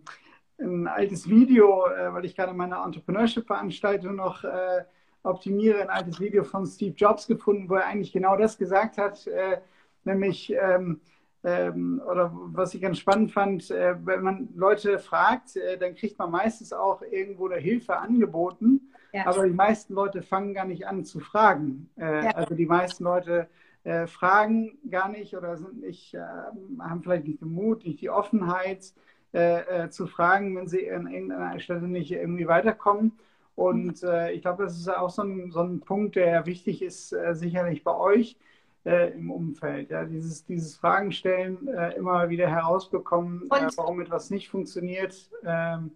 ein 0.60 0.88
altes 0.88 1.30
Video, 1.30 1.88
äh, 1.88 2.14
weil 2.14 2.26
ich 2.26 2.36
gerade 2.36 2.54
meine 2.54 2.78
Entrepreneurship-Veranstaltung 2.78 4.16
noch 4.16 4.44
äh, 4.44 4.84
optimiere, 5.24 5.82
ein 5.82 5.90
altes 5.90 6.20
Video 6.20 6.44
von 6.44 6.66
Steve 6.66 6.96
Jobs 6.96 7.28
gefunden, 7.28 7.70
wo 7.70 7.76
er 7.76 7.86
eigentlich 7.86 8.14
genau 8.14 8.38
das 8.38 8.58
gesagt 8.58 8.98
hat, 8.98 9.28
äh, 9.28 9.60
nämlich 10.04 10.54
ähm, 10.54 11.02
ähm, 11.44 12.02
oder 12.06 12.32
was 12.34 12.74
ich 12.74 12.82
ganz 12.82 12.98
spannend 12.98 13.32
fand, 13.32 13.70
äh, 13.72 13.96
wenn 14.06 14.22
man 14.22 14.50
Leute 14.56 15.00
fragt, 15.00 15.56
äh, 15.56 15.78
dann 15.78 15.96
kriegt 15.96 16.18
man 16.18 16.32
meistens 16.32 16.74
auch 16.74 17.02
irgendwo 17.02 17.48
eine 17.48 17.62
Hilfe 17.62 17.98
angeboten. 17.98 18.92
Ja. 19.18 19.26
Aber 19.26 19.48
die 19.48 19.54
meisten 19.54 19.96
Leute 19.96 20.22
fangen 20.22 20.54
gar 20.54 20.66
nicht 20.66 20.86
an 20.86 21.04
zu 21.04 21.20
fragen. 21.20 21.90
Äh, 21.98 22.26
ja. 22.26 22.32
Also 22.32 22.54
die 22.54 22.68
meisten 22.68 23.04
Leute 23.04 23.48
äh, 23.84 24.06
fragen 24.06 24.78
gar 24.92 25.10
nicht 25.10 25.36
oder 25.36 25.58
sind 25.58 25.82
nicht, 25.82 26.14
äh, 26.14 26.20
haben 26.20 27.02
vielleicht 27.02 27.26
nicht 27.26 27.42
den 27.42 27.52
Mut, 27.52 27.84
nicht 27.84 28.00
die 28.00 28.12
Offenheit 28.12 28.94
äh, 29.34 29.86
äh, 29.86 29.90
zu 29.90 30.06
fragen, 30.06 30.56
wenn 30.56 30.68
sie 30.68 30.92
an 30.92 31.08
irgendeiner 31.08 31.60
Stelle 31.60 31.88
nicht 31.88 32.12
irgendwie 32.12 32.48
weiterkommen. 32.48 33.18
Und 33.56 34.04
mhm. 34.04 34.10
äh, 34.10 34.34
ich 34.34 34.44
glaube, 34.44 34.64
das 34.64 34.78
ist 34.78 34.88
auch 34.88 35.10
so 35.10 35.24
ein, 35.24 35.50
so 35.50 35.62
ein 35.62 35.80
Punkt, 35.80 36.16
der 36.16 36.46
wichtig 36.46 36.84
ist, 36.84 37.16
sicherlich 37.32 37.84
bei 37.84 37.96
euch 37.96 38.38
im 38.84 39.32
Umfeld. 39.32 39.90
Ja? 39.90 40.06
Dieses, 40.06 40.46
dieses 40.46 40.78
Fragen 40.78 41.12
stellen, 41.12 41.68
immer 41.98 42.30
wieder 42.30 42.48
herausbekommen, 42.48 43.50
warum 43.50 44.00
etwas 44.00 44.30
nicht 44.30 44.48
funktioniert. 44.48 45.30
Ähm, 45.44 45.92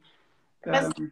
ähm, 0.63 1.11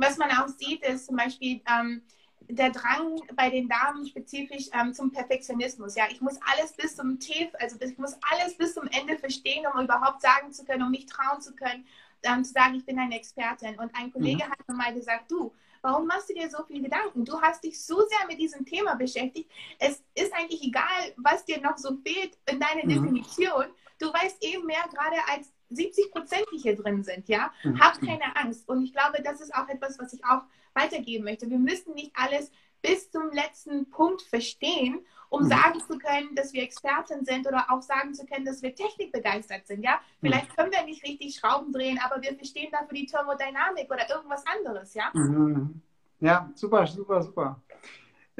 was 0.00 0.16
man 0.16 0.30
auch 0.30 0.48
sieht, 0.48 0.82
ist 0.84 1.06
zum 1.06 1.16
Beispiel 1.16 1.60
ähm, 1.70 2.02
der 2.48 2.70
Drang 2.70 3.20
bei 3.34 3.50
den 3.50 3.68
Damen 3.68 4.06
spezifisch 4.06 4.68
ähm, 4.72 4.92
zum 4.92 5.10
Perfektionismus. 5.10 5.94
Ja, 5.94 6.04
ich 6.10 6.20
muss 6.20 6.38
alles 6.52 6.72
bis 6.72 6.96
zum 6.96 7.18
Tief, 7.18 7.48
also 7.58 7.76
ich 7.80 7.98
muss 7.98 8.16
alles 8.30 8.56
bis 8.56 8.74
zum 8.74 8.86
Ende 8.88 9.18
verstehen, 9.18 9.66
um 9.72 9.84
überhaupt 9.84 10.22
sagen 10.22 10.52
zu 10.52 10.64
können, 10.64 10.82
um 10.82 10.90
mich 10.90 11.06
trauen 11.06 11.40
zu 11.40 11.54
können, 11.54 11.86
ähm, 12.22 12.44
zu 12.44 12.52
sagen, 12.52 12.74
ich 12.74 12.84
bin 12.84 12.98
eine 12.98 13.16
Expertin. 13.16 13.78
Und 13.78 13.94
ein 13.94 14.12
Kollege 14.12 14.44
mhm. 14.44 14.50
hat 14.50 14.68
mir 14.68 14.74
mal 14.74 14.94
gesagt, 14.94 15.30
du, 15.30 15.52
warum 15.82 16.06
machst 16.06 16.28
du 16.28 16.34
dir 16.34 16.50
so 16.50 16.64
viele 16.66 16.82
Gedanken? 16.82 17.24
Du 17.24 17.40
hast 17.40 17.64
dich 17.64 17.82
so 17.82 17.96
sehr 17.96 18.26
mit 18.26 18.38
diesem 18.38 18.64
Thema 18.64 18.94
beschäftigt. 18.94 19.50
Es 19.78 20.02
ist 20.14 20.32
eigentlich 20.34 20.62
egal, 20.62 21.14
was 21.16 21.44
dir 21.44 21.60
noch 21.60 21.78
so 21.78 21.96
fehlt 22.04 22.36
in 22.50 22.60
deiner 22.60 22.84
mhm. 22.84 22.88
Definition. 22.88 23.66
Du 23.98 24.12
weißt 24.12 24.42
eben 24.42 24.66
mehr 24.66 24.84
gerade 24.90 25.16
als 25.30 25.52
70 25.70 26.10
Prozent, 26.10 26.44
die 26.52 26.58
hier 26.58 26.76
drin 26.76 27.02
sind, 27.02 27.28
ja. 27.28 27.52
Mhm. 27.62 27.80
Hab 27.80 28.00
keine 28.00 28.36
Angst. 28.36 28.68
Und 28.68 28.82
ich 28.82 28.92
glaube, 28.92 29.22
das 29.22 29.40
ist 29.40 29.54
auch 29.54 29.68
etwas, 29.68 29.98
was 29.98 30.12
ich 30.12 30.24
auch 30.24 30.42
weitergeben 30.74 31.24
möchte. 31.24 31.48
Wir 31.48 31.58
müssen 31.58 31.94
nicht 31.94 32.12
alles 32.14 32.50
bis 32.82 33.10
zum 33.10 33.30
letzten 33.32 33.90
Punkt 33.90 34.22
verstehen, 34.22 35.00
um 35.28 35.44
mhm. 35.44 35.48
sagen 35.48 35.80
zu 35.80 35.98
können, 35.98 36.34
dass 36.34 36.52
wir 36.52 36.62
Experten 36.62 37.24
sind 37.24 37.46
oder 37.46 37.66
auch 37.70 37.82
sagen 37.82 38.14
zu 38.14 38.26
können, 38.26 38.44
dass 38.44 38.62
wir 38.62 38.74
technikbegeistert 38.74 39.66
sind. 39.66 39.82
Ja, 39.82 40.00
vielleicht 40.20 40.50
mhm. 40.50 40.56
können 40.56 40.72
wir 40.72 40.84
nicht 40.84 41.04
richtig 41.04 41.36
Schrauben 41.36 41.72
drehen, 41.72 42.00
aber 42.04 42.20
wir 42.22 42.34
verstehen 42.34 42.70
dafür 42.72 42.96
die 42.96 43.06
Thermodynamik 43.06 43.90
oder 43.90 44.08
irgendwas 44.10 44.44
anderes. 44.46 44.94
Ja, 44.94 45.10
mhm. 45.14 45.80
ja, 46.20 46.50
super, 46.54 46.86
super, 46.86 47.22
super. 47.22 47.60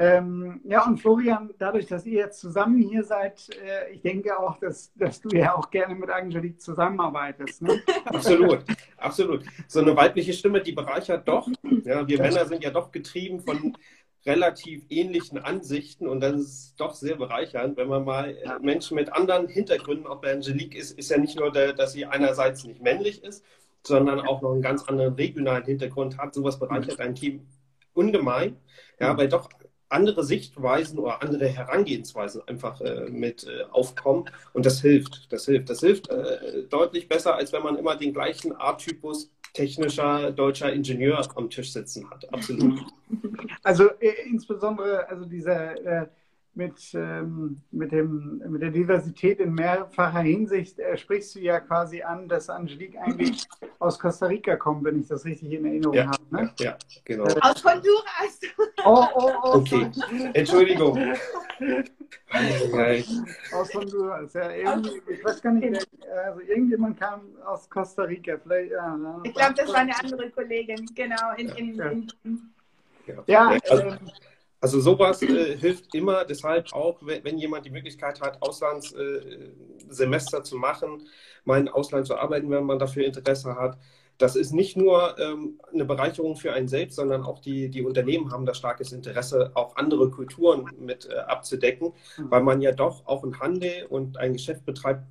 Ähm, 0.01 0.63
ja, 0.65 0.87
und 0.87 0.99
Florian, 0.99 1.51
dadurch, 1.59 1.85
dass 1.85 2.07
ihr 2.07 2.21
jetzt 2.21 2.41
zusammen 2.41 2.81
hier 2.81 3.05
seid, 3.05 3.51
äh, 3.63 3.93
ich 3.93 4.01
denke 4.01 4.39
auch, 4.41 4.59
dass, 4.59 4.91
dass 4.95 5.21
du 5.21 5.29
ja 5.37 5.55
auch 5.55 5.71
gerne 5.71 5.95
mit 5.95 6.09
Angelique 6.09 6.59
zusammenarbeitest. 6.59 7.61
Ne? 7.61 7.83
Absolut, 8.07 8.65
absolut. 8.97 9.45
So 9.69 9.81
eine 9.81 9.95
weibliche 9.95 10.33
Stimme, 10.33 10.63
die 10.63 10.73
bereichert 10.73 11.29
doch. 11.29 11.47
Ja, 11.85 12.09
wir 12.09 12.19
Männer 12.19 12.47
sind 12.47 12.65
ja 12.65 12.71
doch 12.71 12.93
getrieben 12.93 13.41
von 13.41 13.77
relativ 14.25 14.85
ähnlichen 14.89 15.37
Ansichten 15.37 16.09
und 16.09 16.21
das 16.21 16.41
ist 16.41 16.81
doch 16.81 16.95
sehr 16.95 17.17
bereichernd, 17.17 17.77
wenn 17.77 17.89
man 17.89 18.05
mal 18.05 18.31
äh, 18.31 18.59
Menschen 18.63 18.95
mit 18.95 19.13
anderen 19.13 19.49
Hintergründen, 19.49 20.07
auch 20.07 20.23
bei 20.23 20.33
Angelique 20.33 20.77
ist, 20.77 20.99
ist 20.99 21.11
ja 21.11 21.19
nicht 21.19 21.39
nur, 21.39 21.53
der, 21.53 21.75
dass 21.75 21.93
sie 21.93 22.07
einerseits 22.07 22.65
nicht 22.65 22.81
männlich 22.81 23.23
ist, 23.23 23.45
sondern 23.83 24.21
auch 24.21 24.41
noch 24.41 24.53
einen 24.53 24.63
ganz 24.63 24.83
anderen 24.85 25.15
regionalen 25.15 25.65
Hintergrund 25.65 26.17
hat. 26.17 26.33
Sowas 26.35 26.59
bereichert 26.59 27.01
ein 27.01 27.15
Team 27.15 27.47
ungemein, 27.93 28.57
ja, 28.99 29.15
weil 29.17 29.29
doch 29.29 29.51
andere 29.91 30.25
Sichtweisen 30.25 30.99
oder 30.99 31.23
andere 31.23 31.47
Herangehensweisen 31.47 32.43
einfach 32.47 32.81
äh, 32.81 33.11
mit 33.11 33.45
äh, 33.45 33.65
aufkommen 33.71 34.25
und 34.53 34.65
das 34.65 34.81
hilft, 34.81 35.33
das 35.33 35.45
hilft, 35.45 35.69
das 35.69 35.81
hilft 35.81 36.09
äh, 36.09 36.63
deutlich 36.69 37.09
besser, 37.09 37.35
als 37.35 37.53
wenn 37.53 37.63
man 37.63 37.77
immer 37.77 37.97
den 37.97 38.13
gleichen 38.13 38.53
Arttypus 38.53 39.31
technischer 39.53 40.31
deutscher 40.31 40.73
Ingenieur 40.73 41.21
am 41.35 41.51
Tisch 41.51 41.73
sitzen 41.73 42.09
hat. 42.11 42.33
Absolut. 42.33 42.81
Also 43.63 43.91
äh, 44.01 44.13
insbesondere 44.29 45.09
also 45.09 45.25
dieser 45.25 46.03
äh, 46.03 46.07
mit, 46.55 46.95
ähm, 46.95 47.61
mit, 47.71 47.93
dem, 47.93 48.43
mit 48.49 48.61
der 48.61 48.71
Diversität 48.71 49.39
in 49.41 49.55
mehrfacher 49.55 50.21
Hinsicht 50.21 50.79
äh, 50.79 50.97
sprichst 50.97 51.35
du 51.35 51.41
ja 51.41 51.61
quasi 51.61 52.03
an, 52.03 52.29
dass 52.29 52.51
Angelique 52.51 52.97
eigentlich 53.01 53.47
aus 53.79 53.99
Costa 53.99 54.27
Rica 54.27 54.57
kommt, 54.57 54.85
wenn 54.85 55.01
ich 55.01 55.09
das 55.09 55.25
richtig 55.25 55.53
in 55.53 55.65
Erinnerung 55.65 55.95
ja, 55.95 56.07
habe. 56.07 56.25
Ne? 56.31 56.53
Ja, 56.59 56.77
genau. 57.05 57.25
Äh, 57.25 57.41
aus 57.41 57.65
Honduras. 57.65 58.41
Oh, 58.85 59.07
oh, 59.15 59.33
oh. 59.43 59.55
Okay, 59.59 59.91
Entschuldigung. 60.35 60.99
aus 63.53 63.75
Honduras. 63.75 64.33
Ja, 64.35 64.51
ich 64.51 65.25
weiß 65.25 65.43
gar 65.43 65.53
nicht, 65.53 65.89
also 66.27 66.41
irgendjemand 66.41 66.99
kam 66.99 67.21
aus 67.45 67.71
Costa 67.71 68.03
Rica. 68.03 68.39
Vielleicht, 68.43 68.73
ja, 68.73 69.21
ich 69.23 69.35
glaube, 69.35 69.55
das 69.55 69.69
war 69.69 69.77
eine 69.77 69.99
andere 69.99 70.31
Kollegin, 70.31 70.87
genau. 70.95 71.35
In, 71.37 71.49
in, 71.51 71.75
ja. 71.75 71.91
In, 71.91 72.09
ja, 73.07 73.25
ja 73.27 73.59
also, 73.69 73.83
ähm, 73.83 73.99
also 74.61 74.79
sowas 74.81 75.23
äh, 75.23 75.57
hilft 75.57 75.95
immer, 75.95 76.25
deshalb 76.25 76.73
auch, 76.73 76.99
wenn, 77.03 77.39
jemand 77.39 77.65
die 77.65 77.71
Möglichkeit 77.71 78.21
hat, 78.21 78.43
Auslandssemester 78.43 80.39
äh, 80.39 80.43
zu 80.43 80.57
machen, 80.57 81.09
mal 81.45 81.61
in 81.61 81.69
Ausland 81.69 82.07
zu 82.07 82.17
arbeiten, 82.17 82.51
wenn 82.51 82.65
man 82.65 82.79
dafür 82.79 83.07
Interesse 83.07 83.57
hat. 83.57 83.79
Das 84.19 84.37
ist 84.37 84.53
nicht 84.53 84.77
nur 84.77 85.19
ähm, 85.19 85.59
eine 85.73 85.87
Bereicherung 85.87 86.37
für 86.37 86.53
einen 86.53 86.69
selbst, 86.69 86.97
sondern 86.97 87.23
auch 87.23 87.39
die, 87.39 87.71
die 87.71 87.83
Unternehmen 87.83 88.31
haben 88.31 88.45
da 88.45 88.53
starkes 88.53 88.93
Interesse, 88.93 89.51
auch 89.55 89.77
andere 89.77 90.11
Kulturen 90.11 90.67
mit 90.79 91.09
äh, 91.11 91.15
abzudecken, 91.21 91.95
mhm. 92.19 92.31
weil 92.31 92.43
man 92.43 92.61
ja 92.61 92.73
doch 92.73 93.07
auch 93.07 93.23
einen 93.23 93.41
Handel 93.41 93.87
und 93.89 94.19
ein 94.19 94.35
Geschäft 94.35 94.67
betreibt, 94.67 95.05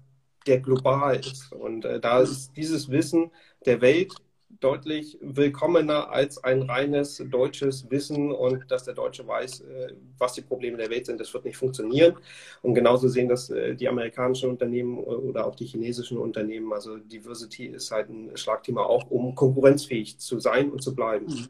der 0.46 0.60
global 0.60 1.16
ist. 1.16 1.52
Und 1.52 1.86
äh, 1.86 2.00
da 2.00 2.20
ist 2.20 2.56
dieses 2.56 2.92
Wissen 2.92 3.32
der 3.66 3.82
Welt 3.82 4.14
deutlich 4.50 5.18
willkommener 5.22 6.10
als 6.10 6.44
ein 6.44 6.64
reines 6.64 7.24
deutsches 7.30 7.90
Wissen 7.90 8.32
und 8.32 8.70
dass 8.72 8.84
der 8.84 8.94
Deutsche 8.94 9.26
weiß, 9.26 9.62
äh, 9.62 9.94
was 10.18 10.34
die 10.34 10.42
Probleme 10.42 10.78
der 10.78 10.90
Welt 10.90 11.06
sind. 11.06 11.20
Das 11.20 11.34
wird 11.34 11.46
nicht 11.46 11.58
funktionieren. 11.58 12.16
Und 12.62 12.74
genauso 12.74 13.08
sehen 13.08 13.30
das 13.30 13.50
äh, 13.50 13.76
die 13.76 13.88
amerikanischen 13.88 14.50
Unternehmen 14.50 14.98
oder 14.98 15.46
auch 15.46 15.56
die 15.56 15.66
chinesischen 15.66 16.18
Unternehmen. 16.18 16.74
Also 16.74 16.98
Diversity 16.98 17.68
ist 17.68 17.92
halt 17.92 18.10
ein 18.10 18.36
Schlagthema 18.36 18.84
auch, 18.84 19.10
um 19.10 19.36
konkurrenzfähig 19.36 20.18
zu 20.20 20.40
sein 20.40 20.72
und 20.72 20.82
zu 20.82 20.96
bleiben. 20.96 21.28
Mhm. 21.28 21.48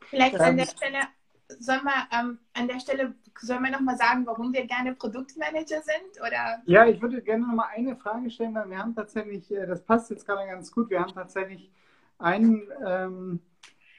Vielleicht 0.00 0.38
an 0.38 0.56
der 0.56 0.66
Stelle 0.66 0.98
sollen 1.58 1.84
wir 1.84 2.18
ähm, 2.18 2.38
an 2.54 2.68
der 2.68 2.80
Stelle 2.80 3.14
sollen 3.40 3.62
wir 3.62 3.70
nochmal 3.70 3.96
sagen, 3.96 4.26
warum 4.26 4.52
wir 4.52 4.66
gerne 4.66 4.94
Produktmanager 4.94 5.82
sind? 5.82 6.20
Oder? 6.20 6.62
Ja, 6.66 6.86
ich 6.86 7.00
würde 7.00 7.22
gerne 7.22 7.46
nochmal 7.46 7.68
eine 7.74 7.96
Frage 7.96 8.30
stellen, 8.30 8.54
weil 8.54 8.68
wir 8.70 8.78
haben 8.78 8.94
tatsächlich, 8.94 9.50
äh, 9.52 9.66
das 9.66 9.82
passt 9.82 10.10
jetzt 10.10 10.26
gerade 10.26 10.46
ganz 10.48 10.72
gut, 10.72 10.90
wir 10.90 11.00
haben 11.00 11.12
tatsächlich 11.12 11.70
einen, 12.18 12.62
ähm, 12.86 13.40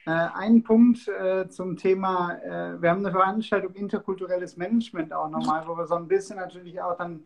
äh, 0.06 0.10
einen 0.10 0.62
Punkt 0.62 1.08
äh, 1.08 1.48
zum 1.48 1.76
Thema, 1.76 2.38
äh, 2.42 2.80
wir 2.80 2.90
haben 2.90 3.04
eine 3.04 3.12
Veranstaltung 3.12 3.74
interkulturelles 3.74 4.56
Management 4.56 5.12
auch 5.12 5.28
nochmal, 5.28 5.66
wo 5.66 5.76
wir 5.76 5.86
so 5.86 5.94
ein 5.94 6.08
bisschen 6.08 6.36
natürlich 6.36 6.80
auch 6.80 6.96
dann 6.96 7.22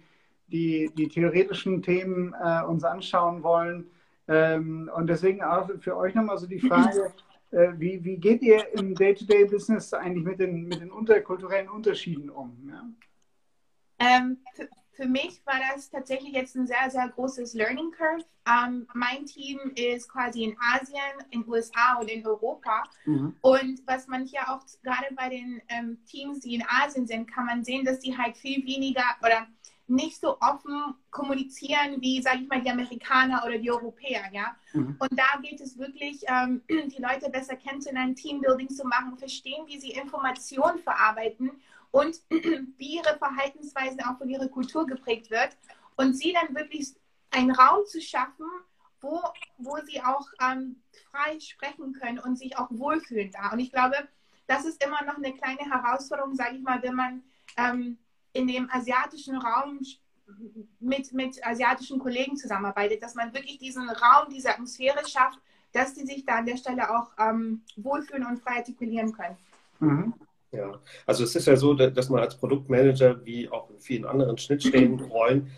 die, 0.48 0.90
die 0.96 1.08
theoretischen 1.08 1.82
Themen 1.82 2.34
äh, 2.42 2.62
uns 2.64 2.84
anschauen 2.84 3.42
wollen. 3.42 3.90
Ähm, 4.28 4.90
und 4.94 5.08
deswegen 5.08 5.42
auch 5.42 5.68
für 5.80 5.96
euch 5.96 6.14
nochmal 6.14 6.38
so 6.38 6.46
die 6.46 6.60
Frage, 6.60 7.12
äh, 7.50 7.72
wie, 7.76 8.04
wie 8.04 8.16
geht 8.16 8.42
ihr 8.42 8.72
im 8.74 8.94
Day-to-Day-Business 8.94 9.92
eigentlich 9.94 10.24
mit 10.24 10.38
den, 10.40 10.64
mit 10.64 10.80
den 10.80 10.90
interkulturellen 10.90 11.68
Unterschieden 11.68 12.30
um? 12.30 12.56
Ja? 12.68 12.84
Ähm, 13.98 14.38
für 14.92 15.06
mich 15.06 15.40
war 15.46 15.58
das 15.72 15.90
tatsächlich 15.90 16.32
jetzt 16.32 16.54
ein 16.54 16.66
sehr, 16.66 16.90
sehr 16.90 17.08
großes 17.08 17.54
Learning 17.54 17.90
Curve. 17.92 18.24
Ähm, 18.46 18.86
mein 18.94 19.24
Team 19.24 19.58
ist 19.74 20.08
quasi 20.08 20.44
in 20.44 20.56
Asien, 20.60 20.98
in 21.30 21.48
USA 21.48 21.98
und 21.98 22.08
in 22.08 22.26
Europa. 22.26 22.82
Mhm. 23.06 23.34
Und 23.40 23.82
was 23.86 24.06
man 24.06 24.26
hier 24.26 24.48
auch 24.48 24.60
gerade 24.82 25.14
bei 25.14 25.28
den 25.30 25.62
ähm, 25.68 25.98
Teams, 26.04 26.40
die 26.40 26.56
in 26.56 26.64
Asien 26.68 27.06
sind, 27.06 27.26
kann 27.26 27.46
man 27.46 27.64
sehen, 27.64 27.84
dass 27.84 28.00
die 28.00 28.16
halt 28.16 28.36
viel 28.36 28.64
weniger 28.66 29.04
oder 29.20 29.46
nicht 29.92 30.20
so 30.20 30.38
offen 30.40 30.94
kommunizieren 31.10 32.00
wie, 32.00 32.22
sage 32.22 32.40
ich 32.42 32.48
mal, 32.48 32.60
die 32.60 32.70
Amerikaner 32.70 33.44
oder 33.44 33.58
die 33.58 33.70
Europäer, 33.70 34.24
ja. 34.32 34.56
Mhm. 34.72 34.96
Und 34.98 35.10
da 35.12 35.40
geht 35.42 35.60
es 35.60 35.78
wirklich, 35.78 36.22
ähm, 36.26 36.62
die 36.68 37.02
Leute 37.02 37.30
besser 37.30 37.56
kennenzulernen, 37.56 38.16
Teambuilding 38.16 38.70
zu 38.70 38.86
machen, 38.86 39.16
verstehen, 39.18 39.66
wie 39.66 39.78
sie 39.78 39.92
Informationen 39.92 40.78
verarbeiten 40.78 41.50
und 41.90 42.20
wie 42.30 42.96
ihre 42.96 43.16
Verhaltensweise 43.18 43.98
auch 44.08 44.18
von 44.18 44.28
ihrer 44.28 44.48
Kultur 44.48 44.86
geprägt 44.86 45.30
wird 45.30 45.56
und 45.96 46.14
sie 46.16 46.32
dann 46.32 46.54
wirklich 46.56 46.94
einen 47.30 47.50
Raum 47.50 47.84
zu 47.86 48.00
schaffen, 48.00 48.46
wo, 49.00 49.20
wo 49.58 49.76
sie 49.84 50.00
auch 50.02 50.26
ähm, 50.40 50.82
frei 51.10 51.38
sprechen 51.40 51.92
können 51.92 52.18
und 52.18 52.38
sich 52.38 52.56
auch 52.56 52.68
wohlfühlen 52.70 53.30
da. 53.30 53.50
Und 53.50 53.58
ich 53.58 53.72
glaube, 53.72 53.96
das 54.46 54.64
ist 54.64 54.82
immer 54.84 55.02
noch 55.04 55.16
eine 55.16 55.32
kleine 55.32 55.60
Herausforderung, 55.60 56.34
sage 56.34 56.56
ich 56.56 56.62
mal, 56.62 56.82
wenn 56.82 56.94
man 56.94 57.22
ähm, 57.56 57.98
in 58.32 58.46
dem 58.46 58.68
asiatischen 58.70 59.36
Raum 59.36 59.80
mit, 60.80 61.12
mit 61.12 61.46
asiatischen 61.46 61.98
Kollegen 61.98 62.36
zusammenarbeitet, 62.36 63.02
dass 63.02 63.14
man 63.14 63.32
wirklich 63.34 63.58
diesen 63.58 63.88
Raum, 63.88 64.28
diese 64.32 64.50
Atmosphäre 64.50 65.06
schafft, 65.06 65.38
dass 65.72 65.94
sie 65.94 66.06
sich 66.06 66.24
da 66.24 66.36
an 66.36 66.46
der 66.46 66.56
Stelle 66.56 66.90
auch 66.90 67.08
ähm, 67.18 67.62
wohlfühlen 67.76 68.26
und 68.26 68.38
frei 68.38 68.56
artikulieren 68.56 69.12
können. 69.12 69.36
Mhm. 69.80 70.14
Ja, 70.52 70.78
also 71.06 71.24
es 71.24 71.34
ist 71.34 71.46
ja 71.46 71.56
so, 71.56 71.72
dass 71.72 72.10
man 72.10 72.20
als 72.20 72.36
Produktmanager 72.36 73.24
wie 73.24 73.48
auch 73.48 73.70
in 73.70 73.80
vielen 73.80 74.04
anderen 74.04 74.36
Schnittstellenrollen 74.36 75.50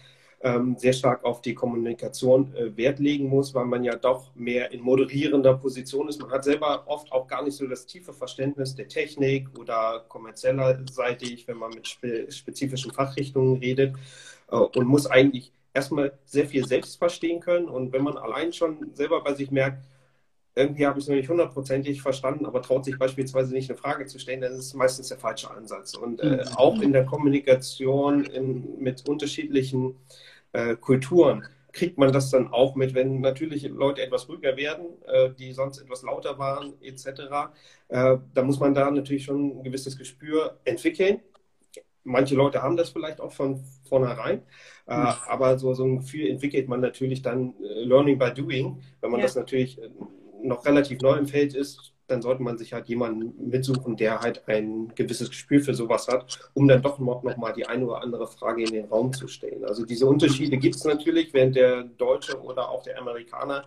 ähm, 0.44 0.76
sehr 0.76 0.92
stark 0.92 1.24
auf 1.24 1.40
die 1.40 1.54
Kommunikation 1.54 2.54
äh, 2.54 2.76
Wert 2.76 2.98
legen 2.98 3.28
muss, 3.28 3.54
weil 3.54 3.64
man 3.64 3.82
ja 3.82 3.96
doch 3.96 4.30
mehr 4.34 4.70
in 4.72 4.82
moderierender 4.82 5.54
Position 5.56 6.06
ist. 6.06 6.20
Man 6.20 6.30
hat 6.30 6.44
selber 6.44 6.84
oft 6.86 7.10
auch 7.12 7.26
gar 7.26 7.42
nicht 7.42 7.56
so 7.56 7.66
das 7.66 7.86
tiefe 7.86 8.12
Verständnis 8.12 8.74
der 8.74 8.86
Technik 8.86 9.48
oder 9.58 10.04
kommerzieller 10.06 10.78
seitig, 10.90 11.48
wenn 11.48 11.56
man 11.56 11.70
mit 11.70 11.88
spe 11.88 12.30
spezifischen 12.30 12.92
Fachrichtungen 12.92 13.56
redet 13.56 13.96
äh, 14.50 14.56
und 14.56 14.86
muss 14.86 15.06
eigentlich 15.06 15.50
erstmal 15.72 16.12
sehr 16.26 16.46
viel 16.46 16.66
selbst 16.66 16.98
verstehen 16.98 17.40
können. 17.40 17.66
Und 17.66 17.92
wenn 17.94 18.04
man 18.04 18.18
allein 18.18 18.52
schon 18.52 18.90
selber 18.92 19.24
bei 19.24 19.32
sich 19.32 19.50
merkt, 19.50 19.82
irgendwie 20.56 20.86
habe 20.86 20.98
ich 20.98 21.04
es 21.04 21.08
noch 21.08 21.16
nicht 21.16 21.28
hundertprozentig 21.28 22.02
verstanden, 22.02 22.46
aber 22.46 22.62
traut 22.62 22.84
sich 22.84 22.98
beispielsweise 22.98 23.52
nicht 23.54 23.70
eine 23.70 23.78
Frage 23.78 24.06
zu 24.06 24.18
stellen, 24.18 24.42
dann 24.42 24.52
ist 24.52 24.58
es 24.58 24.74
meistens 24.74 25.08
der 25.08 25.18
falsche 25.18 25.50
Ansatz. 25.50 25.94
Und 25.96 26.20
äh, 26.20 26.44
mhm. 26.44 26.56
auch 26.56 26.80
in 26.80 26.92
der 26.92 27.06
Kommunikation 27.06 28.24
in, 28.24 28.78
mit 28.78 29.08
unterschiedlichen 29.08 29.96
äh, 30.54 30.76
Kulturen 30.76 31.46
kriegt 31.72 31.98
man 31.98 32.12
das 32.12 32.30
dann 32.30 32.48
auch 32.48 32.76
mit, 32.76 32.94
wenn 32.94 33.20
natürlich 33.20 33.64
Leute 33.64 34.02
etwas 34.02 34.28
ruhiger 34.28 34.56
werden, 34.56 34.86
äh, 35.06 35.30
die 35.30 35.52
sonst 35.52 35.78
etwas 35.78 36.02
lauter 36.02 36.38
waren, 36.38 36.74
etc. 36.80 37.08
Äh, 37.88 38.18
da 38.32 38.42
muss 38.42 38.60
man 38.60 38.72
da 38.72 38.90
natürlich 38.90 39.24
schon 39.24 39.58
ein 39.58 39.62
gewisses 39.64 39.98
Gespür 39.98 40.60
entwickeln. 40.64 41.20
Manche 42.04 42.36
Leute 42.36 42.62
haben 42.62 42.76
das 42.76 42.90
vielleicht 42.90 43.20
auch 43.20 43.32
von 43.32 43.64
vornherein, 43.88 44.42
mhm. 44.86 45.14
aber 45.26 45.58
so, 45.58 45.72
so 45.74 45.84
ein 45.84 46.00
Gefühl 46.00 46.28
entwickelt 46.28 46.68
man 46.68 46.80
natürlich 46.80 47.22
dann 47.22 47.54
äh, 47.60 47.84
Learning 47.84 48.18
by 48.18 48.30
Doing, 48.32 48.80
wenn 49.00 49.10
man 49.10 49.20
ja. 49.20 49.26
das 49.26 49.34
natürlich 49.34 49.80
noch 50.42 50.64
relativ 50.66 51.00
neu 51.00 51.16
im 51.16 51.26
Feld 51.26 51.54
ist, 51.54 51.93
dann 52.06 52.22
sollte 52.22 52.42
man 52.42 52.58
sich 52.58 52.72
halt 52.72 52.86
jemanden 52.88 53.48
mitsuchen, 53.48 53.96
der 53.96 54.20
halt 54.20 54.46
ein 54.46 54.92
gewisses 54.94 55.30
Gespür 55.30 55.60
für 55.60 55.74
sowas 55.74 56.08
hat, 56.08 56.50
um 56.52 56.68
dann 56.68 56.82
doch 56.82 56.98
noch, 56.98 57.22
mal 57.22 57.52
die 57.52 57.66
eine 57.66 57.86
oder 57.86 58.02
andere 58.02 58.26
Frage 58.26 58.62
in 58.62 58.72
den 58.72 58.86
Raum 58.86 59.12
zu 59.12 59.26
stellen. 59.26 59.64
Also 59.64 59.84
diese 59.84 60.06
Unterschiede 60.06 60.56
gibt 60.58 60.76
es 60.76 60.84
natürlich, 60.84 61.32
während 61.32 61.56
der 61.56 61.84
Deutsche 61.84 62.40
oder 62.40 62.68
auch 62.68 62.82
der 62.82 62.98
Amerikaner 62.98 63.64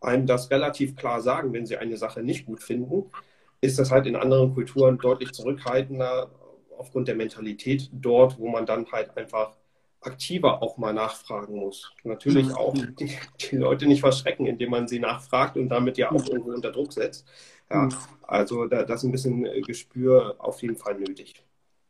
einem 0.00 0.26
das 0.26 0.50
relativ 0.50 0.96
klar 0.96 1.20
sagen, 1.20 1.52
wenn 1.52 1.66
sie 1.66 1.76
eine 1.76 1.96
Sache 1.96 2.22
nicht 2.22 2.46
gut 2.46 2.62
finden, 2.62 3.10
ist 3.60 3.78
das 3.78 3.90
halt 3.90 4.06
in 4.06 4.16
anderen 4.16 4.52
Kulturen 4.52 4.98
deutlich 4.98 5.32
zurückhaltender 5.32 6.30
aufgrund 6.76 7.08
der 7.08 7.14
Mentalität 7.14 7.88
dort, 7.92 8.38
wo 8.38 8.48
man 8.48 8.66
dann 8.66 8.90
halt 8.90 9.16
einfach 9.16 9.56
aktiver 10.02 10.62
auch 10.62 10.76
mal 10.78 10.92
nachfragen 10.92 11.56
muss. 11.56 11.92
Natürlich 12.04 12.48
mhm. 12.48 12.54
auch 12.54 12.74
die, 12.74 13.16
die, 13.40 13.56
Leute 13.56 13.86
nicht 13.86 14.00
verschrecken, 14.00 14.46
indem 14.46 14.70
man 14.70 14.88
sie 14.88 14.98
nachfragt 14.98 15.56
und 15.56 15.68
damit 15.68 15.98
ja 15.98 16.10
auch 16.10 16.26
irgendwo 16.26 16.52
unter 16.52 16.72
Druck 16.72 16.92
setzt. 16.92 17.26
Ja, 17.70 17.82
mhm. 17.82 17.94
also 18.22 18.66
da, 18.66 18.82
das 18.82 19.00
ist 19.00 19.08
ein 19.08 19.12
bisschen 19.12 19.46
äh, 19.46 19.60
Gespür 19.60 20.36
auf 20.38 20.60
jeden 20.62 20.76
Fall 20.76 20.98
nötig. 20.98 21.44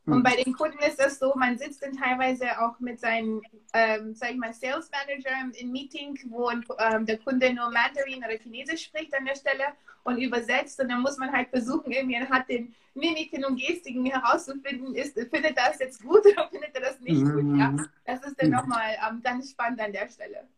Und 0.05 0.15
hm. 0.15 0.23
bei 0.25 0.43
den 0.43 0.53
Kunden 0.53 0.79
ist 0.81 0.99
das 0.99 1.19
so, 1.19 1.33
man 1.37 1.57
sitzt 1.57 1.83
dann 1.83 1.97
teilweise 1.97 2.61
auch 2.61 2.81
mit 2.81 2.99
seinem, 2.99 3.41
ähm, 3.73 4.15
sag 4.15 4.33
ich 4.33 4.37
mal, 4.37 4.53
Sales 4.53 4.91
Manager 4.91 5.31
im 5.61 5.71
Meeting, 5.71 6.19
wo 6.29 6.51
ähm, 6.51 7.07
der 7.07 7.19
Kunde 7.19 7.55
nur 7.55 7.71
Mandarin 7.71 8.19
oder 8.19 8.37
Chinesisch 8.37 8.85
spricht 8.85 9.15
an 9.15 9.25
der 9.25 9.37
Stelle 9.37 9.65
und 10.03 10.19
übersetzt. 10.19 10.81
Und 10.81 10.91
dann 10.91 11.03
muss 11.03 11.19
man 11.19 11.33
halt 11.33 11.51
versuchen, 11.51 11.93
irgendwie 11.93 12.17
anhand 12.17 12.49
den 12.49 12.75
Mimiken 12.95 13.45
und 13.45 13.61
Gestiken 13.61 14.05
herauszufinden, 14.07 14.95
ist, 14.95 15.15
findet 15.15 15.57
er 15.57 15.69
das 15.69 15.79
jetzt 15.79 16.03
gut 16.03 16.27
oder 16.27 16.49
findet 16.49 16.75
er 16.75 16.81
das 16.81 17.01
nicht 17.01 17.23
mhm. 17.23 17.51
gut. 17.51 17.59
Ja? 17.59 17.77
Das 18.05 18.25
ist 18.25 18.41
dann 18.43 18.49
mhm. 18.49 18.57
nochmal 18.57 18.97
ähm, 19.09 19.21
ganz 19.23 19.53
spannend 19.53 19.81
an 19.81 19.93
der 19.93 20.09
Stelle. 20.09 20.49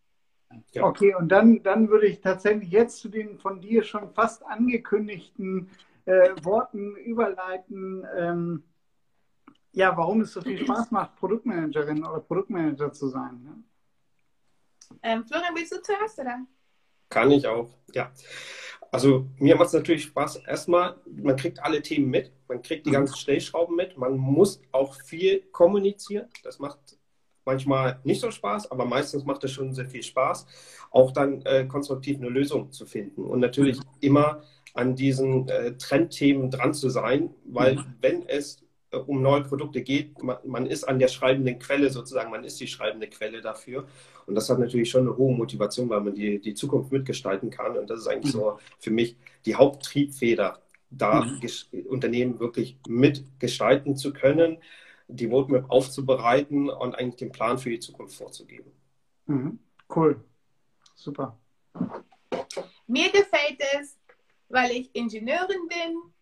Ja. 0.73 0.85
Okay, 0.85 1.15
und 1.15 1.29
dann, 1.29 1.63
dann 1.63 1.89
würde 1.89 2.07
ich 2.07 2.21
tatsächlich 2.21 2.71
jetzt 2.71 2.99
zu 2.99 3.09
den 3.09 3.39
von 3.39 3.61
dir 3.61 3.83
schon 3.83 4.11
fast 4.15 4.45
angekündigten 4.47 5.69
äh, 6.07 6.31
Worten 6.43 6.97
überleiten. 6.97 8.07
Ähm, 8.17 8.63
ja, 9.75 9.97
warum 9.97 10.21
es 10.23 10.33
so 10.33 10.41
viel 10.41 10.59
Spaß 10.59 10.91
macht, 10.91 11.17
Produktmanagerin 11.17 12.05
oder 12.05 12.21
Produktmanager 12.21 12.93
zu 12.93 13.09
sein. 13.09 13.43
Ne? 13.43 13.63
Ähm, 15.03 15.25
Florian, 15.25 15.55
willst 15.55 15.73
du 15.73 15.83
zuerst, 15.83 16.19
oder? 16.19 16.47
Kann 17.11 17.31
ich 17.31 17.47
auch, 17.47 17.71
ja. 17.93 18.11
Also 18.91 19.27
mir 19.39 19.57
macht 19.57 19.69
es 19.69 19.73
natürlich 19.73 20.05
Spaß. 20.05 20.37
Erstmal, 20.47 20.97
man 21.07 21.37
kriegt 21.37 21.61
alle 21.63 21.83
Themen 21.83 22.09
mit, 22.09 22.33
man 22.49 22.63
kriegt 22.63 22.87
die 22.87 22.91
mhm. 22.91 22.95
ganzen 22.95 23.17
Stellschrauben 23.17 23.75
mit, 23.75 23.99
man 23.99 24.17
muss 24.17 24.63
auch 24.71 24.95
viel 25.03 25.41
kommunizieren. 25.51 26.29
Das 26.45 26.61
macht 26.61 26.79
manchmal 27.45 28.01
nicht 28.05 28.21
so 28.21 28.31
Spaß, 28.31 28.71
aber 28.71 28.85
meistens 28.85 29.25
macht 29.25 29.43
es 29.45 29.51
schon 29.51 29.75
sehr 29.75 29.87
viel 29.87 30.03
Spaß, 30.03 30.47
auch 30.91 31.11
dann 31.11 31.43
äh, 31.43 31.67
konstruktiv 31.67 32.19
eine 32.19 32.29
Lösung 32.29 32.71
zu 32.71 32.87
finden. 32.87 33.25
Und 33.25 33.41
natürlich 33.41 33.79
mhm. 33.79 33.85
immer 34.01 34.43
an 34.75 34.95
diesen 34.95 35.49
äh, 35.49 35.77
Trendthemen 35.77 36.51
dran 36.51 36.73
zu 36.75 36.89
sein, 36.89 37.35
weil 37.45 37.77
mhm. 37.77 37.95
wenn 38.01 38.29
es 38.29 38.64
um 38.95 39.23
neue 39.23 39.43
Produkte 39.43 39.83
geht. 39.83 40.23
Man, 40.23 40.37
man, 40.45 40.67
ist 40.67 40.85
an 40.85 40.99
der 40.99 41.09
schreibenden 41.09 41.59
Quelle 41.59 41.91
sozusagen, 41.91 42.31
man 42.31 42.45
ist 42.45 42.61
die 42.61 42.67
schreibende 42.67 43.09
Quelle 43.09 43.41
dafür. 43.41 43.87
Und 44.27 44.35
das 44.35 44.49
hat 44.49 44.59
natürlich 44.59 44.91
schon 44.91 45.03
eine 45.03 45.17
hohe 45.17 45.35
Motivation, 45.35 45.89
weil 45.89 46.01
man 46.01 46.15
die, 46.15 46.41
die 46.41 46.55
Zukunft 46.55 46.93
mitgestalten 46.93 47.51
kann. 47.51 47.77
Und 47.77 47.91
das 47.91 48.01
ist 48.01 48.07
eigentlich 48.07 48.33
so 48.33 48.59
für 48.79 48.91
mich 48.91 49.17
die 49.47 49.55
Haupttriebfeder, 49.55 50.61
da 50.91 51.25
mhm. 51.25 51.87
Unternehmen 51.87 52.41
wirklich 52.41 52.79
mitgestalten 52.87 53.97
zu 53.97 54.13
können, 54.13 54.59
die 55.09 55.27
Roadmap 55.27 55.71
aufzubereiten 55.71 56.71
und 56.71 56.95
eigentlich 56.95 57.17
den 57.17 57.33
Plan 57.33 57.59
für 57.59 57.71
die 57.71 57.81
Zukunft 57.81 58.17
vorzugeben. 58.17 58.73
Mhm. 59.27 59.59
Cool. 59.95 60.25
Super. 60.95 61.39
Mir 62.87 63.11
gefällt 63.11 63.61
es, 63.79 63.99
weil 64.49 64.71
ich 64.71 64.95
Ingenieurin 64.95 65.69
bin, 65.69 66.14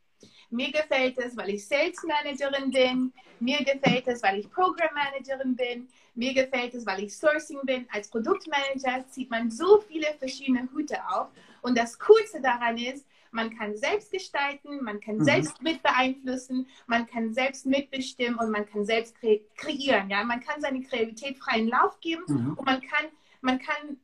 mir 0.53 0.70
gefällt 0.70 1.18
es, 1.18 1.36
weil 1.36 1.50
ich 1.50 1.66
Sales 1.66 2.03
Managerin 2.03 2.70
bin. 2.70 3.12
Mir 3.40 3.59
gefällt 3.59 4.07
es, 4.07 4.22
weil 4.22 4.38
ich 4.40 4.50
Program 4.50 4.94
Managerin 4.94 5.57
bin. 5.57 5.88
Mir 6.14 6.34
gefällt 6.34 6.74
es, 6.74 6.86
weil 6.86 7.05
ich 7.05 7.16
Sourcing 7.16 7.61
bin. 7.64 7.86
Als 7.90 8.09
Produktmanager 8.09 9.07
zieht 9.09 9.30
man 9.30 9.50
so 9.50 9.80
viele 9.80 10.07
verschiedene 10.18 10.68
Hüte 10.72 10.98
auf. 11.09 11.28
Und 11.62 11.76
das 11.76 11.98
Coolste 11.98 12.40
daran 12.40 12.76
ist, 12.76 13.07
man 13.30 13.57
kann 13.57 13.76
selbst 13.76 14.12
gestalten, 14.12 14.84
man 14.84 15.00
kann 15.00 15.16
mhm. 15.16 15.24
selbst 15.24 15.62
mit 15.62 15.82
beeinflussen, 15.82 16.66
man 16.86 17.07
kann 17.07 17.32
selbst 17.32 17.64
mitbestimmen 17.64 18.38
und 18.38 18.50
man 18.50 18.66
kann 18.66 18.84
selbst 18.84 19.18
kre 19.18 19.40
kreieren. 19.57 20.11
Ja? 20.11 20.22
Man 20.22 20.40
kann 20.40 20.61
seine 20.61 20.82
Kreativität 20.82 21.38
freien 21.38 21.68
Lauf 21.68 21.98
geben 22.00 22.24
mhm. 22.28 22.55
und 22.55 22.66
man 22.66 22.82
kann, 22.82 23.07
man 23.40 23.59
kann 23.59 23.96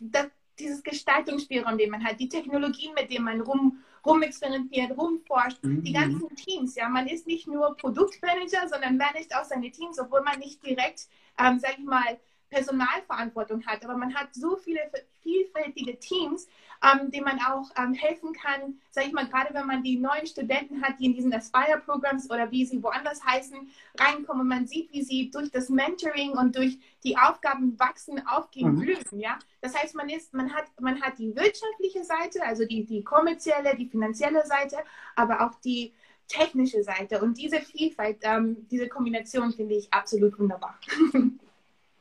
das, 0.00 0.28
dieses 0.58 0.82
Gestaltungsspielraum, 0.84 1.76
den 1.76 1.90
man 1.90 2.04
hat, 2.04 2.20
die 2.20 2.28
Technologien, 2.28 2.94
mit 2.94 3.10
denen 3.10 3.24
man 3.24 3.40
rum, 3.40 3.82
rumexperimentiert, 4.06 4.96
rumforscht, 4.96 5.62
mhm. 5.62 5.82
die 5.82 5.92
ganzen 5.92 6.34
Teams. 6.36 6.74
Ja, 6.74 6.88
man 6.88 7.06
ist 7.06 7.26
nicht 7.26 7.46
nur 7.46 7.76
Produktmanager, 7.76 8.68
sondern 8.68 8.96
managt 8.96 9.34
auch 9.34 9.44
seine 9.44 9.70
Teams, 9.70 9.98
obwohl 9.98 10.22
man 10.22 10.38
nicht 10.38 10.64
direkt, 10.64 11.08
ähm, 11.38 11.58
sag 11.58 11.78
ich 11.78 11.84
mal, 11.84 12.18
Personalverantwortung 12.50 13.66
hat, 13.66 13.84
aber 13.84 13.96
man 13.96 14.14
hat 14.14 14.34
so 14.34 14.56
viele 14.56 14.80
vielfältige 15.22 15.98
Teams, 15.98 16.46
ähm, 16.82 17.10
denen 17.10 17.24
man 17.24 17.40
auch 17.40 17.70
ähm, 17.76 17.94
helfen 17.94 18.32
kann, 18.32 18.80
sage 18.90 19.08
ich 19.08 19.12
mal, 19.12 19.26
gerade 19.26 19.52
wenn 19.54 19.66
man 19.66 19.82
die 19.82 19.98
neuen 19.98 20.26
Studenten 20.26 20.82
hat, 20.82 20.98
die 21.00 21.06
in 21.06 21.14
diesen 21.14 21.32
Aspire-Programs 21.32 22.30
oder 22.30 22.50
wie 22.50 22.64
sie 22.64 22.82
woanders 22.82 23.24
heißen, 23.24 23.68
reinkommen 23.98 24.42
und 24.42 24.48
man 24.48 24.66
sieht, 24.66 24.92
wie 24.92 25.02
sie 25.02 25.30
durch 25.30 25.50
das 25.50 25.68
Mentoring 25.68 26.32
und 26.32 26.56
durch 26.56 26.78
die 27.02 27.16
Aufgaben 27.16 27.78
wachsen, 27.78 28.24
aufgehen, 28.26 28.74
mhm. 28.74 28.80
blühen, 28.80 29.20
ja. 29.20 29.38
Das 29.60 29.76
heißt, 29.76 29.96
man 29.96 30.08
ist, 30.08 30.32
man 30.32 30.52
hat, 30.54 30.66
man 30.80 31.00
hat 31.00 31.18
die 31.18 31.34
wirtschaftliche 31.34 32.04
Seite, 32.04 32.44
also 32.44 32.64
die, 32.64 32.84
die 32.84 33.02
kommerzielle, 33.02 33.74
die 33.76 33.88
finanzielle 33.88 34.46
Seite, 34.46 34.76
aber 35.16 35.40
auch 35.40 35.54
die 35.60 35.92
technische 36.28 36.82
Seite 36.82 37.20
und 37.22 37.38
diese 37.38 37.60
Vielfalt, 37.60 38.18
ähm, 38.22 38.66
diese 38.68 38.88
Kombination 38.88 39.52
finde 39.52 39.76
ich 39.76 39.92
absolut 39.92 40.38
wunderbar. 40.38 40.78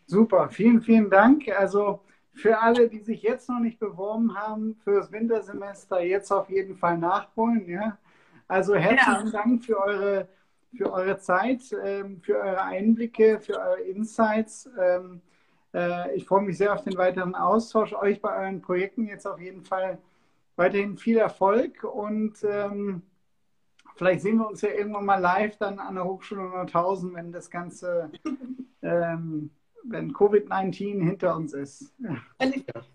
Super, 0.07 0.49
vielen, 0.49 0.81
vielen 0.81 1.09
Dank. 1.09 1.47
Also 1.49 2.01
für 2.33 2.59
alle, 2.59 2.89
die 2.89 2.99
sich 2.99 3.23
jetzt 3.23 3.49
noch 3.49 3.59
nicht 3.59 3.79
beworben 3.79 4.35
haben 4.35 4.75
für 4.83 4.95
das 4.95 5.11
Wintersemester, 5.11 6.01
jetzt 6.01 6.31
auf 6.31 6.49
jeden 6.49 6.75
Fall 6.75 6.97
nachholen. 6.97 7.67
Ja? 7.67 7.97
Also 8.47 8.75
herzlichen 8.75 9.25
genau. 9.25 9.31
Dank 9.31 9.65
für 9.65 9.79
eure, 9.79 10.27
für 10.75 10.91
eure 10.91 11.17
Zeit, 11.17 11.61
ähm, 11.83 12.21
für 12.21 12.37
eure 12.37 12.61
Einblicke, 12.61 13.39
für 13.39 13.59
eure 13.59 13.81
Insights. 13.81 14.69
Ähm, 14.79 15.21
äh, 15.73 16.13
ich 16.15 16.25
freue 16.25 16.43
mich 16.43 16.57
sehr 16.57 16.73
auf 16.73 16.83
den 16.83 16.97
weiteren 16.97 17.33
Austausch. 17.33 17.93
Euch 17.93 18.21
bei 18.21 18.35
euren 18.35 18.61
Projekten 18.61 19.07
jetzt 19.07 19.25
auf 19.25 19.39
jeden 19.39 19.63
Fall 19.63 19.97
weiterhin 20.55 20.97
viel 20.97 21.17
Erfolg 21.17 21.83
und 21.83 22.43
ähm, 22.43 23.01
vielleicht 23.95 24.21
sehen 24.21 24.37
wir 24.37 24.47
uns 24.47 24.61
ja 24.61 24.69
irgendwann 24.69 25.05
mal 25.05 25.19
live 25.19 25.57
dann 25.57 25.79
an 25.79 25.95
der 25.95 26.05
Hochschule 26.05 26.41
100.000, 26.41 27.13
wenn 27.13 27.31
das 27.31 27.49
Ganze 27.49 28.11
ähm, 28.81 29.51
wenn 29.89 30.13
Covid-19 30.13 31.03
hinter 31.03 31.35
uns 31.35 31.53
ist. 31.53 31.93
Ja, 31.99 32.17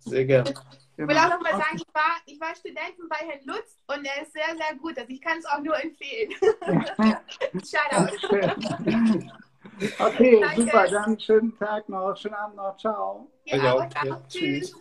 sehr 0.00 0.24
gerne. 0.24 0.54
Ich 0.96 1.08
will 1.08 1.16
auch 1.16 1.30
noch 1.30 1.40
mal 1.40 1.52
sagen, 1.52 1.76
ich 1.76 1.94
war, 1.94 2.16
ich 2.26 2.40
war 2.40 2.54
Studentin 2.54 3.08
bei 3.08 3.16
Herrn 3.16 3.40
Lutz 3.44 3.78
und 3.86 4.04
er 4.04 4.22
ist 4.22 4.32
sehr, 4.32 4.54
sehr 4.56 4.76
gut. 4.76 4.98
Also 4.98 5.10
ich 5.10 5.20
kann 5.20 5.38
es 5.38 5.46
auch 5.46 5.60
nur 5.60 5.82
empfehlen. 5.82 6.30
Shoutout. 7.64 8.18
Okay, 9.98 10.40
Danke. 10.40 10.62
super. 10.62 10.88
Dann 10.88 11.18
schönen 11.18 11.58
Tag 11.58 11.88
noch, 11.88 12.16
schönen 12.16 12.34
Abend 12.34 12.56
noch. 12.56 12.76
Ciao. 12.76 13.30
Ja, 13.44 13.56
ja, 13.56 13.88
ciao. 13.88 14.22
Tschüss. 14.28 14.74